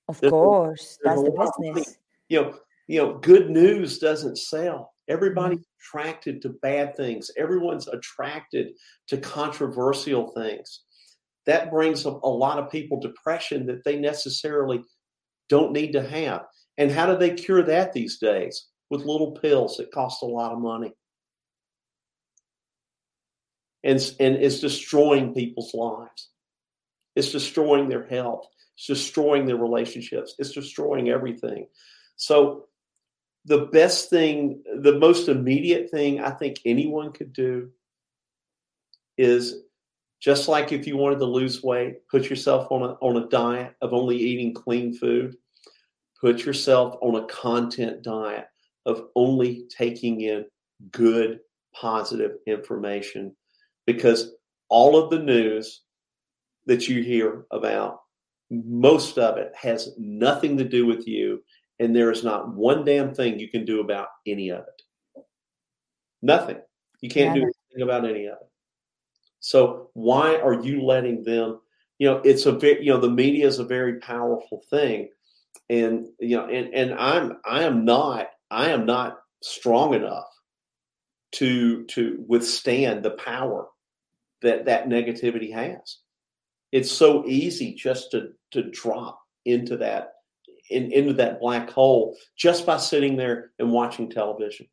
Of 0.09 0.19
there's 0.19 0.31
course, 0.31 0.97
a, 1.05 1.07
that's 1.07 1.23
the 1.23 1.51
business. 1.61 1.97
You 2.27 2.41
know, 2.41 2.55
you 2.87 2.99
know, 2.99 3.13
good 3.19 3.49
news 3.49 3.99
doesn't 3.99 4.37
sell. 4.37 4.93
Everybody's 5.07 5.59
mm-hmm. 5.59 5.99
attracted 5.99 6.41
to 6.41 6.49
bad 6.61 6.95
things. 6.97 7.31
Everyone's 7.37 7.87
attracted 7.87 8.73
to 9.07 9.17
controversial 9.17 10.31
things. 10.33 10.81
That 11.45 11.71
brings 11.71 12.05
a, 12.05 12.09
a 12.09 12.29
lot 12.29 12.59
of 12.59 12.71
people 12.71 12.99
depression 12.99 13.65
that 13.67 13.83
they 13.83 13.97
necessarily 13.97 14.81
don't 15.47 15.73
need 15.73 15.93
to 15.93 16.07
have. 16.07 16.45
And 16.77 16.91
how 16.91 17.07
do 17.07 17.17
they 17.17 17.33
cure 17.33 17.63
that 17.63 17.93
these 17.93 18.19
days? 18.19 18.67
With 18.89 19.05
little 19.05 19.31
pills 19.31 19.77
that 19.77 19.91
cost 19.91 20.23
a 20.23 20.25
lot 20.25 20.51
of 20.51 20.59
money. 20.59 20.93
And, 23.83 23.99
and 24.19 24.35
it's 24.35 24.59
destroying 24.59 25.33
people's 25.33 25.73
lives. 25.73 26.29
It's 27.15 27.31
destroying 27.31 27.87
their 27.87 28.05
health. 28.05 28.47
It's 28.77 28.87
destroying 28.87 29.45
their 29.45 29.57
relationships. 29.57 30.35
It's 30.37 30.51
destroying 30.51 31.09
everything. 31.09 31.67
So, 32.15 32.65
the 33.45 33.65
best 33.67 34.09
thing, 34.09 34.61
the 34.81 34.99
most 34.99 35.29
immediate 35.29 35.89
thing 35.89 36.19
I 36.19 36.29
think 36.29 36.57
anyone 36.65 37.13
could 37.13 37.31
do 37.31 37.69
is 39.17 39.61
just 40.19 40.49
like 40.49 40.73
if 40.73 40.85
you 40.85 40.97
wanted 40.97 41.19
to 41.19 41.25
lose 41.25 41.63
weight, 41.63 42.07
put 42.09 42.29
yourself 42.29 42.69
on 42.69 42.83
a, 42.83 42.93
on 43.01 43.23
a 43.23 43.29
diet 43.29 43.75
of 43.81 43.93
only 43.93 44.17
eating 44.17 44.53
clean 44.53 44.93
food, 44.93 45.37
put 46.19 46.45
yourself 46.45 46.97
on 47.01 47.15
a 47.15 47.25
content 47.27 48.03
diet 48.03 48.47
of 48.85 49.07
only 49.15 49.65
taking 49.69 50.21
in 50.21 50.45
good, 50.91 51.39
positive 51.73 52.37
information 52.47 53.35
because 53.85 54.31
all 54.69 54.97
of 54.97 55.09
the 55.09 55.19
news 55.19 55.81
that 56.65 56.87
you 56.87 57.01
hear 57.01 57.45
about, 57.51 58.01
most 58.51 59.17
of 59.17 59.37
it 59.37 59.51
has 59.55 59.89
nothing 59.97 60.57
to 60.57 60.63
do 60.63 60.85
with 60.85 61.07
you, 61.07 61.43
and 61.79 61.95
there 61.95 62.11
is 62.11 62.23
not 62.23 62.53
one 62.53 62.83
damn 62.83 63.13
thing 63.13 63.39
you 63.39 63.49
can 63.49 63.65
do 63.65 63.79
about 63.79 64.07
any 64.27 64.49
of 64.49 64.59
it. 64.59 65.23
Nothing. 66.21 66.57
You 67.01 67.09
can't 67.09 67.35
yeah. 67.35 67.41
do 67.41 67.51
anything 67.73 67.83
about 67.83 68.05
any 68.05 68.25
of 68.25 68.33
it. 68.33 68.49
So 69.39 69.89
why 69.93 70.35
are 70.35 70.61
you 70.61 70.83
letting 70.83 71.23
them? 71.23 71.59
You 71.97 72.09
know, 72.09 72.17
it's 72.23 72.45
a 72.45 72.51
very 72.51 72.83
you 72.83 72.91
know 72.91 72.99
the 72.99 73.09
media 73.09 73.47
is 73.47 73.59
a 73.59 73.63
very 73.63 73.99
powerful 73.99 74.63
thing, 74.69 75.09
and 75.69 76.07
you 76.19 76.37
know, 76.37 76.47
and 76.47 76.73
and 76.73 76.93
I'm 76.93 77.37
I 77.45 77.63
am 77.63 77.85
not 77.85 78.27
I 78.51 78.69
am 78.69 78.85
not 78.85 79.19
strong 79.41 79.93
enough 79.93 80.27
to 81.33 81.85
to 81.85 82.23
withstand 82.27 83.03
the 83.03 83.11
power 83.11 83.67
that 84.41 84.65
that 84.65 84.87
negativity 84.87 85.53
has. 85.53 85.97
It's 86.71 86.91
so 86.91 87.25
easy 87.25 87.73
just 87.73 88.11
to 88.11 88.29
to 88.51 88.63
drop 88.71 89.19
into 89.45 89.77
that 89.77 90.13
in, 90.69 90.91
into 90.91 91.13
that 91.13 91.39
black 91.39 91.69
hole 91.69 92.15
just 92.35 92.65
by 92.65 92.77
sitting 92.77 93.15
there 93.15 93.51
and 93.59 93.71
watching 93.71 94.09
television. 94.09 94.67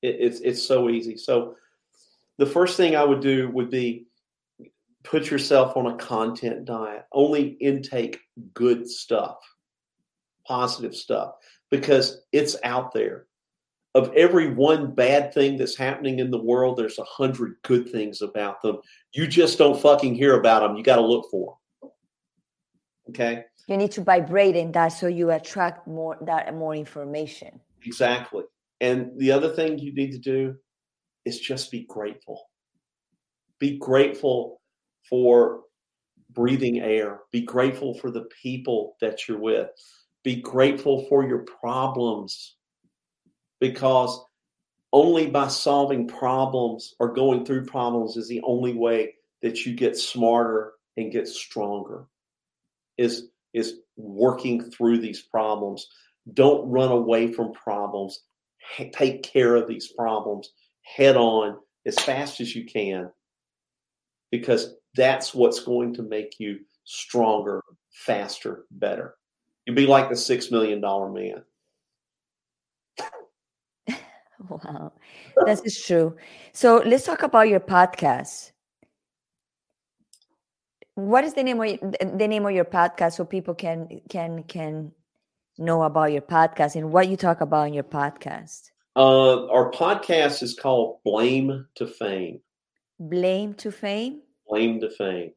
It, 0.00 0.16
it's 0.18 0.40
it's 0.40 0.62
so 0.62 0.90
easy. 0.90 1.16
So 1.16 1.56
the 2.38 2.46
first 2.46 2.76
thing 2.76 2.96
I 2.96 3.04
would 3.04 3.20
do 3.20 3.48
would 3.50 3.70
be 3.70 4.06
put 5.04 5.30
yourself 5.30 5.76
on 5.76 5.86
a 5.86 5.96
content 5.96 6.64
diet. 6.64 7.04
Only 7.12 7.48
intake 7.60 8.20
good 8.54 8.88
stuff 8.88 9.38
positive 10.46 10.94
stuff 10.94 11.34
because 11.70 12.22
it's 12.32 12.56
out 12.64 12.92
there. 12.92 13.26
Of 13.94 14.10
every 14.14 14.54
one 14.54 14.94
bad 14.94 15.34
thing 15.34 15.58
that's 15.58 15.76
happening 15.76 16.18
in 16.18 16.30
the 16.30 16.42
world, 16.42 16.78
there's 16.78 16.98
a 16.98 17.04
hundred 17.04 17.56
good 17.62 17.90
things 17.90 18.22
about 18.22 18.62
them. 18.62 18.78
You 19.12 19.26
just 19.26 19.58
don't 19.58 19.78
fucking 19.78 20.14
hear 20.14 20.38
about 20.38 20.62
them. 20.62 20.76
You 20.78 20.82
got 20.82 20.96
to 20.96 21.02
look 21.02 21.26
for 21.30 21.58
them. 21.82 21.90
Okay. 23.10 23.44
You 23.68 23.76
need 23.76 23.92
to 23.92 24.00
vibrate 24.00 24.56
in 24.56 24.72
that 24.72 24.88
so 24.88 25.08
you 25.08 25.30
attract 25.30 25.86
more 25.86 26.16
that 26.22 26.54
more 26.54 26.74
information. 26.74 27.60
Exactly. 27.84 28.44
And 28.80 29.10
the 29.18 29.30
other 29.30 29.50
thing 29.50 29.78
you 29.78 29.94
need 29.94 30.12
to 30.12 30.18
do 30.18 30.56
is 31.24 31.38
just 31.38 31.70
be 31.70 31.84
grateful. 31.88 32.42
Be 33.58 33.78
grateful 33.78 34.60
for 35.08 35.62
breathing 36.30 36.80
air. 36.80 37.20
Be 37.30 37.42
grateful 37.42 37.94
for 37.94 38.10
the 38.10 38.26
people 38.42 38.96
that 39.00 39.28
you're 39.28 39.38
with. 39.38 39.70
Be 40.24 40.36
grateful 40.36 41.06
for 41.08 41.26
your 41.26 41.40
problems. 41.60 42.56
Because 43.60 44.24
only 44.92 45.26
by 45.28 45.48
solving 45.48 46.06
problems 46.08 46.94
or 46.98 47.14
going 47.14 47.44
through 47.44 47.66
problems 47.66 48.16
is 48.16 48.28
the 48.28 48.42
only 48.44 48.74
way 48.74 49.14
that 49.40 49.64
you 49.64 49.74
get 49.74 49.96
smarter 49.96 50.72
and 50.96 51.12
get 51.12 51.28
stronger 51.28 52.06
is 52.98 53.28
is 53.54 53.80
working 53.96 54.70
through 54.70 54.98
these 54.98 55.20
problems. 55.20 55.88
Don't 56.32 56.70
run 56.70 56.90
away 56.90 57.32
from 57.32 57.52
problems. 57.52 58.20
Take 58.92 59.22
care 59.22 59.56
of 59.56 59.68
these 59.68 59.92
problems 59.92 60.52
head 60.82 61.16
on 61.16 61.58
as 61.86 61.98
fast 61.98 62.40
as 62.40 62.54
you 62.54 62.64
can 62.64 63.10
because 64.30 64.74
that's 64.94 65.34
what's 65.34 65.60
going 65.60 65.94
to 65.94 66.02
make 66.02 66.36
you 66.38 66.60
stronger 66.84 67.62
faster 67.90 68.64
better 68.70 69.14
you'll 69.66 69.76
be 69.76 69.86
like 69.86 70.08
the 70.08 70.16
six 70.16 70.50
million 70.50 70.80
dollar 70.80 71.10
man 71.10 71.42
wow 74.48 74.92
this 75.46 75.60
is 75.60 75.82
true 75.82 76.16
so 76.52 76.82
let's 76.84 77.04
talk 77.04 77.22
about 77.22 77.48
your 77.48 77.60
podcast 77.60 78.52
what 80.94 81.24
is 81.24 81.34
the 81.34 81.42
name 81.42 81.60
of 81.60 81.80
the 82.18 82.28
name 82.28 82.44
of 82.44 82.52
your 82.52 82.64
podcast 82.64 83.14
so 83.14 83.24
people 83.24 83.54
can 83.54 84.00
can 84.08 84.42
can 84.44 84.92
know 85.58 85.82
about 85.82 86.12
your 86.12 86.22
podcast 86.22 86.76
and 86.76 86.92
what 86.92 87.08
you 87.08 87.16
talk 87.16 87.40
about 87.40 87.68
in 87.68 87.74
your 87.74 87.84
podcast? 87.84 88.70
Uh, 88.94 89.46
our 89.46 89.70
podcast 89.70 90.42
is 90.42 90.54
called 90.54 90.98
Blame 91.04 91.66
to 91.76 91.86
Fame. 91.86 92.40
Blame 92.98 93.54
to 93.54 93.72
Fame. 93.72 94.20
Blame 94.48 94.80
to 94.80 94.90
Fame. 94.90 95.32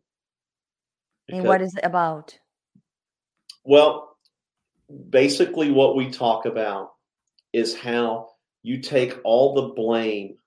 Because, 1.28 1.40
and 1.40 1.48
what 1.48 1.62
is 1.62 1.76
it 1.76 1.86
about? 1.86 2.38
Well, 3.64 4.15
basically, 5.10 5.72
what 5.72 5.96
we 5.96 6.10
talk 6.10 6.46
about 6.46 6.92
is 7.54 7.76
how 7.76 8.30
you 8.64 8.82
take 8.82 9.18
all 9.24 9.54
the 9.54 9.74
blame 9.74 10.38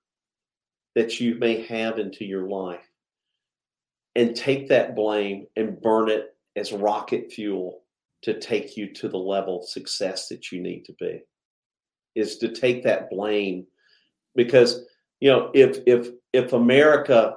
that 0.95 1.21
you 1.21 1.37
may 1.37 1.63
have 1.63 1.99
into 1.99 2.25
your 2.25 2.49
life 2.49 2.87
and 4.17 4.35
take 4.35 4.69
that 4.69 4.97
blame 4.97 5.47
and 5.57 5.81
burn 5.81 6.09
it 6.09 6.35
as 6.57 6.73
rocket 6.73 7.33
fuel 7.33 7.83
to 8.23 8.39
take 8.41 8.77
you 8.77 8.93
to 8.93 9.09
the 9.09 9.17
level 9.17 9.61
of 9.61 9.69
success 9.69 10.29
that 10.29 10.51
you 10.51 10.61
need 10.61 10.85
to 10.85 10.93
be 10.99 11.21
is 12.17 12.39
to 12.39 12.49
take 12.49 12.83
that 12.83 13.09
blame. 13.11 13.65
Because 14.35 14.85
you 15.21 15.31
know 15.31 15.51
if 15.55 15.79
if 15.87 16.11
if 16.33 16.53
america 16.53 17.37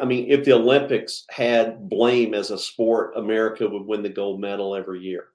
i 0.00 0.04
mean 0.04 0.30
if 0.30 0.44
the 0.44 0.52
olympics 0.52 1.24
had 1.30 1.88
blame 1.88 2.34
as 2.34 2.50
a 2.50 2.58
sport 2.58 3.16
america 3.16 3.68
would 3.68 3.86
win 3.86 4.02
the 4.02 4.08
gold 4.08 4.40
medal 4.40 4.74
every 4.74 5.00
year 5.00 5.28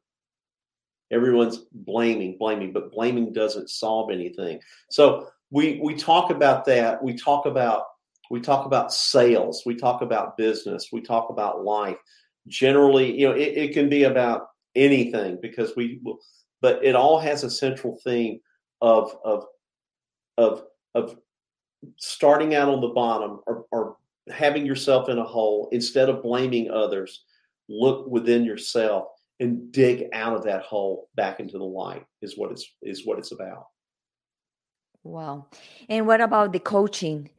everyone's 1.11 1.59
blaming 1.71 2.37
blaming 2.37 2.71
but 2.71 2.91
blaming 2.91 3.31
doesn't 3.33 3.69
solve 3.69 4.11
anything. 4.11 4.59
So 4.89 5.27
we 5.51 5.79
we 5.83 5.95
talk 5.95 6.31
about 6.31 6.65
that. 6.65 7.03
We 7.03 7.13
talk 7.13 7.45
about 7.45 7.85
we 8.29 8.39
talk 8.39 8.65
about 8.65 8.93
sales. 8.93 9.63
We 9.65 9.75
talk 9.75 10.01
about 10.01 10.37
business. 10.37 10.89
We 10.91 11.01
talk 11.01 11.29
about 11.29 11.63
life. 11.63 11.97
Generally 12.47 13.19
you 13.19 13.27
know 13.27 13.35
it, 13.35 13.57
it 13.57 13.73
can 13.73 13.89
be 13.89 14.03
about 14.03 14.47
anything 14.75 15.37
because 15.41 15.75
we 15.75 16.01
but 16.61 16.83
it 16.83 16.95
all 16.95 17.19
has 17.19 17.43
a 17.43 17.49
central 17.49 17.99
theme 18.03 18.39
of 18.81 19.15
of 19.23 19.45
of 20.37 20.63
of 20.95 21.17
starting 21.97 22.55
out 22.55 22.69
on 22.69 22.81
the 22.81 22.87
bottom 22.87 23.41
or, 23.47 23.65
or 23.71 23.97
having 24.29 24.65
yourself 24.65 25.09
in 25.09 25.17
a 25.17 25.23
hole 25.23 25.67
instead 25.71 26.09
of 26.09 26.23
blaming 26.23 26.69
others. 26.69 27.23
Look 27.67 28.07
within 28.07 28.43
yourself 28.43 29.07
and 29.41 29.71
dig 29.71 30.07
out 30.13 30.35
of 30.35 30.43
that 30.43 30.61
hole 30.61 31.09
back 31.15 31.39
into 31.39 31.57
the 31.57 31.63
light 31.63 32.05
is 32.21 32.37
what 32.37 32.51
it's 32.51 32.65
is 32.83 33.05
what 33.05 33.17
it's 33.17 33.33
about. 33.33 33.65
Wow. 35.03 35.47
And 35.89 36.05
what 36.05 36.21
about 36.21 36.53
the 36.53 36.59
coaching? 36.59 37.31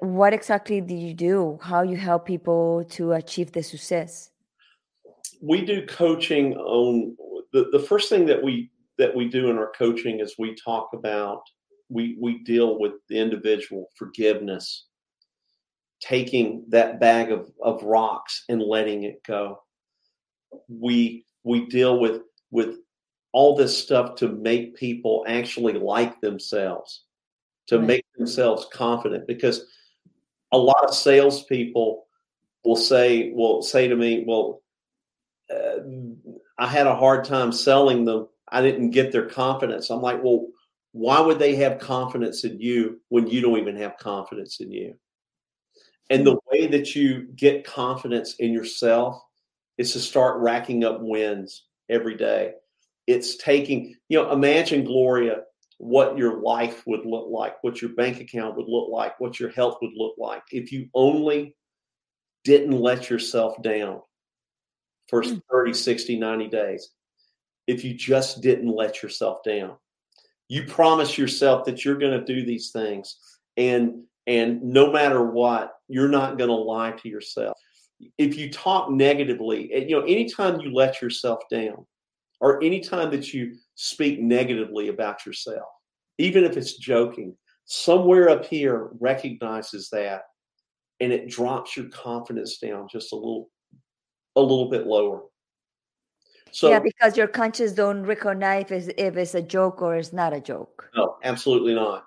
What 0.00 0.34
exactly 0.34 0.80
do 0.80 0.94
you 0.94 1.14
do? 1.14 1.58
How 1.62 1.82
you 1.82 1.96
help 1.96 2.26
people 2.26 2.84
to 2.90 3.12
achieve 3.12 3.52
the 3.52 3.62
success? 3.62 4.30
We 5.40 5.64
do 5.64 5.86
coaching 5.86 6.56
on 6.56 7.16
the, 7.52 7.68
the 7.70 7.78
first 7.78 8.08
thing 8.08 8.26
that 8.26 8.42
we 8.42 8.70
that 8.98 9.14
we 9.14 9.28
do 9.28 9.50
in 9.50 9.56
our 9.56 9.70
coaching 9.78 10.18
is 10.18 10.34
we 10.36 10.56
talk 10.56 10.90
about 10.92 11.42
we 11.88 12.16
we 12.20 12.42
deal 12.42 12.80
with 12.80 12.94
the 13.08 13.18
individual 13.18 13.88
forgiveness 13.96 14.86
taking 16.00 16.64
that 16.68 16.98
bag 16.98 17.30
of, 17.30 17.50
of 17.62 17.82
rocks 17.82 18.44
and 18.48 18.62
letting 18.62 19.04
it 19.04 19.22
go 19.22 19.58
we 20.68 21.24
we 21.44 21.66
deal 21.66 21.98
with 21.98 22.22
with 22.50 22.76
all 23.32 23.56
this 23.56 23.76
stuff 23.76 24.16
to 24.16 24.28
make 24.28 24.76
people 24.76 25.24
actually 25.28 25.74
like 25.74 26.20
themselves 26.20 27.04
to 27.68 27.78
right. 27.78 27.86
make 27.86 28.04
themselves 28.16 28.66
confident 28.72 29.26
because 29.28 29.66
a 30.52 30.58
lot 30.58 30.84
of 30.84 30.94
salespeople 30.94 32.06
will 32.64 32.76
say 32.76 33.30
will 33.32 33.62
say 33.62 33.88
to 33.88 33.96
me, 33.96 34.24
"Well, 34.26 34.62
uh, 35.48 35.78
I 36.58 36.66
had 36.66 36.86
a 36.86 36.96
hard 36.96 37.24
time 37.24 37.52
selling 37.52 38.04
them. 38.04 38.28
I 38.48 38.60
didn't 38.60 38.90
get 38.90 39.12
their 39.12 39.26
confidence." 39.26 39.90
I'm 39.90 40.02
like, 40.02 40.22
"Well, 40.22 40.48
why 40.92 41.20
would 41.20 41.38
they 41.38 41.54
have 41.56 41.78
confidence 41.78 42.44
in 42.44 42.60
you 42.60 43.00
when 43.08 43.28
you 43.28 43.40
don't 43.40 43.58
even 43.58 43.76
have 43.76 43.96
confidence 43.98 44.60
in 44.60 44.72
you?" 44.72 44.98
And 46.10 46.26
the 46.26 46.40
way 46.50 46.66
that 46.66 46.96
you 46.96 47.28
get 47.36 47.64
confidence 47.64 48.34
in 48.40 48.52
yourself 48.52 49.22
is 49.80 49.94
to 49.94 49.98
start 49.98 50.42
racking 50.42 50.84
up 50.84 50.98
wins 51.00 51.64
every 51.88 52.14
day. 52.14 52.52
It's 53.06 53.38
taking, 53.38 53.96
you 54.10 54.18
know, 54.18 54.30
imagine 54.30 54.84
Gloria 54.84 55.44
what 55.78 56.18
your 56.18 56.42
life 56.42 56.82
would 56.86 57.06
look 57.06 57.28
like, 57.30 57.56
what 57.64 57.80
your 57.80 57.92
bank 57.92 58.20
account 58.20 58.58
would 58.58 58.68
look 58.68 58.90
like, 58.90 59.18
what 59.18 59.40
your 59.40 59.48
health 59.48 59.78
would 59.80 59.94
look 59.96 60.16
like 60.18 60.42
if 60.52 60.70
you 60.70 60.90
only 60.92 61.56
didn't 62.44 62.78
let 62.78 63.08
yourself 63.08 63.54
down 63.62 64.02
for 65.08 65.22
mm. 65.22 65.40
30, 65.50 65.72
60, 65.72 66.18
90 66.18 66.48
days. 66.48 66.90
If 67.66 67.82
you 67.82 67.94
just 67.94 68.42
didn't 68.42 68.68
let 68.68 69.02
yourself 69.02 69.38
down. 69.42 69.76
You 70.48 70.64
promise 70.66 71.16
yourself 71.16 71.64
that 71.64 71.86
you're 71.86 71.98
going 71.98 72.20
to 72.20 72.34
do 72.34 72.44
these 72.44 72.70
things 72.70 73.16
and 73.56 74.02
and 74.26 74.62
no 74.62 74.92
matter 74.92 75.24
what, 75.24 75.72
you're 75.88 76.08
not 76.08 76.36
going 76.36 76.50
to 76.50 76.54
lie 76.54 76.92
to 76.92 77.08
yourself. 77.08 77.56
If 78.18 78.36
you 78.36 78.50
talk 78.50 78.90
negatively, 78.90 79.70
you 79.88 79.98
know, 79.98 80.04
anytime 80.04 80.60
you 80.60 80.72
let 80.72 81.02
yourself 81.02 81.40
down 81.50 81.86
or 82.40 82.62
anytime 82.62 83.10
that 83.10 83.34
you 83.34 83.56
speak 83.74 84.20
negatively 84.20 84.88
about 84.88 85.26
yourself, 85.26 85.68
even 86.18 86.44
if 86.44 86.56
it's 86.56 86.76
joking, 86.76 87.36
somewhere 87.64 88.28
up 88.28 88.44
here 88.44 88.90
recognizes 89.00 89.88
that 89.90 90.22
and 91.00 91.12
it 91.12 91.28
drops 91.28 91.76
your 91.76 91.88
confidence 91.88 92.58
down 92.58 92.88
just 92.90 93.12
a 93.12 93.16
little 93.16 93.50
a 94.36 94.40
little 94.40 94.70
bit 94.70 94.86
lower. 94.86 95.22
So 96.52 96.70
Yeah, 96.70 96.80
because 96.80 97.16
your 97.16 97.26
conscious 97.26 97.72
don't 97.72 98.02
recognize 98.02 98.64
if 98.70 98.72
it's, 98.72 98.88
if 98.98 99.16
it's 99.16 99.34
a 99.34 99.42
joke 99.42 99.82
or 99.82 99.96
it's 99.96 100.12
not 100.12 100.32
a 100.32 100.40
joke. 100.40 100.90
No, 100.96 101.16
absolutely 101.22 101.74
not. 101.74 102.04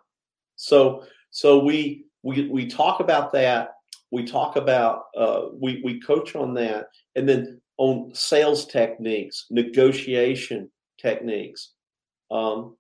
So 0.56 1.06
so 1.32 1.64
we 1.64 2.06
we 2.24 2.48
we 2.50 2.68
talk 2.68 3.00
about 3.00 3.32
that. 3.34 3.73
We 4.14 4.24
talk 4.26 4.58
about 4.58 5.06
uh, 5.18 5.48
we 5.60 5.82
we 5.84 6.00
coach 6.00 6.36
on 6.36 6.54
that, 6.54 6.90
and 7.16 7.28
then 7.28 7.60
on 7.78 8.12
sales 8.14 8.68
techniques, 8.68 9.48
negotiation 9.50 10.70
techniques. 11.02 11.72
Um, 12.30 12.78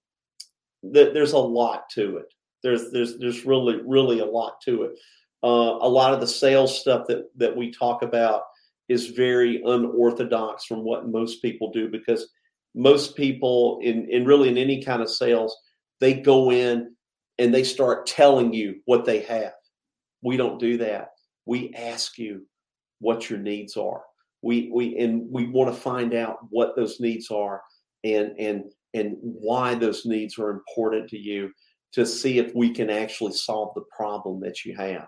th- 0.94 1.12
there's 1.16 1.34
a 1.34 1.40
lot 1.40 1.90
to 1.96 2.18
it. 2.18 2.32
There's 2.62 2.92
there's 2.92 3.18
there's 3.18 3.46
really 3.46 3.82
really 3.84 4.20
a 4.20 4.26
lot 4.26 4.62
to 4.66 4.84
it. 4.84 5.00
Uh, 5.44 5.80
a 5.82 5.90
lot 5.90 6.14
of 6.14 6.20
the 6.20 6.28
sales 6.28 6.80
stuff 6.80 7.08
that 7.08 7.24
that 7.38 7.58
we 7.58 7.72
talk 7.72 8.04
about 8.04 8.44
is 8.88 9.08
very 9.08 9.60
unorthodox 9.64 10.66
from 10.66 10.84
what 10.84 11.08
most 11.10 11.42
people 11.42 11.72
do 11.72 11.90
because 11.90 12.30
most 12.76 13.16
people 13.18 13.80
in 13.82 14.08
in 14.08 14.24
really 14.24 14.50
in 14.50 14.58
any 14.60 14.84
kind 14.84 15.02
of 15.02 15.10
sales 15.10 15.58
they 16.00 16.14
go 16.14 16.52
in 16.52 16.96
and 17.40 17.52
they 17.52 17.64
start 17.64 18.06
telling 18.06 18.54
you 18.54 18.82
what 18.86 19.04
they 19.04 19.22
have. 19.22 19.54
We 20.22 20.38
don't 20.38 20.60
do 20.60 20.78
that. 20.78 21.13
We 21.46 21.74
ask 21.76 22.18
you 22.18 22.46
what 23.00 23.30
your 23.30 23.40
needs 23.40 23.78
are. 23.78 24.02
We 24.42 24.70
we 24.74 24.98
and 24.98 25.30
we 25.30 25.48
want 25.48 25.74
to 25.74 25.80
find 25.80 26.14
out 26.14 26.38
what 26.50 26.76
those 26.76 27.00
needs 27.00 27.32
are 27.32 27.62
and 28.04 28.34
and 28.38 28.64
and 28.94 29.18
why 29.22 29.76
those 29.76 30.06
needs 30.06 30.38
are 30.38 30.52
important 30.52 31.10
to 31.10 31.18
you 31.18 31.52
to 31.94 32.06
see 32.06 32.40
if 32.40 32.54
we 32.56 32.72
can 32.72 32.90
actually 32.90 33.34
solve 33.34 33.74
the 33.76 33.84
problem 33.96 34.40
that 34.42 34.66
you 34.66 34.76
have. 34.76 35.08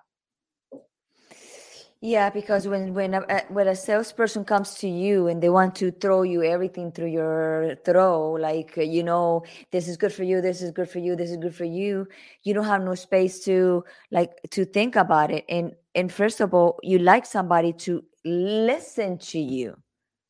Yeah, 2.06 2.30
because 2.30 2.68
when 2.68 2.94
when 2.94 3.16
a, 3.16 3.42
when 3.50 3.68
a 3.68 3.76
salesperson 3.76 4.46
comes 4.46 4.76
to 4.76 4.88
you 4.88 5.26
and 5.26 5.42
they 5.42 5.50
want 5.50 5.74
to 5.78 5.90
throw 5.90 6.22
you 6.22 6.44
everything 6.44 6.92
through 6.92 7.08
your 7.08 7.78
throw, 7.84 8.34
like 8.34 8.78
uh, 8.78 8.82
you 8.82 9.02
know, 9.02 9.44
this 9.72 9.88
is 9.88 9.98
good 9.98 10.14
for 10.14 10.22
you, 10.22 10.40
this 10.40 10.62
is 10.62 10.70
good 10.70 10.88
for 10.88 11.00
you, 11.00 11.16
this 11.16 11.32
is 11.32 11.38
good 11.38 11.56
for 11.56 11.66
you, 11.66 12.08
you 12.44 12.54
don't 12.54 12.66
have 12.66 12.84
no 12.84 12.94
space 12.94 13.44
to 13.46 13.84
like 14.12 14.30
to 14.52 14.66
think 14.66 14.96
about 14.96 15.32
it. 15.32 15.46
And 15.50 15.74
and 15.96 16.14
first 16.14 16.42
of 16.42 16.54
all, 16.54 16.78
you 16.84 17.00
like 17.00 17.26
somebody 17.26 17.74
to 17.74 18.04
listen 18.24 19.18
to 19.34 19.40
you. 19.40 19.76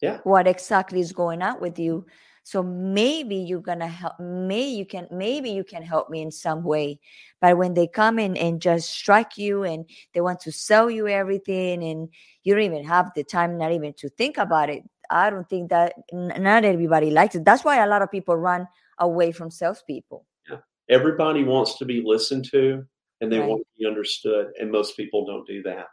Yeah. 0.01 0.19
What 0.23 0.47
exactly 0.47 1.01
is 1.01 1.11
going 1.11 1.41
on 1.41 1.59
with 1.59 1.77
you? 1.77 2.05
So 2.45 2.61
maybe 2.61 3.35
you're 3.35 3.59
gonna 3.59 3.87
help 3.87 4.13
maybe 4.19 4.69
you 4.77 4.85
can 4.85 5.07
maybe 5.09 5.49
you 5.49 5.63
can 5.63 5.81
help 5.81 6.11
me 6.11 6.21
in 6.21 6.31
some 6.31 6.63
way 6.63 6.99
but 7.41 7.57
when 7.57 7.73
they 7.73 7.87
come 7.87 8.19
in 8.19 8.37
and 8.37 8.61
just 8.61 8.87
strike 8.91 9.35
you 9.35 9.63
and 9.63 9.89
they 10.13 10.21
want 10.21 10.39
to 10.39 10.51
sell 10.51 10.89
you 10.89 11.07
everything 11.07 11.83
and 11.83 12.07
you 12.43 12.53
don't 12.53 12.63
even 12.63 12.83
have 12.85 13.11
the 13.15 13.23
time 13.23 13.57
not 13.57 13.71
even 13.71 13.93
to 13.93 14.07
think 14.09 14.37
about 14.37 14.69
it. 14.69 14.83
I 15.09 15.29
don't 15.31 15.49
think 15.49 15.69
that 15.71 15.93
not 16.13 16.65
everybody 16.65 17.09
likes 17.09 17.33
it. 17.35 17.45
That's 17.45 17.63
why 17.65 17.77
a 17.83 17.87
lot 17.87 18.01
of 18.03 18.11
people 18.11 18.35
run 18.35 18.67
away 18.99 19.31
from 19.31 19.49
salespeople. 19.49 20.25
Yeah. 20.49 20.57
everybody 20.87 21.43
wants 21.43 21.77
to 21.79 21.85
be 21.85 22.01
listened 22.05 22.45
to 22.51 22.85
and 23.21 23.31
they 23.31 23.39
Right. 23.39 23.49
want 23.49 23.61
to 23.61 23.79
be 23.79 23.87
understood 23.87 24.51
and 24.59 24.71
most 24.71 24.95
people 24.95 25.25
don't 25.25 25.47
do 25.47 25.63
that. 25.63 25.87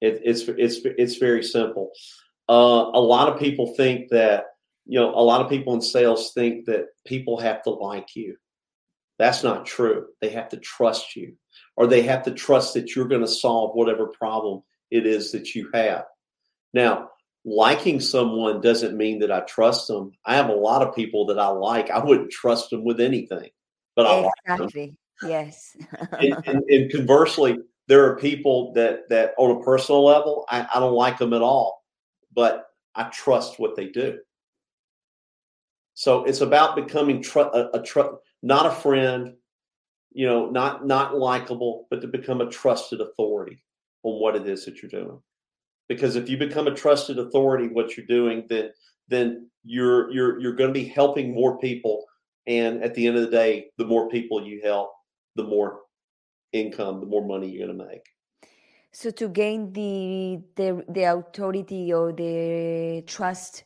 It, 0.00 0.20
it's 0.24 0.42
it's 0.48 0.78
it's 0.84 1.16
very 1.16 1.42
simple. 1.44 1.90
Uh, 2.48 2.90
a 2.94 3.00
lot 3.00 3.28
of 3.28 3.38
people 3.38 3.74
think 3.74 4.08
that 4.10 4.46
you 4.86 4.98
know 4.98 5.14
a 5.14 5.22
lot 5.22 5.40
of 5.40 5.50
people 5.50 5.74
in 5.74 5.80
sales 5.80 6.32
think 6.32 6.66
that 6.66 6.86
people 7.06 7.38
have 7.38 7.62
to 7.62 7.70
like 7.70 8.14
you. 8.14 8.36
That's 9.18 9.42
not 9.42 9.66
true. 9.66 10.06
They 10.20 10.30
have 10.30 10.48
to 10.50 10.56
trust 10.58 11.14
you 11.14 11.34
or 11.76 11.86
they 11.86 12.02
have 12.02 12.22
to 12.24 12.32
trust 12.32 12.74
that 12.74 12.94
you're 12.94 13.08
going 13.08 13.20
to 13.20 13.28
solve 13.28 13.74
whatever 13.74 14.06
problem 14.06 14.62
it 14.90 15.06
is 15.06 15.32
that 15.32 15.54
you 15.54 15.70
have. 15.74 16.04
Now 16.74 17.10
liking 17.44 18.00
someone 18.00 18.60
doesn't 18.60 18.96
mean 18.96 19.18
that 19.18 19.32
i 19.32 19.40
trust 19.40 19.88
them. 19.88 20.12
I 20.24 20.36
have 20.36 20.48
a 20.48 20.54
lot 20.54 20.82
of 20.82 20.94
people 20.94 21.26
that 21.26 21.38
i 21.38 21.48
like. 21.48 21.90
I 21.90 22.02
wouldn't 22.02 22.30
trust 22.30 22.70
them 22.70 22.84
with 22.84 23.00
anything 23.00 23.50
but 23.94 24.06
i 24.06 24.20
like 24.20 24.58
them. 24.72 24.96
Yes. 25.24 25.76
And, 26.18 26.36
and, 26.46 26.62
and 26.68 26.92
conversely, 26.92 27.58
there 27.88 28.04
are 28.04 28.16
people 28.16 28.72
that 28.74 29.08
that 29.08 29.34
on 29.38 29.56
a 29.56 29.64
personal 29.64 30.04
level, 30.04 30.44
I, 30.48 30.66
I 30.74 30.80
don't 30.80 30.94
like 30.94 31.18
them 31.18 31.32
at 31.32 31.42
all, 31.42 31.82
but 32.34 32.66
I 32.94 33.04
trust 33.04 33.58
what 33.58 33.76
they 33.76 33.88
do. 33.88 34.18
So 35.94 36.24
it's 36.24 36.40
about 36.40 36.76
becoming 36.76 37.22
tr- 37.22 37.40
a, 37.40 37.70
a 37.74 37.82
tr- 37.82 38.16
not 38.42 38.66
a 38.66 38.70
friend, 38.70 39.34
you 40.12 40.26
know, 40.26 40.50
not 40.50 40.86
not 40.86 41.16
likable, 41.16 41.86
but 41.90 42.00
to 42.02 42.08
become 42.08 42.40
a 42.40 42.50
trusted 42.50 43.00
authority 43.00 43.62
on 44.02 44.20
what 44.20 44.36
it 44.36 44.46
is 44.48 44.64
that 44.64 44.82
you're 44.82 44.90
doing. 44.90 45.20
Because 45.88 46.16
if 46.16 46.28
you 46.28 46.36
become 46.38 46.66
a 46.66 46.74
trusted 46.74 47.18
authority, 47.18 47.68
what 47.68 47.96
you're 47.96 48.06
doing, 48.06 48.46
then 48.48 48.70
then 49.08 49.50
you're 49.64 50.10
you're 50.12 50.40
you're 50.40 50.54
going 50.54 50.72
to 50.72 50.80
be 50.80 50.86
helping 50.86 51.34
more 51.34 51.58
people, 51.58 52.04
and 52.46 52.82
at 52.82 52.94
the 52.94 53.06
end 53.06 53.16
of 53.16 53.22
the 53.22 53.30
day, 53.30 53.66
the 53.78 53.84
more 53.86 54.08
people 54.08 54.46
you 54.46 54.60
help, 54.64 54.92
the 55.36 55.44
more 55.44 55.80
income, 56.52 57.00
the 57.00 57.06
more 57.06 57.26
money 57.26 57.48
you're 57.48 57.66
going 57.66 57.78
to 57.78 57.84
make. 57.84 58.06
so 58.92 59.10
to 59.10 59.28
gain 59.28 59.72
the 59.72 60.40
the 60.56 60.84
the 60.88 61.04
authority 61.04 61.92
or 61.92 62.12
the 62.12 63.02
trust 63.06 63.64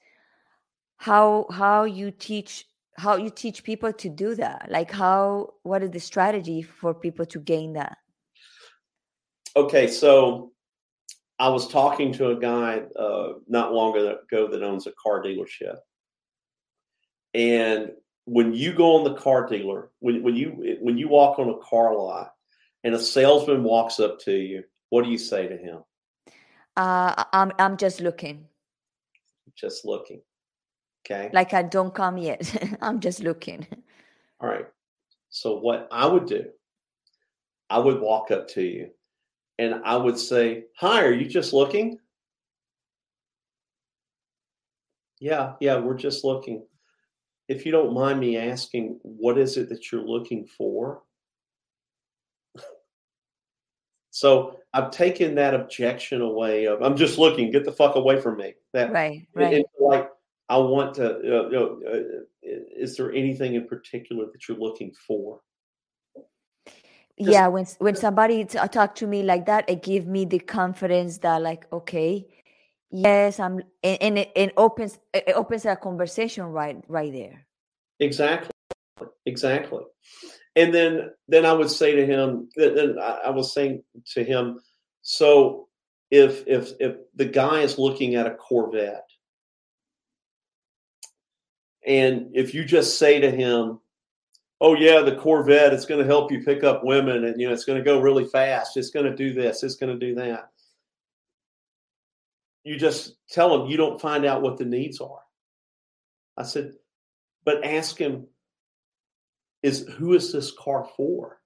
how 0.96 1.46
how 1.50 1.84
you 1.84 2.10
teach 2.10 2.66
how 2.96 3.16
you 3.16 3.30
teach 3.30 3.62
people 3.62 3.92
to 3.92 4.08
do 4.08 4.34
that 4.34 4.66
like 4.70 4.90
how 4.90 5.52
what 5.62 5.82
is 5.82 5.90
the 5.90 6.00
strategy 6.00 6.62
for 6.62 6.94
people 6.94 7.26
to 7.26 7.38
gain 7.38 7.74
that 7.74 7.98
Okay, 9.56 9.86
so 9.88 10.52
I 11.38 11.48
was 11.48 11.66
talking 11.68 12.12
to 12.12 12.28
a 12.28 12.36
guy 12.36 12.82
uh, 12.94 13.32
not 13.48 13.72
long 13.72 13.96
ago 13.96 14.48
that 14.48 14.62
owns 14.62 14.86
a 14.86 14.92
car 15.02 15.22
dealership, 15.22 15.78
and 17.32 17.92
when 18.26 18.52
you 18.52 18.74
go 18.74 18.96
on 18.96 19.04
the 19.04 19.14
car 19.14 19.46
dealer, 19.48 19.90
when 20.00 20.22
when 20.22 20.36
you 20.36 20.76
when 20.82 20.98
you 20.98 21.08
walk 21.08 21.38
on 21.38 21.48
a 21.48 21.58
car 21.58 21.96
lot, 21.96 22.32
and 22.84 22.94
a 22.94 22.98
salesman 22.98 23.62
walks 23.62 23.98
up 23.98 24.18
to 24.20 24.32
you, 24.32 24.62
what 24.90 25.04
do 25.04 25.10
you 25.10 25.18
say 25.18 25.46
to 25.48 25.56
him? 25.56 25.78
uh 26.76 27.24
i'm 27.32 27.52
i'm 27.58 27.76
just 27.76 28.00
looking 28.00 28.46
Just 29.56 29.84
looking. 29.84 30.20
Okay. 31.08 31.30
like 31.32 31.54
i 31.54 31.62
don't 31.62 31.94
come 31.94 32.18
yet 32.18 32.76
i'm 32.82 32.98
just 33.00 33.20
looking 33.20 33.66
All 34.40 34.48
right. 34.48 34.66
So 35.30 35.58
what 35.58 35.88
I 35.90 36.06
would 36.06 36.26
do, 36.26 36.44
I 37.70 37.78
would 37.78 38.00
walk 38.00 38.30
up 38.30 38.48
to 38.48 38.62
you 38.62 38.90
and 39.58 39.80
I 39.84 39.96
would 39.96 40.18
say, 40.18 40.64
Hi, 40.76 41.02
are 41.04 41.12
you 41.12 41.26
just 41.26 41.52
looking? 41.52 41.98
Yeah, 45.20 45.54
yeah, 45.60 45.78
we're 45.78 45.96
just 45.96 46.24
looking. 46.24 46.66
If 47.48 47.64
you 47.64 47.72
don't 47.72 47.94
mind 47.94 48.20
me 48.20 48.36
asking, 48.36 48.98
what 49.02 49.38
is 49.38 49.56
it 49.56 49.68
that 49.70 49.90
you're 49.90 50.02
looking 50.06 50.46
for? 50.46 51.02
So 54.10 54.56
I've 54.72 54.90
taken 54.90 55.34
that 55.34 55.52
objection 55.52 56.22
away 56.22 56.66
of 56.66 56.82
I'm 56.82 56.96
just 56.96 57.18
looking, 57.18 57.50
get 57.50 57.64
the 57.66 57.72
fuck 57.72 57.96
away 57.96 58.18
from 58.18 58.38
me. 58.38 58.54
That 58.72 58.90
right 58.90 59.26
and- 59.34 59.42
right 59.42 59.54
and 59.54 59.64
like 59.78 60.10
I 60.48 60.58
want 60.58 60.94
to. 60.94 61.16
Uh, 61.16 61.18
you 61.20 61.50
know, 61.50 61.80
uh, 61.88 62.00
is 62.42 62.96
there 62.96 63.12
anything 63.12 63.54
in 63.54 63.66
particular 63.66 64.26
that 64.26 64.48
you're 64.48 64.58
looking 64.58 64.92
for? 65.06 65.40
yeah 67.18 67.46
when 67.46 67.64
when 67.78 67.96
somebody 67.96 68.44
t- 68.44 68.58
uh, 68.58 68.68
talk 68.68 68.94
to 68.94 69.06
me 69.06 69.22
like 69.22 69.46
that 69.46 69.64
it 69.70 69.82
give 69.82 70.06
me 70.06 70.26
the 70.26 70.38
confidence 70.38 71.16
that 71.16 71.40
like 71.40 71.66
okay 71.72 72.26
yes 72.90 73.40
i'm 73.40 73.62
and, 73.82 74.02
and 74.02 74.18
it, 74.18 74.30
it 74.36 74.52
opens 74.58 74.98
it 75.14 75.32
opens 75.34 75.64
a 75.64 75.74
conversation 75.76 76.44
right 76.44 76.84
right 76.88 77.14
there 77.14 77.46
Exactly, 78.00 78.50
exactly. 79.24 79.84
And 80.54 80.74
then 80.74 81.10
then 81.28 81.46
I 81.46 81.52
would 81.52 81.70
say 81.70 81.94
to 81.94 82.06
him. 82.06 82.48
Then 82.56 82.74
then 82.74 82.98
I, 83.00 83.20
I 83.26 83.30
was 83.30 83.52
saying 83.52 83.82
to 84.14 84.24
him. 84.24 84.60
So 85.02 85.68
if 86.10 86.46
if 86.46 86.72
if 86.80 86.96
the 87.14 87.24
guy 87.24 87.60
is 87.60 87.78
looking 87.78 88.14
at 88.14 88.26
a 88.26 88.34
Corvette, 88.34 89.08
and 91.86 92.30
if 92.34 92.52
you 92.54 92.64
just 92.64 92.98
say 92.98 93.20
to 93.20 93.30
him, 93.30 93.80
"Oh 94.60 94.74
yeah, 94.74 95.00
the 95.00 95.16
Corvette, 95.16 95.72
it's 95.72 95.86
going 95.86 96.00
to 96.00 96.06
help 96.06 96.32
you 96.32 96.42
pick 96.42 96.64
up 96.64 96.84
women, 96.84 97.24
and 97.24 97.40
you 97.40 97.46
know 97.46 97.52
it's 97.52 97.64
going 97.64 97.78
to 97.78 97.84
go 97.84 98.00
really 98.00 98.24
fast. 98.24 98.76
It's 98.76 98.90
going 98.90 99.06
to 99.06 99.16
do 99.16 99.32
this. 99.32 99.62
It's 99.62 99.76
going 99.76 99.98
to 99.98 100.06
do 100.06 100.14
that." 100.16 100.50
You 102.64 102.76
just 102.76 103.14
tell 103.30 103.54
him 103.54 103.70
you 103.70 103.76
don't 103.76 104.00
find 104.00 104.24
out 104.24 104.42
what 104.42 104.56
the 104.56 104.64
needs 104.64 105.00
are. 105.00 105.20
I 106.36 106.42
said, 106.42 106.72
but 107.44 107.64
ask 107.64 107.96
him 107.96 108.26
is 109.62 109.86
who 109.96 110.14
is 110.14 110.32
this 110.32 110.52
car 110.52 110.88
for? 110.96 111.40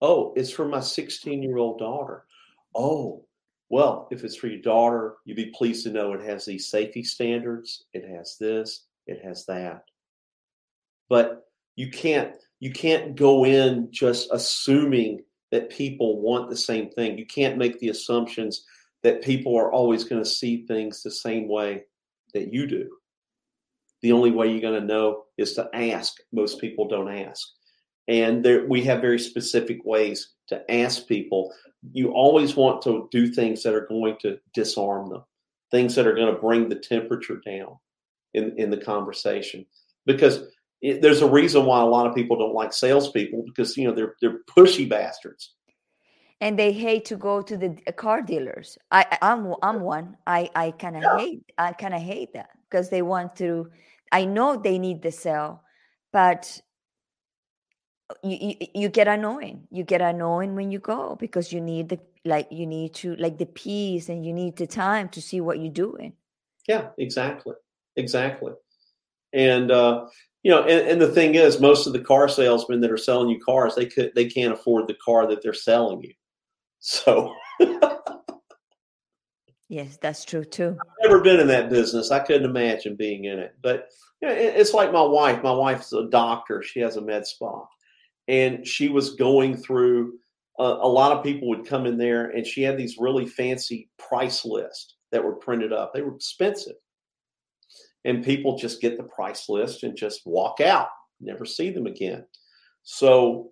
Oh, 0.00 0.32
it's 0.36 0.50
for 0.50 0.66
my 0.66 0.80
16 0.80 1.42
year 1.42 1.58
old 1.58 1.78
daughter. 1.78 2.24
Oh, 2.74 3.24
well, 3.68 4.08
if 4.10 4.24
it's 4.24 4.36
for 4.36 4.48
your 4.48 4.60
daughter, 4.60 5.16
you'd 5.24 5.36
be 5.36 5.52
pleased 5.54 5.84
to 5.84 5.92
know 5.92 6.12
it 6.12 6.24
has 6.24 6.44
these 6.44 6.68
safety 6.68 7.02
standards, 7.02 7.84
it 7.92 8.08
has 8.08 8.36
this, 8.38 8.86
it 9.06 9.24
has 9.24 9.46
that. 9.46 9.84
But 11.08 11.44
you 11.76 11.90
can't 11.90 12.34
you 12.60 12.72
can't 12.72 13.16
go 13.16 13.44
in 13.44 13.88
just 13.90 14.28
assuming 14.32 15.22
that 15.50 15.70
people 15.70 16.20
want 16.20 16.48
the 16.48 16.56
same 16.56 16.90
thing. 16.90 17.18
You 17.18 17.26
can't 17.26 17.58
make 17.58 17.78
the 17.78 17.90
assumptions 17.90 18.64
that 19.02 19.22
people 19.22 19.56
are 19.56 19.72
always 19.72 20.04
going 20.04 20.22
to 20.22 20.28
see 20.28 20.64
things 20.66 21.02
the 21.02 21.10
same 21.10 21.48
way 21.48 21.84
that 22.32 22.52
you 22.52 22.66
do 22.66 22.90
the 24.04 24.12
only 24.12 24.30
way 24.30 24.50
you're 24.50 24.60
going 24.60 24.78
to 24.78 24.86
know 24.86 25.24
is 25.38 25.54
to 25.54 25.66
ask. 25.72 26.18
Most 26.30 26.60
people 26.60 26.86
don't 26.86 27.10
ask. 27.10 27.48
And 28.06 28.44
there, 28.44 28.66
we 28.66 28.84
have 28.84 29.00
very 29.00 29.18
specific 29.18 29.82
ways 29.82 30.34
to 30.48 30.70
ask 30.70 31.08
people. 31.08 31.54
You 31.90 32.12
always 32.12 32.54
want 32.54 32.82
to 32.82 33.08
do 33.10 33.28
things 33.28 33.62
that 33.62 33.72
are 33.72 33.86
going 33.86 34.18
to 34.20 34.38
disarm 34.52 35.08
them, 35.08 35.24
things 35.70 35.94
that 35.94 36.06
are 36.06 36.14
going 36.14 36.34
to 36.34 36.38
bring 36.38 36.68
the 36.68 36.74
temperature 36.74 37.40
down 37.46 37.78
in, 38.34 38.54
in 38.58 38.70
the 38.70 38.76
conversation. 38.76 39.64
Because 40.06 40.42
it, 40.82 41.00
there's 41.00 41.22
a 41.22 41.28
reason 41.30 41.64
why 41.64 41.80
a 41.80 41.86
lot 41.86 42.06
of 42.06 42.14
people 42.14 42.36
don't 42.38 42.54
like 42.54 42.72
salespeople 42.72 43.44
because 43.46 43.76
you 43.76 43.86
know 43.88 43.94
they're 43.94 44.14
they're 44.20 44.40
pushy 44.56 44.88
bastards. 44.88 45.54
and 46.40 46.58
they 46.58 46.72
hate 46.72 47.04
to 47.06 47.16
go 47.16 47.40
to 47.40 47.56
the 47.56 47.70
car 47.96 48.20
dealers 48.20 48.76
i 48.90 49.06
i'm 49.22 49.54
i'm 49.62 49.80
one 49.80 50.16
i 50.26 50.50
i 50.54 50.70
kind 50.72 50.96
of 50.96 51.02
Yeah. 51.02 51.16
hate 51.16 51.44
i 51.58 51.72
kind 51.72 51.94
of 51.94 52.02
hate 52.02 52.32
that 52.34 52.50
because 52.68 52.90
they 52.90 53.02
want 53.02 53.36
to 53.36 53.70
i 54.12 54.24
know 54.24 54.56
they 54.56 54.78
need 54.78 55.00
the 55.00 55.12
sale 55.12 55.62
but 56.12 56.60
you, 58.22 58.36
you 58.40 58.66
you 58.74 58.88
get 58.88 59.08
annoying 59.08 59.66
you 59.70 59.84
get 59.84 60.02
annoying 60.02 60.54
when 60.54 60.70
you 60.70 60.78
go 60.78 61.16
because 61.18 61.52
you 61.52 61.60
need 61.60 61.88
the 61.88 61.98
like 62.24 62.48
you 62.50 62.66
need 62.66 62.92
to 62.94 63.14
like 63.16 63.38
the 63.38 63.46
peace 63.46 64.08
and 64.08 64.26
you 64.26 64.32
need 64.32 64.56
the 64.56 64.66
time 64.66 65.08
to 65.08 65.20
see 65.22 65.40
what 65.40 65.58
you're 65.60 65.72
doing 65.72 66.12
Yeah, 66.68 66.88
exactly, 66.98 67.54
exactly. 67.96 68.52
And 69.32 69.70
uh, 69.70 70.06
you 70.42 70.50
know, 70.50 70.62
and, 70.62 70.88
and 70.88 71.00
the 71.00 71.10
thing 71.10 71.34
is, 71.34 71.60
most 71.60 71.86
of 71.86 71.92
the 71.92 72.00
car 72.00 72.28
salesmen 72.28 72.80
that 72.80 72.92
are 72.92 72.96
selling 72.96 73.28
you 73.28 73.40
cars, 73.40 73.74
they 73.74 73.86
could 73.86 74.12
they 74.14 74.26
can't 74.26 74.52
afford 74.52 74.88
the 74.88 74.96
car 75.04 75.26
that 75.26 75.42
they're 75.42 75.54
selling 75.54 76.02
you. 76.02 76.12
So 76.86 77.34
Yes, 79.68 79.98
that's 80.00 80.24
true 80.24 80.44
too. 80.44 80.76
I've 80.80 81.08
never 81.10 81.20
been 81.20 81.40
in 81.40 81.46
that 81.48 81.70
business. 81.70 82.10
I 82.10 82.20
couldn't 82.20 82.48
imagine 82.48 82.96
being 82.96 83.24
in 83.24 83.38
it. 83.38 83.56
But 83.62 83.88
you 84.20 84.28
know, 84.28 84.34
it, 84.34 84.54
it's 84.56 84.74
like 84.74 84.92
my 84.92 85.02
wife. 85.02 85.42
My 85.42 85.52
wife's 85.52 85.92
a 85.92 86.08
doctor. 86.10 86.62
She 86.62 86.80
has 86.80 86.96
a 86.96 87.00
med 87.00 87.26
spa, 87.26 87.66
and 88.28 88.66
she 88.66 88.88
was 88.88 89.16
going 89.16 89.56
through. 89.56 90.14
Uh, 90.60 90.76
a 90.80 90.88
lot 90.88 91.10
of 91.10 91.24
people 91.24 91.48
would 91.48 91.66
come 91.66 91.86
in 91.86 91.98
there, 91.98 92.30
and 92.30 92.46
she 92.46 92.62
had 92.62 92.76
these 92.76 92.98
really 92.98 93.26
fancy 93.26 93.88
price 93.98 94.44
lists 94.44 94.94
that 95.10 95.24
were 95.24 95.34
printed 95.34 95.72
up. 95.72 95.92
They 95.92 96.02
were 96.02 96.14
expensive, 96.14 96.76
and 98.04 98.24
people 98.24 98.58
just 98.58 98.80
get 98.80 98.96
the 98.96 99.04
price 99.04 99.48
list 99.48 99.82
and 99.82 99.96
just 99.96 100.22
walk 100.26 100.60
out, 100.60 100.88
never 101.20 101.44
see 101.44 101.70
them 101.70 101.86
again. 101.86 102.24
So, 102.82 103.50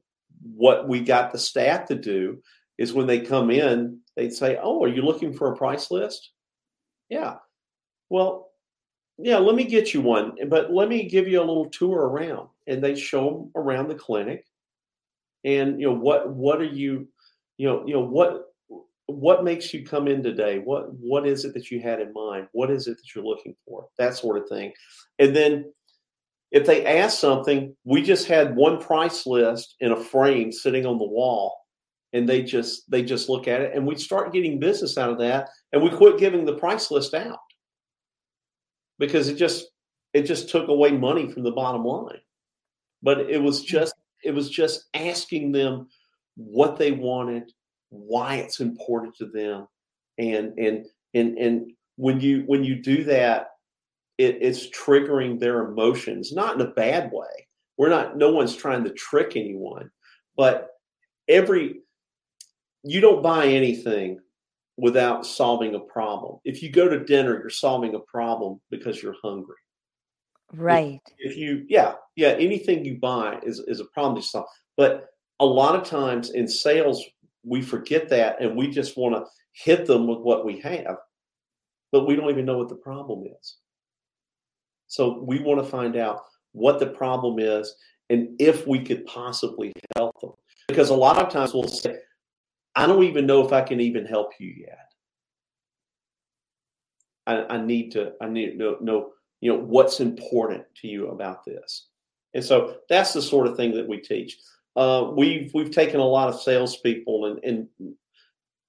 what 0.55 0.89
we 0.89 1.01
got 1.01 1.33
the 1.33 1.39
staff 1.39 1.87
to 1.87 1.95
do 1.95 2.43
is 2.79 2.93
when 2.93 3.07
they 3.07 3.21
come 3.21 3.51
in, 3.51 3.99
they'd 4.17 4.33
say, 4.33 4.59
Oh, 4.63 4.83
are 4.83 4.89
you 4.89 5.03
looking 5.03 5.33
for 5.33 5.53
a 5.53 5.57
price 5.57 5.91
list? 5.91 6.31
Yeah. 7.09 7.37
Well, 8.11 8.51
yeah, 9.19 9.39
let 9.39 9.55
me 9.55 9.65
get 9.65 9.95
you 9.95 10.01
one, 10.01 10.33
but 10.49 10.73
let 10.73 10.89
me 10.89 11.09
give 11.09 11.29
you 11.29 11.39
a 11.39 11.45
little 11.45 11.69
tour 11.71 12.09
around. 12.09 12.49
And 12.67 12.83
they 12.83 12.95
show 12.95 13.31
them 13.31 13.51
around 13.63 13.89
the 13.89 13.95
clinic. 13.95 14.45
And 15.45 15.81
you 15.81 15.87
know, 15.87 15.95
what 15.95 16.31
what 16.31 16.61
are 16.61 16.65
you, 16.65 17.09
you 17.57 17.69
know, 17.69 17.85
you 17.87 17.95
know, 17.95 18.05
what 18.05 18.52
what 19.07 19.45
makes 19.45 19.75
you 19.75 19.85
come 19.85 20.09
in 20.09 20.23
today? 20.23 20.59
What 20.59 20.93
what 20.95 21.27
is 21.27 21.45
it 21.45 21.55
that 21.55 21.71
you 21.71 21.81
had 21.81 22.01
in 22.01 22.13
mind? 22.13 22.49
What 22.53 22.71
is 22.71 22.87
it 22.87 22.97
that 22.97 23.15
you're 23.15 23.25
looking 23.25 23.55
for? 23.67 23.87
That 23.99 24.17
sort 24.17 24.39
of 24.39 24.49
thing. 24.49 24.73
And 25.19 25.35
then 25.35 25.73
if 26.51 26.67
they 26.67 26.85
ask 26.85 27.19
something, 27.19 27.75
we 27.85 28.03
just 28.03 28.29
had 28.29 28.55
one 28.55 28.81
price 28.81 29.27
list 29.27 29.77
in 29.81 29.93
a 29.93 29.97
frame 29.97 30.53
sitting 30.53 30.87
on 30.87 30.99
the 30.99 31.05
wall 31.05 31.57
and 32.13 32.29
they 32.29 32.43
just 32.43 32.91
they 32.91 33.03
just 33.03 33.29
look 33.29 33.49
at 33.49 33.61
it 33.61 33.75
and 33.75 33.87
we 33.87 33.97
start 33.97 34.33
getting 34.33 34.61
business 34.61 34.99
out 34.99 35.11
of 35.11 35.19
that 35.19 35.49
and 35.73 35.83
we 35.83 35.91
quit 35.91 36.19
giving 36.19 36.45
the 36.45 36.57
price 36.59 36.91
list 36.91 37.15
out 37.15 37.39
because 38.99 39.29
it 39.29 39.35
just 39.35 39.67
it 40.13 40.23
just 40.23 40.51
took 40.51 40.69
away 40.69 40.93
money 40.93 41.29
from 41.29 41.43
the 41.43 41.51
bottom 41.51 41.85
line 41.85 42.21
but 43.03 43.21
it 43.31 43.43
was 43.43 43.63
just 43.63 43.95
it 44.23 44.35
was 44.35 44.51
just 44.51 44.89
asking 44.95 45.53
them 45.53 45.89
what 46.37 46.77
they 46.77 46.93
wanted 46.93 47.51
why 47.93 48.37
it's 48.37 48.61
important 48.61 49.15
to 49.17 49.27
them 49.27 49.67
and 50.19 50.59
and 50.59 50.87
and 51.15 51.39
and 51.39 51.73
when 51.97 52.21
you 52.21 52.43
when 52.47 52.65
you 52.65 52.75
do 52.75 53.05
that 53.05 53.51
it, 54.19 54.39
it's 54.41 54.69
triggering 54.71 55.39
their 55.39 55.67
emotions 55.67 56.33
not 56.33 56.55
in 56.55 56.61
a 56.63 56.71
bad 56.71 57.11
way 57.13 57.47
we're 57.77 57.89
not 57.89 58.17
no 58.17 58.33
one's 58.33 58.57
trying 58.57 58.83
to 58.83 58.91
trick 58.91 59.37
anyone 59.37 59.91
but 60.37 60.71
every 61.29 61.83
you 62.83 63.01
don't 63.01 63.23
buy 63.23 63.47
anything 63.47 64.19
without 64.77 65.27
solving 65.27 65.75
a 65.75 65.81
problem. 65.81 66.39
If 66.45 66.63
you 66.63 66.71
go 66.71 66.89
to 66.89 67.05
dinner, 67.05 67.39
you're 67.41 67.51
solving 67.51 67.95
a 67.95 68.01
problem 68.01 68.61
because 68.71 69.03
you're 69.03 69.17
hungry. 69.23 69.57
Right. 70.53 71.01
If, 71.19 71.33
if 71.33 71.37
you, 71.37 71.65
yeah, 71.69 71.95
yeah, 72.17 72.31
anything 72.31 72.85
you 72.85 72.99
buy 72.99 73.39
is, 73.43 73.61
is 73.67 73.81
a 73.81 73.85
problem 73.87 74.21
to 74.21 74.27
solve. 74.27 74.47
But 74.77 75.09
a 75.41 75.47
lot 75.47 75.77
of 75.77 75.85
times 75.85 76.31
in 76.31 76.49
sales, 76.49 77.03
we 77.45 77.63
forget 77.63 78.09
that 78.09 78.41
and 78.41 78.57
we 78.57 78.69
just 78.69 78.97
want 78.97 79.15
to 79.15 79.25
hit 79.53 79.87
them 79.87 80.07
with 80.07 80.19
what 80.19 80.45
we 80.45 80.61
have, 80.61 80.97
but 81.91 82.07
we 82.07 82.17
don't 82.17 82.31
even 82.31 82.45
know 82.45 82.59
what 82.59 82.69
the 82.69 82.75
problem 82.75 83.25
is. 83.41 83.57
So 84.87 85.21
we 85.23 85.39
want 85.39 85.63
to 85.63 85.69
find 85.69 85.97
out 85.97 86.23
what 86.53 86.79
the 86.79 86.87
problem 86.87 87.39
is 87.39 87.75
and 88.11 88.29
if 88.39 88.67
we 88.67 88.85
could 88.85 89.07
possibly 89.07 89.73
help 89.97 90.21
them. 90.21 90.33
Because 90.69 90.91
a 90.91 90.95
lot 90.95 91.19
of 91.19 91.33
times 91.33 91.55
we'll 91.55 91.69
say, 91.69 91.97
I 92.75 92.87
don't 92.87 93.05
even 93.05 93.27
know 93.27 93.45
if 93.45 93.53
I 93.53 93.63
can 93.63 93.81
even 93.81 94.05
help 94.05 94.33
you 94.39 94.53
yet. 94.57 94.89
I, 97.27 97.55
I 97.55 97.65
need 97.65 97.91
to, 97.93 98.13
I 98.21 98.29
need 98.29 98.53
to 98.53 98.57
know, 98.57 98.77
know, 98.81 99.11
you 99.41 99.53
know, 99.53 99.59
what's 99.59 100.01
important 100.01 100.65
to 100.83 100.89
you 100.89 101.09
about 101.09 101.45
this. 101.45 101.89
And 102.35 102.45
so 102.45 102.77
that's 102.89 103.13
the 103.13 103.23
sort 103.23 103.47
of 103.47 103.57
thing 103.57 103.73
that 103.73 103.87
we 103.87 103.99
teach. 103.99 104.39
Uh, 104.75 105.11
we've 105.15 105.53
we've 105.55 105.71
taken 105.71 106.01
a 106.01 106.05
lot 106.05 106.29
of 106.29 106.41
salespeople 106.41 107.27
and 107.27 107.45
and 107.45 107.95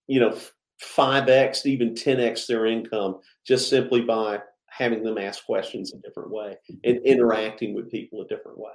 you 0.08 0.20
know 0.20 0.38
five 0.80 1.30
x 1.30 1.66
even 1.66 1.96
ten 1.96 2.20
x 2.20 2.46
their 2.46 2.66
income 2.66 3.20
just 3.46 3.70
simply 3.70 4.02
by 4.02 4.40
having 4.68 5.04
them 5.04 5.18
ask 5.18 5.46
questions 5.46 5.94
a 5.94 5.98
different 6.00 6.32
way 6.32 6.58
and 6.84 6.98
interacting 7.06 7.74
with 7.74 7.92
people 7.92 8.22
a 8.22 8.28
different 8.28 8.58
way. 8.58 8.74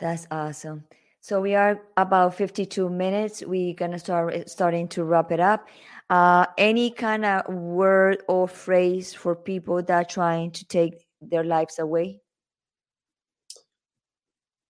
That's 0.00 0.26
awesome. 0.30 0.84
So 1.20 1.42
we 1.42 1.54
are 1.54 1.82
about 1.98 2.34
52 2.34 2.88
minutes. 2.88 3.42
We're 3.46 3.74
gonna 3.74 3.98
start 3.98 4.48
starting 4.48 4.88
to 4.88 5.04
wrap 5.04 5.30
it 5.30 5.40
up. 5.40 5.68
Uh, 6.08 6.46
any 6.56 6.90
kind 6.90 7.24
of 7.26 7.46
word 7.52 8.22
or 8.26 8.48
phrase 8.48 9.12
for 9.12 9.36
people 9.36 9.82
that 9.82 9.90
are 9.90 10.04
trying 10.04 10.50
to 10.52 10.64
take 10.64 11.06
their 11.20 11.44
lives 11.44 11.78
away? 11.78 12.20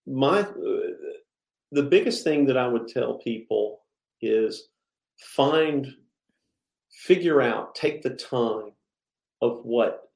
My 0.06 0.44
the 1.72 1.82
biggest 1.82 2.24
thing 2.24 2.46
that 2.46 2.56
I 2.56 2.66
would 2.66 2.88
tell 2.88 3.18
people 3.18 3.80
is 4.20 4.68
find, 5.18 5.94
figure 6.90 7.40
out, 7.40 7.74
take 7.74 8.02
the 8.02 8.10
time 8.10 8.72
of 9.42 9.60
what 9.64 10.10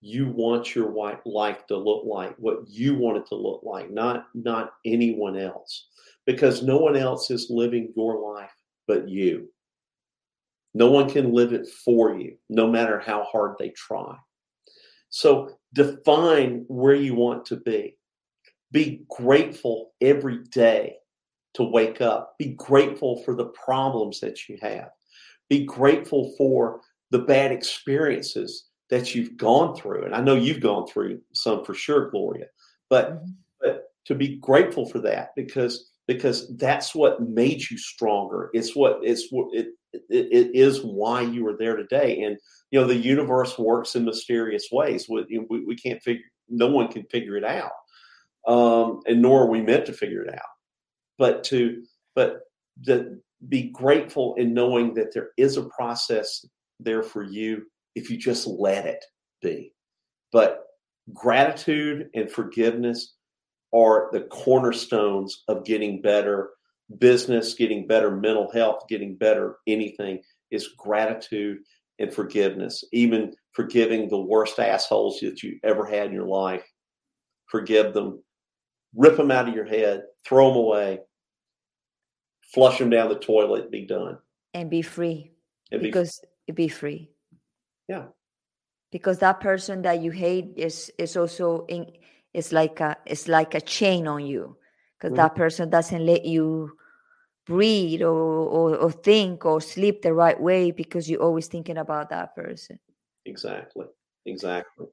you 0.00 0.28
want 0.28 0.74
your 0.74 0.92
life 1.24 1.66
to 1.66 1.76
look 1.76 2.04
like 2.04 2.36
what 2.36 2.58
you 2.68 2.94
want 2.94 3.16
it 3.16 3.26
to 3.26 3.34
look 3.34 3.62
like 3.64 3.90
not 3.90 4.26
not 4.34 4.74
anyone 4.84 5.38
else 5.38 5.86
because 6.26 6.62
no 6.62 6.76
one 6.76 6.96
else 6.96 7.30
is 7.30 7.46
living 7.48 7.92
your 7.96 8.34
life 8.34 8.52
but 8.86 9.08
you. 9.08 9.50
No 10.74 10.90
one 10.90 11.08
can 11.08 11.32
live 11.32 11.52
it 11.52 11.66
for 11.84 12.18
you 12.18 12.36
no 12.48 12.66
matter 12.70 13.00
how 13.00 13.24
hard 13.24 13.56
they 13.58 13.70
try. 13.70 14.14
So 15.08 15.56
define 15.72 16.64
where 16.68 16.94
you 16.94 17.14
want 17.14 17.46
to 17.46 17.56
be 17.56 17.96
be 18.72 19.04
grateful 19.08 19.92
every 20.00 20.42
day 20.44 20.96
to 21.54 21.62
wake 21.62 22.00
up 22.00 22.34
be 22.38 22.54
grateful 22.54 23.22
for 23.22 23.34
the 23.34 23.46
problems 23.46 24.20
that 24.20 24.48
you 24.48 24.58
have 24.60 24.90
be 25.48 25.64
grateful 25.64 26.34
for 26.36 26.80
the 27.10 27.18
bad 27.20 27.52
experiences 27.52 28.66
that 28.90 29.14
you've 29.14 29.36
gone 29.36 29.76
through. 29.76 30.04
And 30.04 30.14
I 30.14 30.20
know 30.20 30.34
you've 30.34 30.60
gone 30.60 30.86
through 30.86 31.20
some 31.32 31.64
for 31.64 31.74
sure, 31.74 32.10
Gloria, 32.10 32.46
but 32.88 33.14
mm-hmm. 33.14 33.30
but 33.60 33.84
to 34.06 34.14
be 34.14 34.36
grateful 34.36 34.88
for 34.88 35.00
that 35.00 35.30
because 35.36 35.90
because 36.06 36.56
that's 36.56 36.94
what 36.94 37.20
made 37.20 37.68
you 37.68 37.78
stronger. 37.78 38.50
It's 38.52 38.76
what 38.76 39.00
it's 39.02 39.28
what 39.30 39.48
it, 39.52 39.68
it, 39.92 40.04
it 40.10 40.54
is 40.54 40.82
why 40.82 41.22
you 41.22 41.46
are 41.48 41.56
there 41.56 41.76
today. 41.76 42.22
And 42.22 42.38
you 42.70 42.80
know 42.80 42.86
the 42.86 42.94
universe 42.94 43.58
works 43.58 43.96
in 43.96 44.04
mysterious 44.04 44.68
ways. 44.70 45.08
We, 45.08 45.44
we, 45.50 45.64
we 45.64 45.76
can't 45.76 46.02
figure. 46.02 46.24
No 46.48 46.68
one 46.68 46.88
can 46.88 47.04
figure 47.04 47.36
it 47.36 47.44
out, 47.44 47.72
um, 48.46 49.00
and 49.06 49.22
nor 49.22 49.42
are 49.42 49.50
we 49.50 49.62
meant 49.62 49.86
to 49.86 49.92
figure 49.92 50.22
it 50.22 50.34
out. 50.34 50.40
But 51.18 51.44
to 51.44 51.82
but 52.14 52.40
to 52.84 53.16
be 53.48 53.70
grateful 53.70 54.34
in 54.36 54.54
knowing 54.54 54.94
that 54.94 55.12
there 55.12 55.30
is 55.36 55.56
a 55.56 55.64
process 55.64 56.44
there 56.80 57.02
for 57.02 57.22
you 57.22 57.66
if 57.94 58.10
you 58.10 58.16
just 58.16 58.46
let 58.46 58.86
it 58.86 59.04
be. 59.42 59.72
But 60.32 60.64
gratitude 61.12 62.08
and 62.14 62.30
forgiveness 62.30 63.14
are 63.74 64.08
the 64.12 64.22
cornerstones 64.22 65.44
of 65.48 65.64
getting 65.64 66.00
better 66.00 66.50
business, 66.98 67.54
getting 67.54 67.86
better 67.86 68.10
mental 68.10 68.50
health, 68.52 68.84
getting 68.88 69.16
better 69.16 69.56
anything 69.66 70.22
is 70.50 70.68
gratitude 70.76 71.58
and 71.98 72.12
forgiveness. 72.12 72.84
Even 72.92 73.34
forgiving 73.52 74.08
the 74.08 74.20
worst 74.20 74.58
assholes 74.58 75.18
that 75.20 75.42
you 75.42 75.58
ever 75.64 75.84
had 75.84 76.06
in 76.06 76.12
your 76.12 76.26
life. 76.26 76.64
Forgive 77.46 77.92
them, 77.94 78.22
rip 78.96 79.16
them 79.16 79.30
out 79.30 79.48
of 79.48 79.54
your 79.54 79.64
head, 79.64 80.04
throw 80.24 80.48
them 80.48 80.56
away, 80.56 81.00
flush 82.52 82.78
them 82.78 82.90
down 82.90 83.08
the 83.08 83.18
toilet, 83.18 83.70
be 83.70 83.86
done. 83.86 84.18
And 84.54 84.70
be 84.70 84.82
free. 84.82 85.32
And 85.70 85.82
because 85.82 86.20
be, 86.46 86.52
be 86.52 86.68
free. 86.68 87.10
Yeah. 87.88 88.06
Because 88.90 89.18
that 89.18 89.40
person 89.40 89.82
that 89.82 90.00
you 90.00 90.10
hate 90.10 90.54
is 90.56 90.90
is 90.98 91.16
also 91.16 91.66
in 91.68 91.92
it's 92.32 92.52
like 92.52 92.80
a 92.80 92.96
it's 93.04 93.28
like 93.28 93.54
a 93.54 93.60
chain 93.60 94.06
on 94.06 94.24
you. 94.24 94.56
Because 94.98 95.12
mm-hmm. 95.12 95.22
that 95.22 95.34
person 95.34 95.68
doesn't 95.68 96.06
let 96.06 96.24
you 96.24 96.72
breathe 97.46 98.02
or, 98.02 98.08
or, 98.08 98.76
or 98.76 98.90
think 98.90 99.44
or 99.44 99.60
sleep 99.60 100.02
the 100.02 100.12
right 100.12 100.40
way 100.40 100.72
because 100.72 101.08
you're 101.08 101.22
always 101.22 101.46
thinking 101.46 101.76
about 101.76 102.10
that 102.10 102.34
person. 102.34 102.78
Exactly. 103.24 103.86
Exactly. 104.24 104.86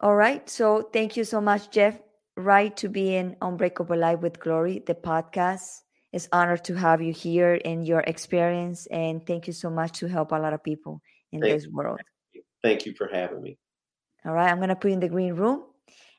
All 0.00 0.14
right. 0.14 0.48
So 0.48 0.82
thank 0.92 1.16
you 1.16 1.24
so 1.24 1.40
much, 1.40 1.70
Jeff. 1.70 1.98
Right 2.38 2.76
to 2.76 2.88
be 2.88 3.16
in 3.16 3.36
Unbreakable 3.42 3.96
Life 3.96 4.20
with 4.20 4.38
Glory, 4.38 4.80
the 4.86 4.94
podcast. 4.94 5.82
It's 6.12 6.28
honored 6.30 6.62
to 6.66 6.74
have 6.76 7.02
you 7.02 7.12
here 7.12 7.60
and 7.64 7.84
your 7.84 7.98
experience. 8.00 8.86
And 8.86 9.26
thank 9.26 9.48
you 9.48 9.52
so 9.52 9.68
much 9.68 9.98
to 9.98 10.06
help 10.06 10.30
a 10.30 10.36
lot 10.36 10.52
of 10.52 10.62
people 10.62 11.02
in 11.32 11.40
thank 11.40 11.52
this 11.52 11.66
world. 11.68 11.98
Thank 12.62 12.86
you 12.86 12.94
for 12.94 13.08
having 13.12 13.42
me. 13.42 13.58
All 14.24 14.32
right. 14.32 14.48
I'm 14.48 14.58
going 14.58 14.68
to 14.68 14.76
put 14.76 14.88
you 14.88 14.94
in 14.94 15.00
the 15.00 15.08
green 15.08 15.34
room 15.34 15.64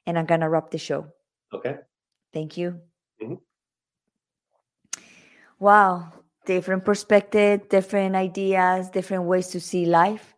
and 0.05 0.19
I'm 0.19 0.25
going 0.25 0.41
to 0.41 0.49
wrap 0.49 0.71
the 0.71 0.77
show. 0.77 1.07
Okay. 1.53 1.77
Thank 2.33 2.57
you. 2.57 2.81
Mm-hmm. 3.23 3.35
Wow. 5.57 6.11
different 6.45 6.83
perspective, 6.83 7.69
different 7.69 8.15
ideas, 8.15 8.89
different 8.89 9.23
ways 9.23 9.47
to 9.49 9.59
see 9.61 9.85
life. 9.85 10.35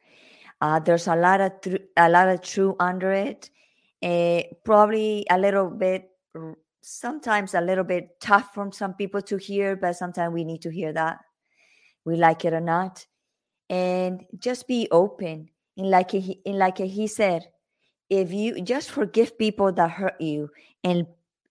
Uh, 0.59 0.77
there's 0.79 1.07
a 1.07 1.15
lot 1.15 1.41
of 1.41 1.59
tr- 1.61 1.87
a 1.97 2.09
lot 2.09 2.27
of 2.27 2.41
truth 2.41 2.75
under 2.79 3.11
it. 3.11 3.49
Uh, 4.03 4.41
probably 4.63 5.25
a 5.29 5.37
little 5.37 5.69
bit, 5.69 6.09
sometimes 6.81 7.53
a 7.53 7.61
little 7.61 7.83
bit 7.83 8.19
tough 8.19 8.53
from 8.53 8.71
some 8.71 8.93
people 8.95 9.21
to 9.21 9.37
hear, 9.37 9.75
but 9.75 9.95
sometimes 9.95 10.33
we 10.33 10.43
need 10.43 10.61
to 10.61 10.71
hear 10.71 10.91
that. 10.93 11.19
We 12.03 12.15
like 12.15 12.45
it 12.45 12.53
or 12.53 12.61
not, 12.61 13.05
and 13.69 14.25
just 14.39 14.67
be 14.67 14.87
open. 14.91 15.49
And 15.77 15.89
like 15.89 16.11
he, 16.11 16.41
like 16.45 16.79
he 16.79 17.05
said, 17.05 17.47
if 18.09 18.33
you 18.33 18.61
just 18.61 18.89
forgive 18.91 19.37
people 19.37 19.71
that 19.73 19.91
hurt 19.91 20.19
you 20.19 20.49
and 20.83 21.05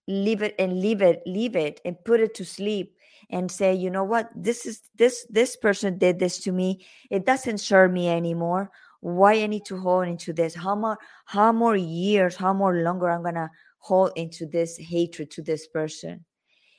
leave 0.08 0.42
it 0.42 0.56
and 0.58 0.80
leave 0.80 1.02
it, 1.02 1.22
leave 1.26 1.54
it 1.54 1.80
and 1.84 2.04
put 2.04 2.20
it 2.20 2.34
to 2.34 2.44
sleep 2.44 2.96
and 3.30 3.50
say, 3.50 3.74
you 3.74 3.90
know 3.90 4.04
what, 4.04 4.28
this 4.34 4.66
is 4.66 4.82
this 4.96 5.24
this 5.30 5.56
person 5.56 5.98
did 5.98 6.18
this 6.18 6.40
to 6.40 6.52
me. 6.52 6.84
It 7.10 7.24
doesn't 7.24 7.58
serve 7.58 7.92
me 7.92 8.08
anymore. 8.08 8.70
Why 9.00 9.42
I 9.42 9.46
need 9.46 9.64
to 9.66 9.78
hold 9.78 10.08
into 10.08 10.32
this? 10.32 10.54
How 10.54 10.74
more 10.74 10.98
how 11.24 11.52
more 11.52 11.76
years, 11.76 12.36
how 12.36 12.52
more 12.52 12.82
longer 12.82 13.10
I'm 13.10 13.22
gonna 13.22 13.50
hold 13.78 14.12
into 14.16 14.46
this 14.46 14.76
hatred 14.76 15.30
to 15.32 15.42
this 15.42 15.66
person? 15.66 16.24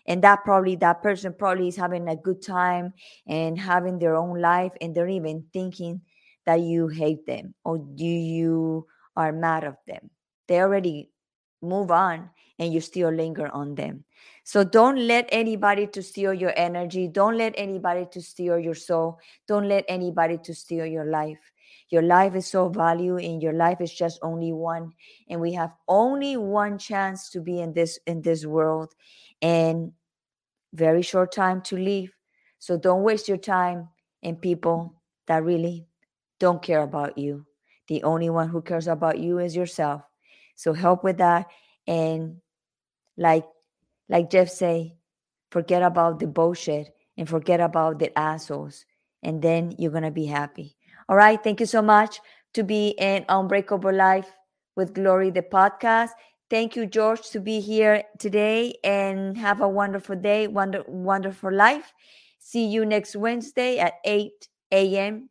And 0.07 0.23
that 0.23 0.43
probably 0.43 0.75
that 0.77 1.01
person 1.03 1.33
probably 1.37 1.67
is 1.67 1.75
having 1.75 2.07
a 2.07 2.15
good 2.15 2.41
time 2.41 2.93
and 3.27 3.57
having 3.57 3.99
their 3.99 4.15
own 4.15 4.39
life 4.41 4.73
and 4.81 4.95
they're 4.95 5.07
even 5.07 5.45
thinking 5.53 6.01
that 6.45 6.61
you 6.61 6.87
hate 6.87 7.25
them 7.25 7.53
or 7.63 7.77
do 7.77 8.05
you 8.05 8.87
are 9.15 9.31
mad 9.31 9.63
of 9.63 9.75
them. 9.87 10.09
They 10.47 10.59
already 10.59 11.11
move 11.61 11.91
on 11.91 12.29
and 12.57 12.73
you 12.73 12.81
still 12.81 13.11
linger 13.11 13.47
on 13.49 13.75
them. 13.75 14.03
So 14.43 14.63
don't 14.63 14.97
let 15.07 15.29
anybody 15.31 15.87
to 15.87 16.01
steal 16.01 16.33
your 16.33 16.53
energy. 16.55 17.07
Don't 17.07 17.37
let 17.37 17.53
anybody 17.57 18.07
to 18.11 18.21
steal 18.21 18.59
your 18.59 18.75
soul. 18.75 19.19
Don't 19.47 19.67
let 19.67 19.85
anybody 19.87 20.37
to 20.43 20.53
steal 20.53 20.85
your 20.85 21.05
life. 21.05 21.50
Your 21.91 22.01
life 22.01 22.35
is 22.35 22.47
so 22.47 22.69
valuable 22.69 23.19
and 23.19 23.43
your 23.43 23.53
life 23.53 23.81
is 23.81 23.93
just 23.93 24.17
only 24.23 24.53
one 24.53 24.93
and 25.29 25.41
we 25.41 25.51
have 25.53 25.73
only 25.89 26.37
one 26.37 26.77
chance 26.77 27.29
to 27.31 27.41
be 27.41 27.59
in 27.59 27.73
this 27.73 27.99
in 28.07 28.21
this 28.21 28.45
world 28.45 28.93
and 29.41 29.91
very 30.73 31.01
short 31.01 31.33
time 31.33 31.61
to 31.63 31.77
live. 31.77 32.09
So 32.59 32.77
don't 32.77 33.03
waste 33.03 33.27
your 33.27 33.37
time 33.37 33.89
in 34.21 34.37
people 34.37 34.95
that 35.27 35.43
really 35.43 35.85
don't 36.39 36.61
care 36.61 36.81
about 36.81 37.17
you. 37.17 37.45
The 37.87 38.03
only 38.03 38.29
one 38.29 38.47
who 38.47 38.61
cares 38.61 38.87
about 38.87 39.19
you 39.19 39.39
is 39.39 39.55
yourself. 39.55 40.01
So 40.55 40.71
help 40.71 41.03
with 41.03 41.17
that 41.17 41.47
and 41.87 42.37
like 43.17 43.45
like 44.07 44.29
Jeff 44.29 44.49
say, 44.49 44.95
forget 45.51 45.83
about 45.83 46.19
the 46.19 46.27
bullshit 46.27 46.93
and 47.17 47.27
forget 47.27 47.59
about 47.59 47.99
the 47.99 48.17
assholes 48.17 48.85
and 49.23 49.41
then 49.41 49.75
you're 49.77 49.91
to 49.91 50.11
be 50.11 50.25
happy. 50.25 50.77
All 51.11 51.17
right, 51.17 51.43
thank 51.43 51.59
you 51.59 51.65
so 51.65 51.81
much 51.81 52.21
to 52.53 52.63
be 52.63 52.95
in 52.97 53.25
Unbreakable 53.27 53.93
Life 53.93 54.31
with 54.77 54.93
Glory 54.93 55.29
the 55.29 55.41
podcast. 55.41 56.11
Thank 56.49 56.77
you 56.77 56.85
George 56.85 57.29
to 57.31 57.41
be 57.41 57.59
here 57.59 58.03
today 58.17 58.75
and 58.81 59.37
have 59.37 59.59
a 59.59 59.67
wonderful 59.67 60.15
day, 60.15 60.47
wonder, 60.47 60.85
wonderful 60.87 61.51
life. 61.51 61.91
See 62.39 62.65
you 62.65 62.85
next 62.85 63.17
Wednesday 63.17 63.77
at 63.77 63.95
8 64.05 64.31
a.m. 64.71 65.29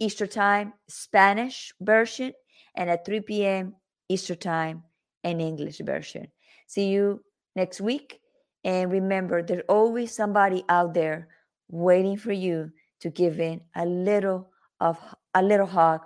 Eastern 0.00 0.28
Time, 0.28 0.72
Spanish 0.88 1.72
version, 1.80 2.32
and 2.74 2.90
at 2.90 3.06
3 3.06 3.20
p.m. 3.20 3.76
Eastern 4.08 4.38
Time, 4.38 4.82
an 5.22 5.40
English 5.40 5.78
version. 5.84 6.32
See 6.66 6.88
you 6.88 7.22
next 7.54 7.80
week. 7.80 8.18
And 8.64 8.90
remember, 8.90 9.40
there's 9.40 9.62
always 9.68 10.16
somebody 10.16 10.64
out 10.68 10.94
there 10.94 11.28
waiting 11.68 12.16
for 12.16 12.32
you 12.32 12.72
to 13.02 13.08
give 13.08 13.38
in 13.38 13.60
a 13.76 13.86
little 13.86 14.51
of 14.82 14.98
a 15.34 15.42
little 15.42 15.66
hug, 15.66 16.00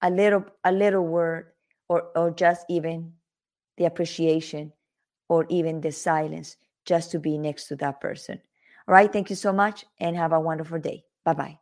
a 0.00 0.10
little 0.10 0.44
a 0.64 0.70
little 0.70 1.06
word, 1.06 1.52
or 1.88 1.98
or 2.14 2.30
just 2.30 2.64
even 2.70 3.12
the 3.76 3.84
appreciation 3.84 4.72
or 5.28 5.46
even 5.48 5.80
the 5.80 5.90
silence 5.90 6.56
just 6.84 7.10
to 7.10 7.18
be 7.18 7.38
next 7.38 7.66
to 7.68 7.76
that 7.76 8.00
person. 8.00 8.40
All 8.86 8.94
right. 8.94 9.12
Thank 9.12 9.30
you 9.30 9.36
so 9.36 9.52
much 9.52 9.84
and 9.98 10.16
have 10.16 10.32
a 10.32 10.40
wonderful 10.40 10.78
day. 10.78 11.04
Bye 11.24 11.34
bye. 11.34 11.58